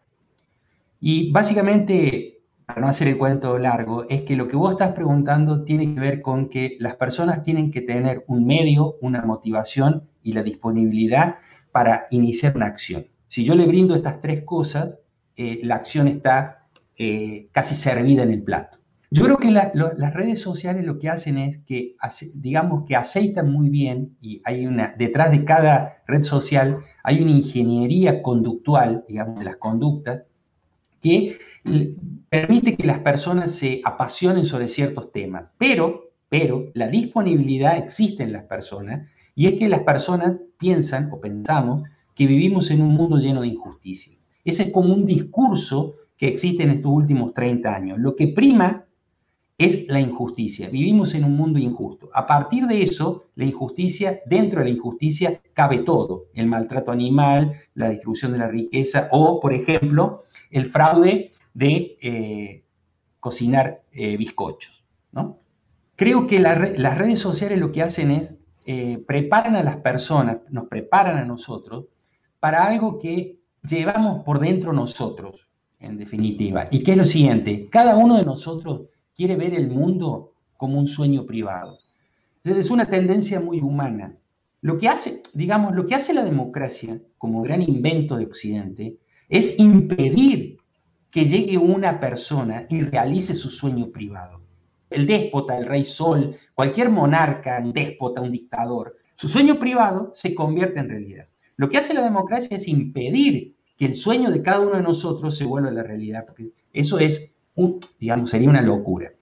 Y 1.00 1.30
básicamente 1.30 2.36
para 2.66 2.80
no 2.80 2.88
hacer 2.88 3.06
el 3.06 3.16
cuento 3.16 3.58
largo, 3.58 4.08
es 4.08 4.22
que 4.22 4.34
lo 4.34 4.48
que 4.48 4.56
vos 4.56 4.72
estás 4.72 4.92
preguntando 4.92 5.62
tiene 5.62 5.94
que 5.94 6.00
ver 6.00 6.20
con 6.20 6.48
que 6.48 6.76
las 6.80 6.96
personas 6.96 7.42
tienen 7.42 7.70
que 7.70 7.80
tener 7.80 8.24
un 8.26 8.44
medio, 8.44 8.96
una 9.00 9.22
motivación 9.22 10.08
y 10.24 10.32
la 10.32 10.42
disponibilidad 10.42 11.36
para 11.76 12.06
iniciar 12.08 12.56
una 12.56 12.64
acción. 12.64 13.06
Si 13.28 13.44
yo 13.44 13.54
le 13.54 13.66
brindo 13.66 13.94
estas 13.94 14.22
tres 14.22 14.44
cosas, 14.44 14.96
eh, 15.36 15.60
la 15.62 15.74
acción 15.74 16.08
está 16.08 16.68
eh, 16.96 17.48
casi 17.52 17.74
servida 17.74 18.22
en 18.22 18.30
el 18.30 18.42
plato. 18.42 18.78
Yo 19.10 19.24
creo 19.24 19.36
que 19.36 19.50
las 19.50 20.14
redes 20.14 20.40
sociales 20.40 20.86
lo 20.86 20.98
que 20.98 21.10
hacen 21.10 21.36
es 21.36 21.58
que, 21.58 21.96
digamos, 22.32 22.84
que 22.88 22.96
aceitan 22.96 23.52
muy 23.52 23.68
bien 23.68 24.16
y 24.22 24.40
hay 24.46 24.66
una, 24.66 24.94
detrás 24.96 25.30
de 25.30 25.44
cada 25.44 26.02
red 26.06 26.22
social 26.22 26.78
hay 27.04 27.20
una 27.20 27.32
ingeniería 27.32 28.22
conductual, 28.22 29.04
digamos, 29.06 29.38
de 29.38 29.44
las 29.44 29.56
conductas, 29.56 30.22
que 31.02 31.36
permite 32.30 32.74
que 32.74 32.86
las 32.86 33.00
personas 33.00 33.52
se 33.52 33.82
apasionen 33.84 34.46
sobre 34.46 34.68
ciertos 34.68 35.12
temas, 35.12 35.50
pero, 35.58 36.10
pero 36.30 36.70
la 36.72 36.86
disponibilidad 36.86 37.76
existe 37.76 38.22
en 38.22 38.32
las 38.32 38.44
personas 38.44 39.10
y 39.36 39.46
es 39.46 39.52
que 39.52 39.68
las 39.68 39.80
personas 39.80 40.40
piensan 40.58 41.10
o 41.12 41.20
pensamos 41.20 41.84
que 42.14 42.26
vivimos 42.26 42.70
en 42.70 42.82
un 42.82 42.94
mundo 42.94 43.18
lleno 43.18 43.42
de 43.42 43.48
injusticia. 43.48 44.16
Ese 44.44 44.64
es 44.64 44.72
como 44.72 44.94
un 44.94 45.04
discurso 45.04 45.94
que 46.16 46.26
existe 46.26 46.62
en 46.62 46.70
estos 46.70 46.90
últimos 46.90 47.34
30 47.34 47.72
años. 47.72 47.98
Lo 48.00 48.16
que 48.16 48.28
prima 48.28 48.86
es 49.58 49.86
la 49.88 50.00
injusticia. 50.00 50.70
Vivimos 50.70 51.14
en 51.14 51.24
un 51.24 51.36
mundo 51.36 51.58
injusto. 51.58 52.08
A 52.14 52.26
partir 52.26 52.66
de 52.66 52.82
eso, 52.82 53.24
la 53.34 53.44
injusticia, 53.44 54.20
dentro 54.24 54.60
de 54.60 54.66
la 54.66 54.70
injusticia 54.70 55.40
cabe 55.52 55.78
todo. 55.78 56.26
El 56.32 56.46
maltrato 56.46 56.90
animal, 56.90 57.52
la 57.74 57.90
distribución 57.90 58.32
de 58.32 58.38
la 58.38 58.48
riqueza 58.48 59.08
o, 59.12 59.38
por 59.38 59.52
ejemplo, 59.52 60.24
el 60.50 60.64
fraude 60.64 61.32
de 61.52 61.98
eh, 62.00 62.64
cocinar 63.20 63.82
eh, 63.92 64.16
bizcochos. 64.16 64.84
¿no? 65.12 65.40
Creo 65.94 66.26
que 66.26 66.40
las 66.40 66.98
redes 66.98 67.18
sociales 67.18 67.58
lo 67.58 67.72
que 67.72 67.82
hacen 67.82 68.10
es 68.10 68.36
eh, 68.66 68.98
preparan 69.06 69.54
a 69.56 69.62
las 69.62 69.76
personas, 69.76 70.38
nos 70.50 70.66
preparan 70.66 71.18
a 71.18 71.24
nosotros 71.24 71.86
para 72.40 72.64
algo 72.66 72.98
que 72.98 73.38
llevamos 73.62 74.24
por 74.24 74.40
dentro 74.40 74.72
nosotros, 74.72 75.48
en 75.78 75.96
definitiva. 75.96 76.68
Y 76.70 76.82
que 76.82 76.92
es 76.92 76.98
lo 76.98 77.04
siguiente, 77.04 77.68
cada 77.70 77.96
uno 77.96 78.16
de 78.16 78.24
nosotros 78.24 78.82
quiere 79.14 79.36
ver 79.36 79.54
el 79.54 79.70
mundo 79.70 80.32
como 80.56 80.78
un 80.78 80.88
sueño 80.88 81.26
privado. 81.26 81.78
Entonces 82.38 82.66
es 82.66 82.70
una 82.72 82.88
tendencia 82.88 83.40
muy 83.40 83.60
humana. 83.60 84.16
Lo 84.62 84.78
que 84.78 84.88
hace, 84.88 85.22
digamos, 85.32 85.74
lo 85.74 85.86
que 85.86 85.94
hace 85.94 86.12
la 86.12 86.24
democracia 86.24 87.00
como 87.18 87.42
gran 87.42 87.62
invento 87.62 88.16
de 88.16 88.26
Occidente 88.26 88.96
es 89.28 89.58
impedir 89.58 90.58
que 91.10 91.24
llegue 91.24 91.56
una 91.56 92.00
persona 92.00 92.66
y 92.68 92.82
realice 92.82 93.34
su 93.34 93.48
sueño 93.48 93.90
privado. 93.90 94.45
El 94.90 95.06
déspota, 95.06 95.56
el 95.58 95.66
rey 95.66 95.84
sol, 95.84 96.36
cualquier 96.54 96.90
monarca, 96.90 97.60
un 97.62 97.72
déspota, 97.72 98.20
un 98.20 98.30
dictador, 98.30 98.96
su 99.16 99.28
sueño 99.28 99.58
privado 99.58 100.10
se 100.14 100.34
convierte 100.34 100.78
en 100.78 100.90
realidad. 100.90 101.26
Lo 101.56 101.70
que 101.70 101.78
hace 101.78 101.94
la 101.94 102.02
democracia 102.02 102.56
es 102.56 102.68
impedir 102.68 103.56
que 103.76 103.86
el 103.86 103.96
sueño 103.96 104.30
de 104.30 104.42
cada 104.42 104.60
uno 104.60 104.76
de 104.76 104.82
nosotros 104.82 105.36
se 105.36 105.46
vuelva 105.46 105.70
la 105.70 105.82
realidad, 105.82 106.24
porque 106.26 106.52
eso 106.72 106.98
es, 106.98 107.32
digamos, 107.98 108.30
sería 108.30 108.50
una 108.50 108.62
locura. 108.62 109.12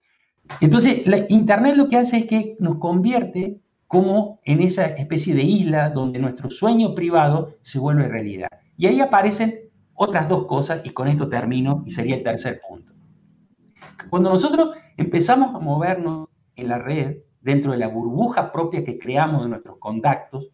Entonces, 0.61 1.07
la, 1.07 1.25
Internet 1.29 1.77
lo 1.77 1.89
que 1.89 1.97
hace 1.97 2.19
es 2.19 2.27
que 2.27 2.57
nos 2.59 2.77
convierte 2.79 3.61
como 3.87 4.41
en 4.45 4.63
esa 4.63 4.87
especie 4.87 5.35
de 5.35 5.43
isla 5.43 5.91
donde 5.91 6.19
nuestro 6.19 6.51
sueño 6.51 6.95
privado 6.95 7.57
se 7.63 7.79
vuelve 7.79 8.09
realidad. 8.09 8.49
Y 8.77 8.87
ahí 8.87 9.01
aparecen 9.01 9.71
otras 9.95 10.29
dos 10.29 10.47
cosas, 10.47 10.85
y 10.85 10.91
con 10.91 11.07
esto 11.07 11.29
termino, 11.29 11.83
y 11.87 11.93
sería 11.93 12.17
el 12.17 12.25
tercer 12.25 12.61
punto. 12.69 12.93
Cuando 14.11 14.31
nosotros 14.31 14.71
empezamos 14.97 15.55
a 15.55 15.59
movernos 15.59 16.29
en 16.57 16.69
la 16.69 16.79
red, 16.79 17.19
dentro 17.41 17.73
de 17.73 17.79
la 17.79 17.89
burbuja 17.89 18.53
propia 18.53 18.85
que 18.85 18.99
creamos 18.99 19.43
de 19.43 19.51
nuestros 19.51 19.79
contactos, 19.79 20.51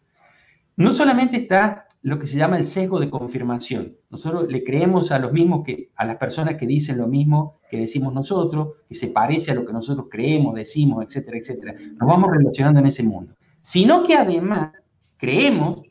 no 0.75 0.91
solamente 0.91 1.37
está 1.37 1.87
lo 2.01 2.17
que 2.17 2.27
se 2.27 2.37
llama 2.37 2.57
el 2.57 2.65
sesgo 2.65 2.99
de 2.99 3.09
confirmación. 3.09 3.95
Nosotros 4.09 4.51
le 4.51 4.63
creemos 4.63 5.11
a 5.11 5.19
los 5.19 5.31
mismos 5.31 5.63
que 5.63 5.91
a 5.95 6.05
las 6.05 6.17
personas 6.17 6.55
que 6.55 6.65
dicen 6.65 6.97
lo 6.97 7.07
mismo 7.07 7.59
que 7.69 7.79
decimos 7.79 8.13
nosotros, 8.13 8.75
que 8.89 8.95
se 8.95 9.07
parece 9.07 9.51
a 9.51 9.55
lo 9.55 9.65
que 9.65 9.73
nosotros 9.73 10.07
creemos, 10.09 10.55
decimos, 10.55 11.05
etcétera, 11.05 11.37
etcétera. 11.37 11.75
Nos 11.97 12.09
vamos 12.09 12.31
relacionando 12.31 12.79
en 12.79 12.87
ese 12.87 13.03
mundo. 13.03 13.35
Sino 13.61 14.03
que 14.03 14.15
además 14.15 14.73
creemos 15.17 15.81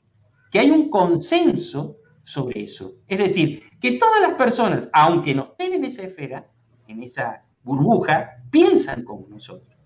que 0.50 0.58
hay 0.58 0.70
un 0.70 0.90
consenso 0.90 1.96
sobre 2.24 2.64
eso. 2.64 2.96
Es 3.06 3.18
decir, 3.18 3.62
que 3.80 3.92
todas 3.92 4.20
las 4.20 4.34
personas, 4.34 4.88
aunque 4.92 5.34
no 5.34 5.44
estén 5.44 5.74
en 5.74 5.84
esa 5.84 6.02
esfera, 6.02 6.48
en 6.88 7.02
esa 7.02 7.44
burbuja, 7.62 8.42
piensan 8.50 9.04
como 9.04 9.28
nosotros. 9.28 9.76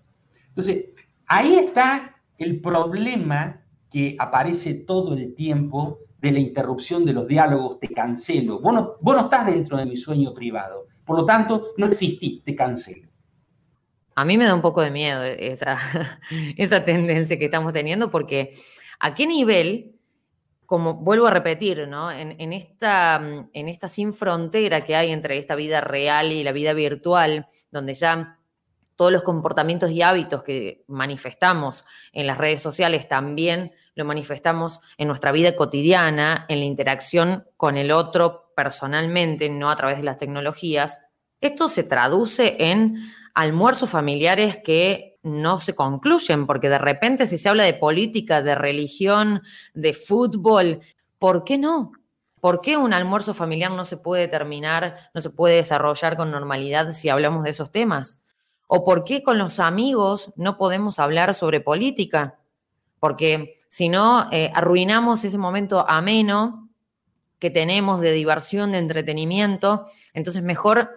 Entonces, 0.47 0.85
ahí 1.27 1.55
está 1.55 2.15
el 2.37 2.61
problema 2.61 3.61
que 3.89 4.15
aparece 4.19 4.73
todo 4.73 5.13
el 5.13 5.33
tiempo 5.35 5.99
de 6.19 6.31
la 6.31 6.39
interrupción 6.39 7.05
de 7.05 7.13
los 7.13 7.27
diálogos, 7.27 7.79
te 7.79 7.87
cancelo. 7.89 8.59
Vos 8.59 8.73
no, 8.73 9.21
estás 9.21 9.45
dentro 9.45 9.77
de 9.77 9.85
mi 9.85 9.95
sueño 9.95 10.33
privado. 10.33 10.87
Por 11.05 11.17
lo 11.17 11.25
tanto, 11.25 11.73
no 11.77 11.85
existís, 11.85 12.43
te 12.43 12.55
cancelo. 12.55 13.07
A 14.15 14.25
mí 14.25 14.37
me 14.37 14.45
da 14.45 14.55
un 14.55 14.61
poco 14.61 14.81
de 14.81 14.91
miedo 14.91 15.23
esa 15.23 15.77
tendencia 16.85 17.37
que 17.37 17.45
estamos 17.45 17.73
teniendo 17.73 18.09
porque 18.09 18.57
a 18.99 19.13
qué 19.13 19.27
nivel 19.27 19.94
como 20.65 20.95
vuelvo 20.95 21.27
a 21.27 21.31
repetir. 21.31 21.79
En, 21.79 22.53
esta, 22.53 23.21
en 23.53 23.67
esta 23.67 23.87
sin 23.89 24.13
frontera 24.13 24.85
que 24.85 24.95
hay 24.95 25.11
entre 25.11 25.37
esta 25.37 25.55
vida 25.55 25.81
real 25.81 26.31
y 26.31 26.43
la 26.43 26.51
vida 26.51 26.73
virtual, 26.73 27.47
donde 27.71 27.93
ya 27.93 28.39
todos 28.95 29.11
los 29.11 29.23
comportamientos 29.23 29.91
y 29.91 30.01
hábitos 30.01 30.43
que 30.43 30.83
manifestamos 30.87 31.85
en 32.13 32.27
las 32.27 32.37
redes 32.37 32.61
sociales 32.61 33.07
también 33.09 33.73
lo 33.95 34.05
manifestamos 34.05 34.81
en 34.97 35.07
nuestra 35.07 35.31
vida 35.31 35.55
cotidiana, 35.55 36.45
en 36.49 36.59
la 36.59 36.65
interacción 36.65 37.47
con 37.57 37.77
el 37.77 37.91
otro 37.91 38.51
personalmente, 38.55 39.49
no 39.49 39.69
a 39.69 39.75
través 39.75 39.97
de 39.97 40.03
las 40.03 40.17
tecnologías. 40.17 41.01
Esto 41.41 41.69
se 41.69 41.83
traduce 41.83 42.57
en 42.59 42.97
almuerzos 43.33 43.89
familiares 43.89 44.57
que 44.57 45.14
no 45.25 45.57
se 45.57 45.73
concluyen, 45.73 46.45
porque 46.45 46.69
de 46.69 46.77
repente 46.77 47.25
si 47.25 47.39
se 47.39 47.49
habla 47.49 47.63
de 47.63 47.73
política, 47.73 48.43
de 48.43 48.53
religión, 48.53 49.41
de 49.73 49.93
fútbol, 49.93 50.81
¿por 51.17 51.43
qué 51.43 51.57
no? 51.57 51.93
¿Por 52.39 52.61
qué 52.61 52.77
un 52.77 52.93
almuerzo 52.93 53.33
familiar 53.33 53.71
no 53.71 53.85
se 53.85 53.97
puede 53.97 54.27
terminar, 54.27 55.09
no 55.15 55.21
se 55.21 55.31
puede 55.31 55.55
desarrollar 55.55 56.15
con 56.15 56.29
normalidad 56.29 56.93
si 56.93 57.09
hablamos 57.09 57.43
de 57.43 57.49
esos 57.49 57.71
temas? 57.71 58.21
¿O 58.67 58.85
por 58.85 59.03
qué 59.03 59.23
con 59.23 59.39
los 59.39 59.59
amigos 59.59 60.31
no 60.35 60.57
podemos 60.57 60.99
hablar 60.99 61.33
sobre 61.33 61.59
política? 61.59 62.37
Porque 62.99 63.57
si 63.69 63.89
no, 63.89 64.29
eh, 64.31 64.51
arruinamos 64.53 65.25
ese 65.25 65.39
momento 65.39 65.89
ameno 65.89 66.69
que 67.39 67.49
tenemos 67.49 67.99
de 67.99 68.11
diversión, 68.11 68.73
de 68.73 68.77
entretenimiento. 68.77 69.87
Entonces, 70.13 70.43
mejor 70.43 70.91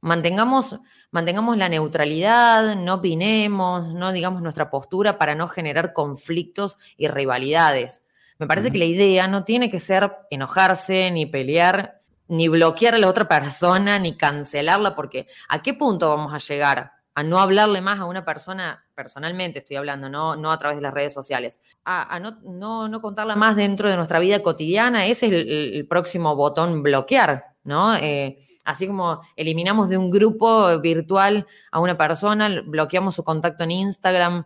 mantengamos 0.00 0.78
mantengamos 1.10 1.56
la 1.56 1.68
neutralidad, 1.68 2.76
no 2.76 2.94
opinemos, 2.94 3.92
no 3.92 4.12
digamos 4.12 4.42
nuestra 4.42 4.70
postura 4.70 5.18
para 5.18 5.34
no 5.34 5.48
generar 5.48 5.92
conflictos 5.92 6.76
y 6.96 7.08
rivalidades. 7.08 8.02
Me 8.38 8.46
parece 8.46 8.70
que 8.70 8.78
la 8.78 8.84
idea 8.84 9.28
no 9.28 9.44
tiene 9.44 9.70
que 9.70 9.78
ser 9.78 10.12
enojarse, 10.30 11.10
ni 11.10 11.26
pelear, 11.26 12.02
ni 12.28 12.48
bloquear 12.48 12.94
a 12.94 12.98
la 12.98 13.08
otra 13.08 13.28
persona, 13.28 13.98
ni 13.98 14.16
cancelarla, 14.16 14.94
porque 14.94 15.26
¿a 15.48 15.62
qué 15.62 15.74
punto 15.74 16.08
vamos 16.10 16.34
a 16.34 16.38
llegar? 16.38 16.92
A 17.14 17.22
no 17.22 17.38
hablarle 17.38 17.80
más 17.80 17.98
a 17.98 18.04
una 18.04 18.26
persona, 18.26 18.84
personalmente 18.94 19.60
estoy 19.60 19.76
hablando, 19.76 20.10
no, 20.10 20.36
no 20.36 20.52
a 20.52 20.58
través 20.58 20.76
de 20.76 20.82
las 20.82 20.92
redes 20.92 21.14
sociales, 21.14 21.58
a, 21.82 22.20
no, 22.20 22.88
no, 22.88 23.00
contarla 23.00 23.36
más 23.36 23.56
dentro 23.56 23.88
de 23.88 23.96
nuestra 23.96 24.18
vida 24.18 24.42
cotidiana, 24.42 25.06
ese 25.06 25.26
es 25.28 25.32
el, 25.32 25.86
próximo 25.88 26.36
botón 26.36 26.82
bloquear, 26.82 27.54
¿no? 27.64 27.94
Eh, 27.94 28.36
Así 28.66 28.88
como 28.88 29.20
eliminamos 29.36 29.88
de 29.88 29.96
un 29.96 30.10
grupo 30.10 30.80
virtual 30.80 31.46
a 31.70 31.78
una 31.78 31.96
persona, 31.96 32.62
bloqueamos 32.66 33.14
su 33.14 33.22
contacto 33.22 33.62
en 33.62 33.70
Instagram, 33.70 34.44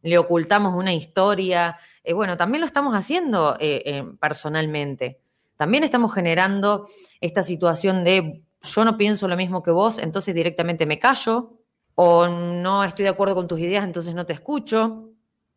le 0.00 0.16
ocultamos 0.16 0.74
una 0.74 0.94
historia. 0.94 1.78
Eh, 2.02 2.14
bueno, 2.14 2.38
también 2.38 2.62
lo 2.62 2.66
estamos 2.66 2.94
haciendo 2.94 3.56
eh, 3.60 3.82
eh, 3.84 4.04
personalmente. 4.18 5.20
También 5.58 5.84
estamos 5.84 6.14
generando 6.14 6.88
esta 7.20 7.42
situación 7.42 8.04
de 8.04 8.42
yo 8.62 8.84
no 8.86 8.96
pienso 8.96 9.28
lo 9.28 9.36
mismo 9.36 9.62
que 9.62 9.70
vos, 9.70 9.98
entonces 9.98 10.34
directamente 10.34 10.86
me 10.86 10.98
callo, 10.98 11.58
o 11.94 12.26
no 12.28 12.84
estoy 12.84 13.02
de 13.02 13.10
acuerdo 13.10 13.34
con 13.34 13.48
tus 13.48 13.60
ideas, 13.60 13.84
entonces 13.84 14.14
no 14.14 14.24
te 14.24 14.32
escucho. 14.32 15.11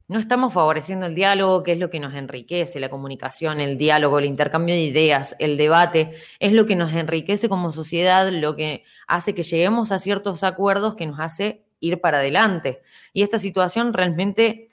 No 0.08 0.20
estamos 0.20 0.54
favoreciendo 0.54 1.08
el 1.08 1.16
diálogo, 1.16 1.64
que 1.64 1.72
es 1.72 1.80
lo 1.80 1.90
que 1.90 2.00
nos 2.00 2.14
enriquece, 2.14 2.80
la 2.80 2.90
comunicación, 2.90 3.60
el 3.60 3.76
diálogo, 3.76 4.20
el 4.20 4.26
intercambio 4.26 4.76
de 4.76 4.82
ideas, 4.82 5.36
el 5.40 5.58
debate, 5.58 6.14
es 6.40 6.54
lo 6.54 6.68
que 6.68 6.76
nos 6.76 6.94
enriquece 6.94 7.50
como 7.50 7.72
sociedad, 7.72 8.30
lo 8.30 8.56
que 8.56 8.84
hace 9.08 9.34
que 9.34 9.42
lleguemos 9.42 9.92
a 9.92 9.98
ciertos 9.98 10.44
acuerdos 10.44 10.96
que 10.96 11.08
nos 11.08 11.20
hace 11.20 11.66
ir 11.80 12.02
para 12.02 12.20
adelante. 12.20 12.82
Y 13.14 13.24
esta 13.24 13.40
situación 13.40 13.94
realmente 13.94 14.70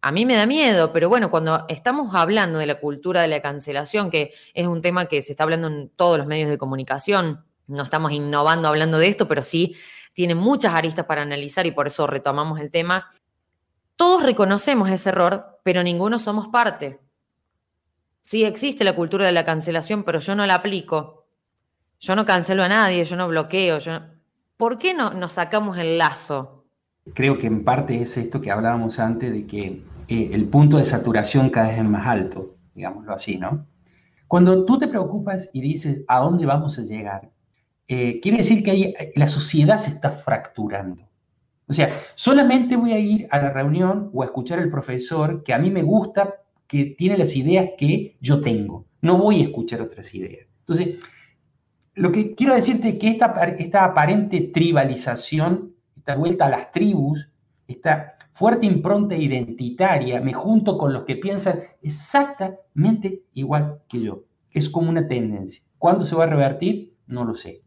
a 0.00 0.12
mí 0.12 0.24
me 0.24 0.34
da 0.34 0.46
miedo, 0.46 0.94
pero 0.94 1.10
bueno, 1.10 1.30
cuando 1.30 1.66
estamos 1.68 2.14
hablando 2.14 2.58
de 2.58 2.64
la 2.64 2.80
cultura 2.80 3.20
de 3.20 3.28
la 3.28 3.42
cancelación, 3.42 4.10
que 4.10 4.32
es 4.54 4.66
un 4.66 4.80
tema 4.80 5.06
que 5.06 5.20
se 5.20 5.32
está 5.32 5.44
hablando 5.44 5.68
en 5.68 5.90
todos 5.90 6.16
los 6.16 6.26
medios 6.26 6.48
de 6.48 6.56
comunicación, 6.56 7.44
no 7.66 7.82
estamos 7.82 8.12
innovando 8.12 8.66
hablando 8.66 8.96
de 8.96 9.08
esto, 9.08 9.28
pero 9.28 9.42
sí 9.42 9.76
tiene 10.14 10.34
muchas 10.34 10.72
aristas 10.72 11.04
para 11.04 11.20
analizar 11.20 11.66
y 11.66 11.70
por 11.70 11.86
eso 11.86 12.06
retomamos 12.06 12.60
el 12.60 12.70
tema 12.70 13.10
todos 14.00 14.22
reconocemos 14.22 14.88
ese 14.88 15.10
error, 15.10 15.60
pero 15.62 15.82
ninguno 15.82 16.18
somos 16.18 16.48
parte. 16.48 17.00
Sí 18.22 18.44
existe 18.44 18.82
la 18.82 18.96
cultura 18.96 19.26
de 19.26 19.32
la 19.32 19.44
cancelación, 19.44 20.04
pero 20.04 20.20
yo 20.20 20.34
no 20.34 20.46
la 20.46 20.54
aplico. 20.54 21.26
Yo 21.98 22.16
no 22.16 22.24
cancelo 22.24 22.62
a 22.62 22.68
nadie, 22.68 23.04
yo 23.04 23.16
no 23.16 23.28
bloqueo. 23.28 23.76
Yo... 23.76 24.00
¿Por 24.56 24.78
qué 24.78 24.94
no 24.94 25.12
nos 25.12 25.32
sacamos 25.32 25.76
el 25.76 25.98
lazo? 25.98 26.64
Creo 27.12 27.36
que 27.36 27.46
en 27.46 27.62
parte 27.62 28.00
es 28.00 28.16
esto 28.16 28.40
que 28.40 28.50
hablábamos 28.50 28.98
antes 28.98 29.32
de 29.32 29.46
que 29.46 29.84
eh, 30.08 30.30
el 30.32 30.48
punto 30.48 30.78
de 30.78 30.86
saturación 30.86 31.50
cada 31.50 31.68
vez 31.68 31.76
es 31.76 31.84
más 31.84 32.06
alto, 32.06 32.56
digámoslo 32.74 33.12
así, 33.12 33.36
¿no? 33.36 33.66
Cuando 34.26 34.64
tú 34.64 34.78
te 34.78 34.88
preocupas 34.88 35.50
y 35.52 35.60
dices 35.60 36.04
a 36.08 36.20
dónde 36.20 36.46
vamos 36.46 36.78
a 36.78 36.84
llegar, 36.84 37.30
eh, 37.86 38.18
quiere 38.20 38.38
decir 38.38 38.62
que 38.62 39.12
la 39.14 39.28
sociedad 39.28 39.78
se 39.78 39.90
está 39.90 40.10
fracturando. 40.10 41.09
O 41.70 41.72
sea, 41.72 42.00
solamente 42.16 42.76
voy 42.76 42.92
a 42.92 42.98
ir 42.98 43.28
a 43.30 43.38
la 43.38 43.52
reunión 43.52 44.10
o 44.12 44.22
a 44.22 44.24
escuchar 44.24 44.58
al 44.58 44.72
profesor 44.72 45.44
que 45.44 45.54
a 45.54 45.58
mí 45.58 45.70
me 45.70 45.84
gusta, 45.84 46.42
que 46.66 46.96
tiene 46.98 47.16
las 47.16 47.36
ideas 47.36 47.70
que 47.78 48.16
yo 48.20 48.42
tengo. 48.42 48.86
No 49.02 49.18
voy 49.18 49.40
a 49.40 49.44
escuchar 49.44 49.80
otras 49.80 50.12
ideas. 50.12 50.48
Entonces, 50.58 50.96
lo 51.94 52.10
que 52.10 52.34
quiero 52.34 52.56
decirte 52.56 52.88
es 52.88 52.98
que 52.98 53.10
esta, 53.10 53.84
aparente 53.84 54.50
tribalización, 54.52 55.76
esta 55.96 56.16
vuelta 56.16 56.46
a 56.46 56.50
las 56.50 56.72
tribus, 56.72 57.30
esta 57.68 58.16
fuerte 58.32 58.66
impronta 58.66 59.14
identitaria, 59.14 60.20
me 60.20 60.32
junto 60.32 60.76
con 60.76 60.92
los 60.92 61.04
que 61.04 61.14
piensan 61.14 61.60
exactamente 61.82 63.22
igual 63.34 63.80
que 63.88 64.00
yo. 64.00 64.24
Es 64.50 64.68
como 64.68 64.90
una 64.90 65.06
tendencia. 65.06 65.62
¿Cuándo 65.78 66.04
se 66.04 66.16
va 66.16 66.24
a 66.24 66.30
revertir? 66.30 66.96
No 67.06 67.24
lo 67.24 67.36
sé. 67.36 67.62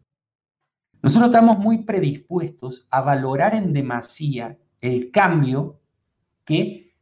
Nosotros 1.04 1.32
estamos 1.32 1.60
muy 1.60 1.80
predispuestos 1.80 2.88
a 2.90 3.02
valorar 3.02 3.56
en 3.56 3.74
demasía 3.74 4.58
el 4.80 5.12
cambio 5.12 5.82
que 6.46 6.96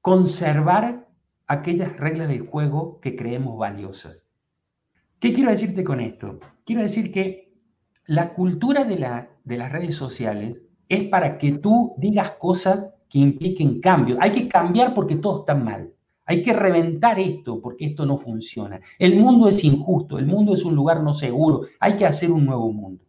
conservar 0.00 1.10
aquellas 1.46 1.94
reglas 1.98 2.28
del 2.28 2.46
juego 2.46 3.00
que 3.02 3.14
creemos 3.14 3.58
valiosas. 3.58 4.22
¿Qué 5.18 5.34
quiero 5.34 5.50
decirte 5.50 5.84
con 5.84 6.00
esto? 6.00 6.40
Quiero 6.64 6.80
decir 6.80 7.12
que 7.12 7.52
la 8.06 8.32
cultura 8.32 8.84
de, 8.84 8.98
la, 8.98 9.28
de 9.44 9.58
las 9.58 9.70
redes 9.70 9.94
sociales 9.94 10.62
es 10.88 11.02
para 11.10 11.36
que 11.36 11.52
tú 11.52 11.94
digas 11.98 12.30
cosas 12.38 12.88
que 13.10 13.18
impliquen 13.18 13.82
cambio. 13.82 14.16
Hay 14.20 14.32
que 14.32 14.48
cambiar 14.48 14.94
porque 14.94 15.16
todo 15.16 15.40
está 15.40 15.54
mal. 15.54 15.92
Hay 16.24 16.40
que 16.40 16.54
reventar 16.54 17.18
esto 17.18 17.60
porque 17.60 17.84
esto 17.84 18.06
no 18.06 18.16
funciona. 18.16 18.80
El 18.98 19.16
mundo 19.16 19.50
es 19.50 19.62
injusto, 19.64 20.18
el 20.18 20.24
mundo 20.24 20.54
es 20.54 20.64
un 20.64 20.74
lugar 20.74 21.02
no 21.02 21.12
seguro. 21.12 21.66
Hay 21.78 21.94
que 21.94 22.06
hacer 22.06 22.32
un 22.32 22.46
nuevo 22.46 22.72
mundo. 22.72 23.04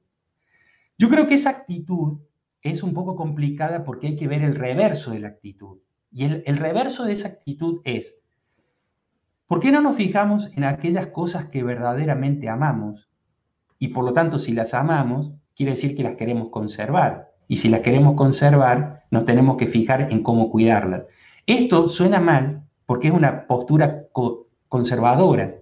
Yo 0.97 1.09
creo 1.09 1.27
que 1.27 1.35
esa 1.35 1.49
actitud 1.49 2.19
es 2.61 2.81
un 2.81 2.93
poco 2.93 3.15
complicada 3.15 3.83
porque 3.83 4.07
hay 4.07 4.15
que 4.15 4.27
ver 4.27 4.43
el 4.43 4.55
reverso 4.55 5.11
de 5.11 5.19
la 5.19 5.27
actitud. 5.27 5.79
Y 6.11 6.23
el, 6.23 6.57
reverso 6.57 7.03
de 7.03 7.13
esa 7.13 7.27
actitud 7.27 7.81
es, 7.83 8.17
¿por 9.47 9.59
qué 9.59 9.71
no 9.71 9.81
nos 9.81 9.97
fijamos 9.97 10.55
en 10.55 10.63
aquellas 10.63 11.07
cosas 11.07 11.49
que 11.49 11.63
verdaderamente 11.63 12.47
amamos? 12.47 13.09
Y 13.77 13.89
por 13.89 14.05
lo 14.05 14.13
tanto, 14.13 14.39
si 14.39 14.53
las 14.53 14.73
amamos, 14.73 15.33
quiere 15.55 15.73
decir 15.73 15.95
que 15.95 16.03
las 16.03 16.15
queremos 16.15 16.49
conservar. 16.49 17.33
Y 17.47 17.57
si 17.57 17.67
las 17.67 17.81
queremos 17.81 18.15
conservar, 18.15 19.03
nos 19.11 19.25
tenemos 19.25 19.57
que 19.57 19.67
fijar 19.67 20.11
en 20.11 20.23
cómo 20.23 20.49
cuidarlas. 20.49 21.03
Esto 21.45 21.89
suena 21.89 22.21
mal 22.21 22.63
porque 22.85 23.09
es 23.09 23.13
una 23.13 23.45
postura 23.45 24.07
conservadora. 24.69 25.55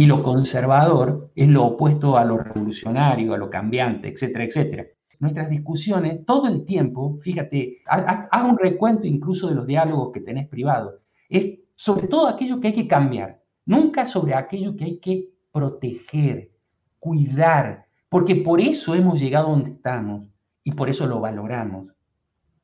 Y 0.00 0.06
lo 0.06 0.22
conservador 0.22 1.30
es 1.36 1.46
lo 1.46 1.62
opuesto 1.66 2.16
a 2.16 2.24
lo 2.24 2.38
revolucionario, 2.38 3.34
a 3.34 3.36
lo 3.36 3.50
cambiante, 3.50 4.08
etcétera, 4.08 4.44
etcétera. 4.44 4.86
Nuestras 5.18 5.50
discusiones, 5.50 6.24
todo 6.24 6.48
el 6.48 6.64
tiempo, 6.64 7.18
fíjate, 7.20 7.82
haz 7.84 8.42
un 8.42 8.56
recuento 8.56 9.06
incluso 9.06 9.50
de 9.50 9.56
los 9.56 9.66
diálogos 9.66 10.10
que 10.10 10.22
tenés 10.22 10.48
privados, 10.48 10.94
es 11.28 11.58
sobre 11.74 12.08
todo 12.08 12.28
aquello 12.28 12.60
que 12.60 12.68
hay 12.68 12.72
que 12.72 12.88
cambiar, 12.88 13.42
nunca 13.66 14.06
sobre 14.06 14.32
aquello 14.32 14.74
que 14.74 14.84
hay 14.84 14.96
que 15.00 15.28
proteger, 15.52 16.50
cuidar, 16.98 17.84
porque 18.08 18.36
por 18.36 18.62
eso 18.62 18.94
hemos 18.94 19.20
llegado 19.20 19.50
donde 19.50 19.72
estamos 19.72 20.26
y 20.64 20.72
por 20.72 20.88
eso 20.88 21.06
lo 21.06 21.20
valoramos. 21.20 21.88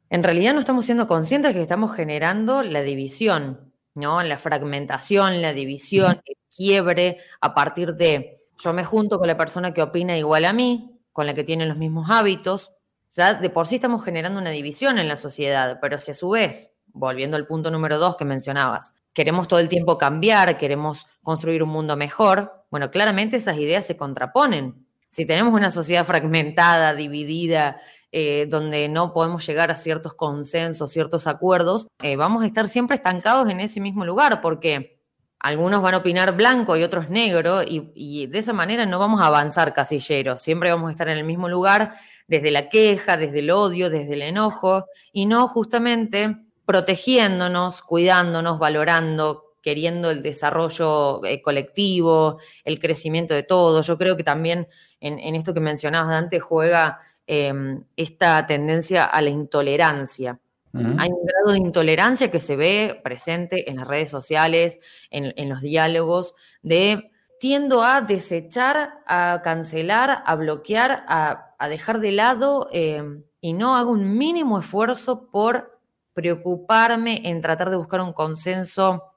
En 0.09 0.22
realidad 0.22 0.55
no 0.55 0.61
estamos 0.61 0.87
siendo 0.87 1.07
conscientes 1.07 1.51
de 1.51 1.57
que 1.59 1.62
estamos 1.62 1.95
generando 1.95 2.62
la 2.62 2.80
división, 2.80 3.74
¿no? 3.95 4.22
La 4.22 4.39
fragmentación, 4.39 5.43
la 5.43 5.53
división, 5.53 6.22
el 6.24 6.36
quiebre 6.57 7.19
a 7.41 7.55
partir 7.55 7.95
de 7.95 8.37
yo 8.59 8.73
me 8.73 8.85
junto 8.85 9.19
con 9.19 9.29
la 9.29 9.37
persona 9.37 9.75
que 9.75 9.83
opina 9.83 10.17
igual 10.17 10.45
a 10.45 10.53
mí, 10.53 10.99
con 11.13 11.27
la 11.27 11.35
que 11.35 11.45
tiene 11.45 11.67
los 11.67 11.77
mismos 11.77 12.09
hábitos. 12.11 12.73
Ya 13.11 13.35
de 13.35 13.51
por 13.51 13.67
sí 13.67 13.77
estamos 13.77 14.03
generando 14.05 14.41
una 14.41 14.51
división 14.51 14.99
en 14.99 15.09
la 15.09 15.17
sociedad, 15.17 15.79
pero 15.81 15.99
si 15.99 16.11
a 16.11 16.15
su 16.15 16.31
vez, 16.31 16.71
volviendo 16.87 17.37
al 17.37 17.47
punto 17.47 17.71
número 17.71 17.99
dos 17.99 18.17
que 18.17 18.25
mencionabas, 18.25 18.93
queremos 19.13 19.49
todo 19.49 19.61
el 19.61 19.69
tiempo 19.69 19.99
cambiar, 19.99 20.59
queremos 20.59 21.07
construir 21.23 21.63
un 21.63 21.71
mundo 21.71 21.97
mejor, 21.97 22.65
bueno, 22.71 22.91
claramente 22.91 23.37
esas 23.37 23.57
ideas 23.59 23.87
se 23.87 23.97
contraponen. 23.97 24.87
Si 25.09 25.25
tenemos 25.25 25.55
una 25.55 25.71
sociedad 25.71 26.05
fragmentada, 26.05 26.95
dividida, 26.95 27.81
eh, 28.13 28.47
donde 28.51 28.89
no 28.89 29.13
podemos 29.13 29.47
llegar 29.47 29.71
a 29.71 29.77
ciertos 29.77 30.15
consensos, 30.15 30.91
ciertos 30.91 31.27
acuerdos, 31.27 31.89
eh, 32.03 32.17
vamos 32.17 32.43
a 32.43 32.47
estar 32.47 32.69
siempre 32.69 32.97
estancados 32.97 33.49
en 33.49 33.61
ese 33.61 33.81
mismo 33.81 34.05
lugar, 34.05 34.41
porque 34.43 34.96
algunos 35.39 35.82
van 35.82 35.95
a 35.95 35.99
opinar 35.99 36.37
blanco 36.37 36.76
y 36.76 36.82
otros 36.82 37.11
negro, 37.11 37.62
y, 37.62 38.26
de 38.26 38.39
esa 38.39 38.53
manera 38.53 38.87
no 38.87 38.99
vamos 38.99 39.20
a 39.20 39.26
avanzar 39.26 39.72
casilleros, 39.72 40.41
siempre 40.41 40.70
vamos 40.70 40.89
a 40.89 40.91
estar 40.93 41.09
en 41.09 41.18
el 41.18 41.24
mismo 41.24 41.49
lugar, 41.49 41.93
desde 42.26 42.51
la 42.51 42.68
queja, 42.68 43.16
desde 43.16 43.41
el 43.41 43.51
odio, 43.51 43.91
desde 43.91 44.14
el 44.14 44.22
enojo, 44.22 44.87
y 45.12 45.26
no 45.26 45.47
justamente 45.47 46.37
protegiéndonos, 46.64 47.82
cuidándonos, 47.82 48.59
valorando, 48.59 49.55
queriendo 49.62 50.11
el 50.11 50.22
desarrollo 50.22 51.24
eh, 51.24 51.41
colectivo, 51.43 52.39
el 52.64 52.80
crecimiento 52.80 53.34
de 53.34 53.43
todos. 53.43 53.87
Yo 53.87 53.97
creo 53.99 54.16
que 54.16 54.24
también 54.24 54.68
en, 55.01 55.34
esto 55.34 55.55
que 55.55 55.61
mencionabas 55.61 56.11
antes 56.11 56.43
juega 56.43 56.99
em, 57.26 57.84
esta 57.97 58.47
tendencia 58.47 59.05
a 59.05 59.20
la 59.22 59.30
intolerancia. 59.30 60.41
Hay 60.73 61.09
un 61.11 61.25
grado 61.25 61.53
de 61.53 61.59
intolerancia 61.59 62.31
que 62.31 62.39
se 62.39 62.55
ve 62.55 63.01
presente 63.03 63.71
en 63.71 63.77
las 63.77 63.89
redes 63.89 64.11
sociales, 64.11 64.79
en, 65.11 65.49
los 65.49 65.62
diálogos, 65.62 66.35
de 66.62 67.11
tiendo 67.41 67.83
a 67.83 68.03
desechar, 68.03 68.99
a 69.07 69.41
cancelar, 69.43 70.23
a 70.27 70.35
bloquear, 70.35 71.05
a, 71.09 71.55
a 71.59 71.69
dejar 71.69 72.01
de 72.01 72.12
lado 72.12 72.69
em, 72.73 73.23
y 73.41 73.53
no 73.53 73.77
hago 73.77 73.91
un 73.91 74.17
mínimo 74.19 74.59
esfuerzo 74.59 75.31
por 75.31 75.79
preocuparme 76.12 77.29
en 77.29 77.41
tratar 77.43 77.71
de 77.71 77.77
buscar 77.77 78.01
un 78.01 78.12
consenso, 78.12 79.12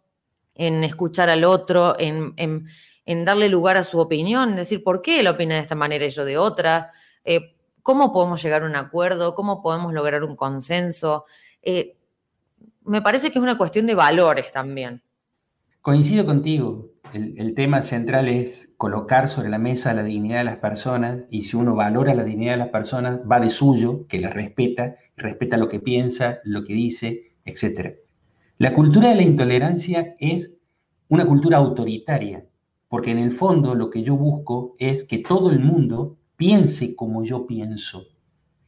en 0.54 0.84
escuchar 0.84 1.30
al 1.30 1.46
otro, 1.46 1.96
en, 1.98 2.36
darle 3.26 3.48
lugar 3.50 3.78
a 3.78 3.84
su 3.84 4.00
opinión, 4.00 4.56
decir 4.56 4.84
por 4.84 5.02
qué 5.02 5.22
él 5.22 5.28
opina 5.28 5.56
de 5.56 5.62
esta 5.62 5.76
manera 5.76 6.06
y 6.06 6.10
yo 6.10 6.26
de 6.26 6.38
otra, 6.38 6.92
eh, 7.24 7.56
cómo 7.84 8.14
podemos 8.14 8.42
llegar 8.42 8.64
a 8.64 8.66
un 8.66 8.76
acuerdo, 8.76 9.36
cómo 9.36 9.62
podemos 9.62 9.94
lograr 9.94 10.24
un 10.24 10.36
consenso. 10.36 11.26
Eh, 11.62 11.96
me 12.84 13.02
parece 13.02 13.32
que 13.32 13.40
es 13.40 13.44
una 13.44 13.58
cuestión 13.58 13.86
de 13.86 13.96
valores 13.96 14.52
también. 14.52 15.02
Coincido 15.82 16.26
contigo. 16.26 16.90
El, 17.14 17.56
tema 17.56 17.82
central 17.82 18.28
es 18.28 18.70
colocar 18.78 19.30
sobre 19.30 19.50
la 19.50 19.58
mesa 19.58 19.94
la 19.94 20.04
dignidad 20.04 20.40
de 20.40 20.44
las 20.44 20.58
personas 20.58 21.22
y 21.32 21.44
si 21.44 21.58
uno 21.58 21.74
valora 21.74 22.14
la 22.14 22.24
dignidad 22.24 22.52
de 22.52 22.58
las 22.58 22.68
personas, 22.68 23.22
va 23.22 23.40
de 23.40 23.50
suyo, 23.50 24.06
que 24.08 24.20
la 24.20 24.30
respeta, 24.30 24.98
respeta 25.18 25.58
lo 25.58 25.68
que 25.68 25.80
piensa, 25.80 26.40
lo 26.44 26.64
que 26.64 26.74
dice, 26.74 27.32
etc. 27.46 27.96
La 28.60 28.76
cultura 28.76 29.10
de 29.10 29.16
la 29.16 29.24
intolerancia 29.24 30.16
es 30.20 30.52
una 31.08 31.26
cultura 31.26 31.58
autoritaria, 31.58 32.46
porque 32.88 33.10
en 33.10 33.18
el 33.18 33.32
fondo 33.32 33.74
lo 33.74 33.90
que 33.90 34.04
yo 34.04 34.16
busco 34.16 34.76
es 34.78 35.04
que 35.04 35.18
todo 35.18 35.50
el 35.50 35.60
mundo 35.60 36.19
piense 36.40 36.96
como 36.96 37.24
yo 37.24 37.46
pienso. 37.46 38.08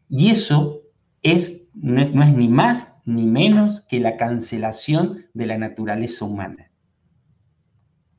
Y 0.08 0.30
eso 0.30 0.84
es, 1.24 1.64
no 1.74 2.22
es 2.24 2.36
ni 2.36 2.48
más 2.48 2.94
ni 3.06 3.26
menos 3.26 3.82
que 3.90 4.00
la 4.00 4.16
cancelación 4.18 5.26
de 5.34 5.48
la 5.48 5.58
naturaleza 5.58 6.26
humana 6.26 6.72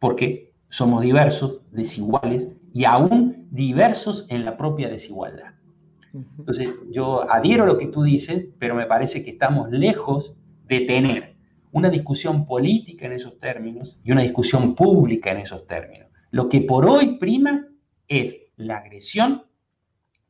porque 0.02 0.52
somos 0.68 1.02
diversos, 1.02 1.60
desiguales 1.70 2.48
y 2.72 2.86
aún 2.86 3.46
diversos 3.52 4.26
en 4.30 4.44
la 4.44 4.56
propia 4.56 4.88
desigualdad. 4.88 5.54
Entonces, 6.12 6.70
yo 6.90 7.30
adhiero 7.30 7.62
a 7.62 7.66
lo 7.68 7.78
que 7.78 7.86
tú 7.86 8.02
dices, 8.02 8.48
pero 8.58 8.74
me 8.74 8.86
parece 8.86 9.22
que 9.22 9.30
estamos 9.30 9.70
lejos 9.70 10.34
de 10.66 10.80
tener 10.80 11.36
una 11.70 11.88
discusión 11.88 12.46
política 12.46 13.06
en 13.06 13.12
esos 13.12 13.38
términos 13.38 13.96
y 14.02 14.10
una 14.10 14.22
discusión 14.22 14.74
pública 14.74 15.30
en 15.30 15.38
esos 15.38 15.68
términos. 15.68 16.08
Lo 16.32 16.48
que 16.48 16.62
por 16.62 16.84
hoy 16.84 17.16
prima 17.18 17.68
es 18.08 18.34
la 18.56 18.78
agresión, 18.78 19.44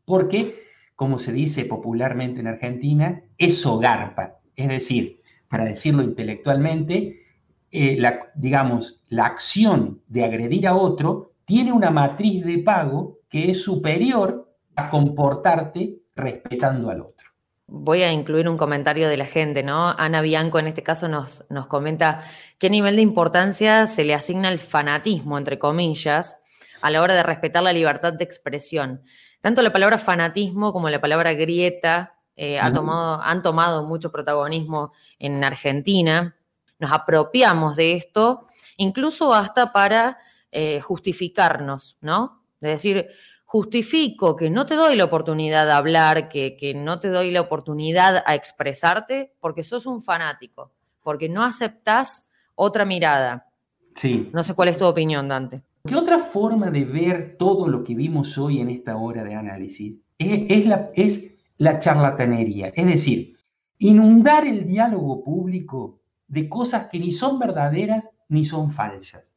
porque, 0.04 0.62
como 0.96 1.18
se 1.18 1.32
dice 1.32 1.64
popularmente 1.64 2.40
en 2.40 2.46
Argentina, 2.46 3.22
eso 3.38 3.78
garpa. 3.78 4.38
Es 4.56 4.68
decir, 4.68 5.20
para 5.48 5.64
decirlo 5.64 6.02
intelectualmente, 6.02 7.22
eh, 7.70 7.96
la, 7.98 8.30
digamos, 8.34 9.02
la 9.08 9.26
acción 9.26 10.02
de 10.08 10.24
agredir 10.24 10.66
a 10.66 10.76
otro 10.76 11.32
tiene 11.44 11.72
una 11.72 11.90
matriz 11.90 12.44
de 12.44 12.58
pago 12.58 13.20
que 13.28 13.50
es 13.50 13.62
superior 13.62 14.54
a 14.76 14.90
comportarte 14.90 15.98
respetando 16.14 16.90
al 16.90 17.00
otro. 17.00 17.30
Voy 17.66 18.02
a 18.02 18.12
incluir 18.12 18.48
un 18.48 18.58
comentario 18.58 19.08
de 19.08 19.16
la 19.16 19.24
gente, 19.24 19.62
¿no? 19.62 19.88
Ana 19.88 20.20
Bianco 20.20 20.58
en 20.58 20.66
este 20.66 20.82
caso 20.82 21.08
nos, 21.08 21.46
nos 21.48 21.66
comenta 21.66 22.22
qué 22.58 22.68
nivel 22.68 22.96
de 22.96 23.02
importancia 23.02 23.86
se 23.86 24.04
le 24.04 24.12
asigna 24.12 24.48
al 24.48 24.58
fanatismo, 24.58 25.38
entre 25.38 25.58
comillas, 25.58 26.41
a 26.82 26.90
la 26.90 27.00
hora 27.00 27.14
de 27.14 27.22
respetar 27.22 27.62
la 27.62 27.72
libertad 27.72 28.12
de 28.12 28.24
expresión. 28.24 29.02
Tanto 29.40 29.62
la 29.62 29.72
palabra 29.72 29.98
fanatismo 29.98 30.72
como 30.72 30.90
la 30.90 31.00
palabra 31.00 31.32
grieta 31.32 32.16
eh, 32.36 32.60
ha 32.60 32.72
tomado, 32.72 33.22
han 33.22 33.42
tomado 33.42 33.84
mucho 33.84 34.12
protagonismo 34.12 34.92
en 35.18 35.42
Argentina 35.42 36.36
nos 36.82 36.90
apropiamos 36.90 37.76
de 37.76 37.92
esto, 37.92 38.48
incluso 38.76 39.32
hasta 39.32 39.72
para 39.72 40.18
eh, 40.50 40.80
justificarnos, 40.80 41.96
¿no? 42.00 42.42
Es 42.60 42.70
decir, 42.70 43.06
justifico 43.44 44.34
que 44.34 44.50
no 44.50 44.66
te 44.66 44.74
doy 44.74 44.96
la 44.96 45.04
oportunidad 45.04 45.64
de 45.64 45.72
hablar, 45.72 46.28
que, 46.28 46.56
que 46.56 46.74
no 46.74 46.98
te 46.98 47.08
doy 47.08 47.30
la 47.30 47.40
oportunidad 47.40 48.24
a 48.26 48.34
expresarte 48.34 49.32
porque 49.38 49.62
sos 49.62 49.86
un 49.86 50.02
fanático, 50.02 50.72
porque 51.04 51.28
no 51.28 51.44
aceptás 51.44 52.26
otra 52.56 52.84
mirada. 52.84 53.46
Sí. 53.94 54.28
No 54.32 54.42
sé 54.42 54.54
cuál 54.54 54.68
es 54.68 54.78
tu 54.78 54.84
opinión, 54.84 55.28
Dante. 55.28 55.62
¿Qué 55.84 55.96
otra 55.96 56.20
forma 56.20 56.70
de 56.70 56.84
ver 56.84 57.36
todo 57.36 57.66
lo 57.66 57.82
que 57.82 57.96
vimos 57.96 58.38
hoy 58.38 58.60
en 58.60 58.70
esta 58.70 58.96
hora 58.96 59.24
de 59.24 59.34
análisis? 59.34 60.00
Es, 60.16 60.64
la, 60.64 60.90
es 60.94 61.34
la 61.58 61.80
charlatanería, 61.80 62.68
es 62.68 62.86
decir, 62.86 63.36
inundar 63.78 64.46
el 64.46 64.64
diálogo 64.64 65.24
público 65.24 65.98
de 66.28 66.48
cosas 66.48 66.86
que 66.88 67.00
ni 67.00 67.10
son 67.10 67.40
verdaderas 67.40 68.08
ni 68.28 68.44
son 68.44 68.70
falsas. 68.70 69.34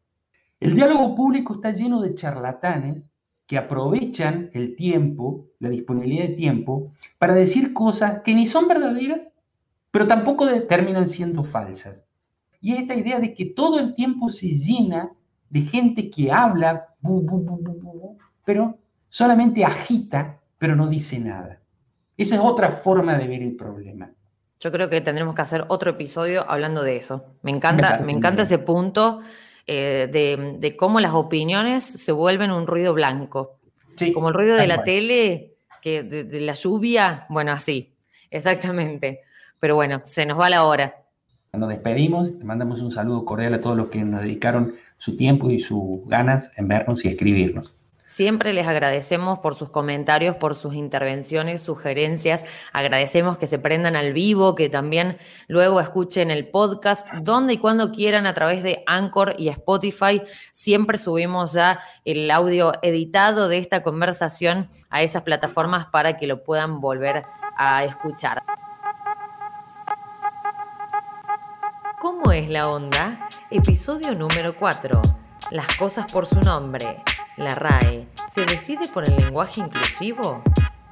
El 0.60 0.76
diálogo 0.76 1.16
público 1.16 1.54
está 1.54 1.72
lleno 1.72 2.00
de 2.02 2.14
charlatanes 2.14 3.04
que 3.48 3.58
aprovechan 3.58 4.52
el 4.54 4.76
tiempo, 4.76 5.48
la 5.58 5.70
disponibilidad 5.70 6.28
de 6.28 6.36
tiempo, 6.36 6.92
para 7.18 7.34
decir 7.34 7.74
cosas 7.74 8.22
que 8.24 8.36
ni 8.36 8.46
son 8.46 8.68
verdaderas, 8.68 9.32
pero 9.90 10.06
tampoco 10.06 10.48
terminan 10.68 11.10
siendo 11.10 11.44
falsas. 11.44 12.04
Y 12.62 12.74
es 12.74 12.82
esta 12.82 12.96
idea 12.96 13.20
de 13.20 13.34
que 13.34 13.46
todo 13.46 13.80
el 13.80 13.96
tiempo 13.96 14.30
se 14.30 14.48
llena 14.50 15.12
de 15.50 15.62
gente 15.62 16.10
que 16.10 16.32
habla 16.32 16.88
pero 18.44 18.78
solamente 19.10 19.64
agita, 19.66 20.40
pero 20.58 20.76
no 20.76 20.88
dice 20.88 21.20
nada. 21.20 21.60
Esa 22.18 22.36
es 22.36 22.42
otra 22.42 22.72
forma 22.72 23.18
de 23.18 23.28
ver 23.28 23.42
el 23.42 23.56
problema. 23.56 24.10
Yo 24.60 24.72
creo 24.72 24.90
que 24.90 25.02
tendremos 25.02 25.36
que 25.36 25.42
hacer 25.42 25.66
otro 25.68 25.92
episodio 25.92 26.50
hablando 26.50 26.82
de 26.82 26.98
eso. 26.98 27.26
Me 27.42 27.52
encanta, 27.52 28.00
me, 28.00 28.14
encanta 28.14 28.44
ese 28.44 28.58
punto 28.58 29.22
eh, 29.68 30.08
de, 30.60 30.76
cómo 30.76 31.00
las 31.00 31.14
opiniones 31.14 31.84
se 31.84 32.12
vuelven 32.12 32.52
un 32.52 32.66
ruido 32.66 32.94
blanco. 32.94 33.60
Como 34.14 34.30
el 34.30 34.34
ruido 34.34 34.56
de 34.56 34.68
la 34.68 34.84
tele, 34.84 35.56
que 35.82 36.04
de, 36.04 36.40
la 36.42 36.54
lluvia, 36.54 37.26
bueno, 37.30 37.52
así, 37.52 37.96
exactamente. 38.30 39.22
Pero 39.60 39.76
bueno, 39.76 40.02
se 40.06 40.26
nos 40.26 40.40
va 40.40 40.50
la 40.50 40.66
hora. 40.66 40.96
Nos 41.54 41.70
despedimos, 41.70 42.32
le 42.32 42.44
mandamos 42.44 42.82
un 42.82 42.92
saludo 42.92 43.24
cordial 43.24 43.54
a 43.54 43.62
todos 43.62 43.78
los 43.78 43.88
que 43.88 44.04
nos 44.04 44.22
dedicaron 44.22 44.76
su 44.98 45.16
tiempo 45.16 45.50
y 45.50 45.60
sus 45.60 46.06
ganas 46.08 46.52
en 46.58 46.68
vernos 46.68 47.06
y 47.06 47.10
escribirnos. 47.10 47.76
Siempre 48.08 48.54
les 48.54 48.68
agradecemos 48.68 49.40
por 49.40 49.56
sus 49.56 49.70
comentarios, 49.70 50.36
por 50.36 50.56
sus 50.56 50.76
intervenciones, 50.76 51.64
sugerencias. 51.64 52.46
Agradecemos 52.72 53.38
que 53.38 53.48
se 53.48 53.58
prendan 53.58 53.96
al 53.96 54.14
vivo, 54.14 54.54
que 54.54 54.70
también 54.70 55.18
luego 55.48 55.82
escuchen 55.82 56.30
el 56.30 56.48
podcast 56.48 57.12
donde 57.16 57.54
y 57.54 57.58
cuando 57.58 57.92
quieran 57.92 58.28
a 58.28 58.34
través 58.36 58.62
de 58.62 58.84
Anchor 58.86 59.36
y 59.40 59.50
Spotify. 59.50 60.22
Siempre 60.54 61.00
subimos 61.00 61.54
ya 61.54 61.80
el 62.06 62.30
audio 62.30 62.74
editado 62.84 63.48
de 63.48 63.58
esta 63.58 63.82
conversación 63.82 64.70
a 64.90 65.02
esas 65.02 65.24
plataformas 65.24 65.88
para 65.88 66.18
que 66.18 66.28
lo 66.28 66.44
puedan 66.44 66.80
volver 66.80 67.24
a 67.58 67.84
escuchar. 67.84 68.44
¿Cómo 72.06 72.32
es 72.32 72.52
la 72.52 72.70
onda? 72.70 73.28
Episodio 73.50 74.14
número 74.14 74.56
4. 74.56 75.02
Las 75.50 75.66
cosas 75.76 76.06
por 76.12 76.28
su 76.28 76.40
nombre. 76.40 77.02
La 77.36 77.56
RAE 77.56 78.08
se 78.30 78.46
decide 78.46 78.88
por 78.88 79.10
el 79.10 79.16
lenguaje 79.16 79.62
inclusivo. 79.62 80.44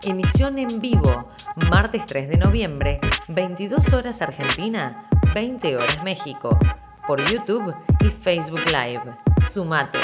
Emisión 0.01 0.57
en 0.57 0.82
vivo, 0.82 1.30
martes 1.70 2.07
3 2.07 2.30
de 2.30 2.38
noviembre, 2.38 2.99
22 3.28 3.93
horas 3.93 4.24
Argentina, 4.24 5.07
20 5.36 5.76
horas 5.76 6.03
México, 6.03 6.57
por 7.05 7.24
YouTube 7.30 7.76
y 7.99 8.05
Facebook 8.05 8.66
Live. 8.66 9.16
Sumate. 9.47 9.99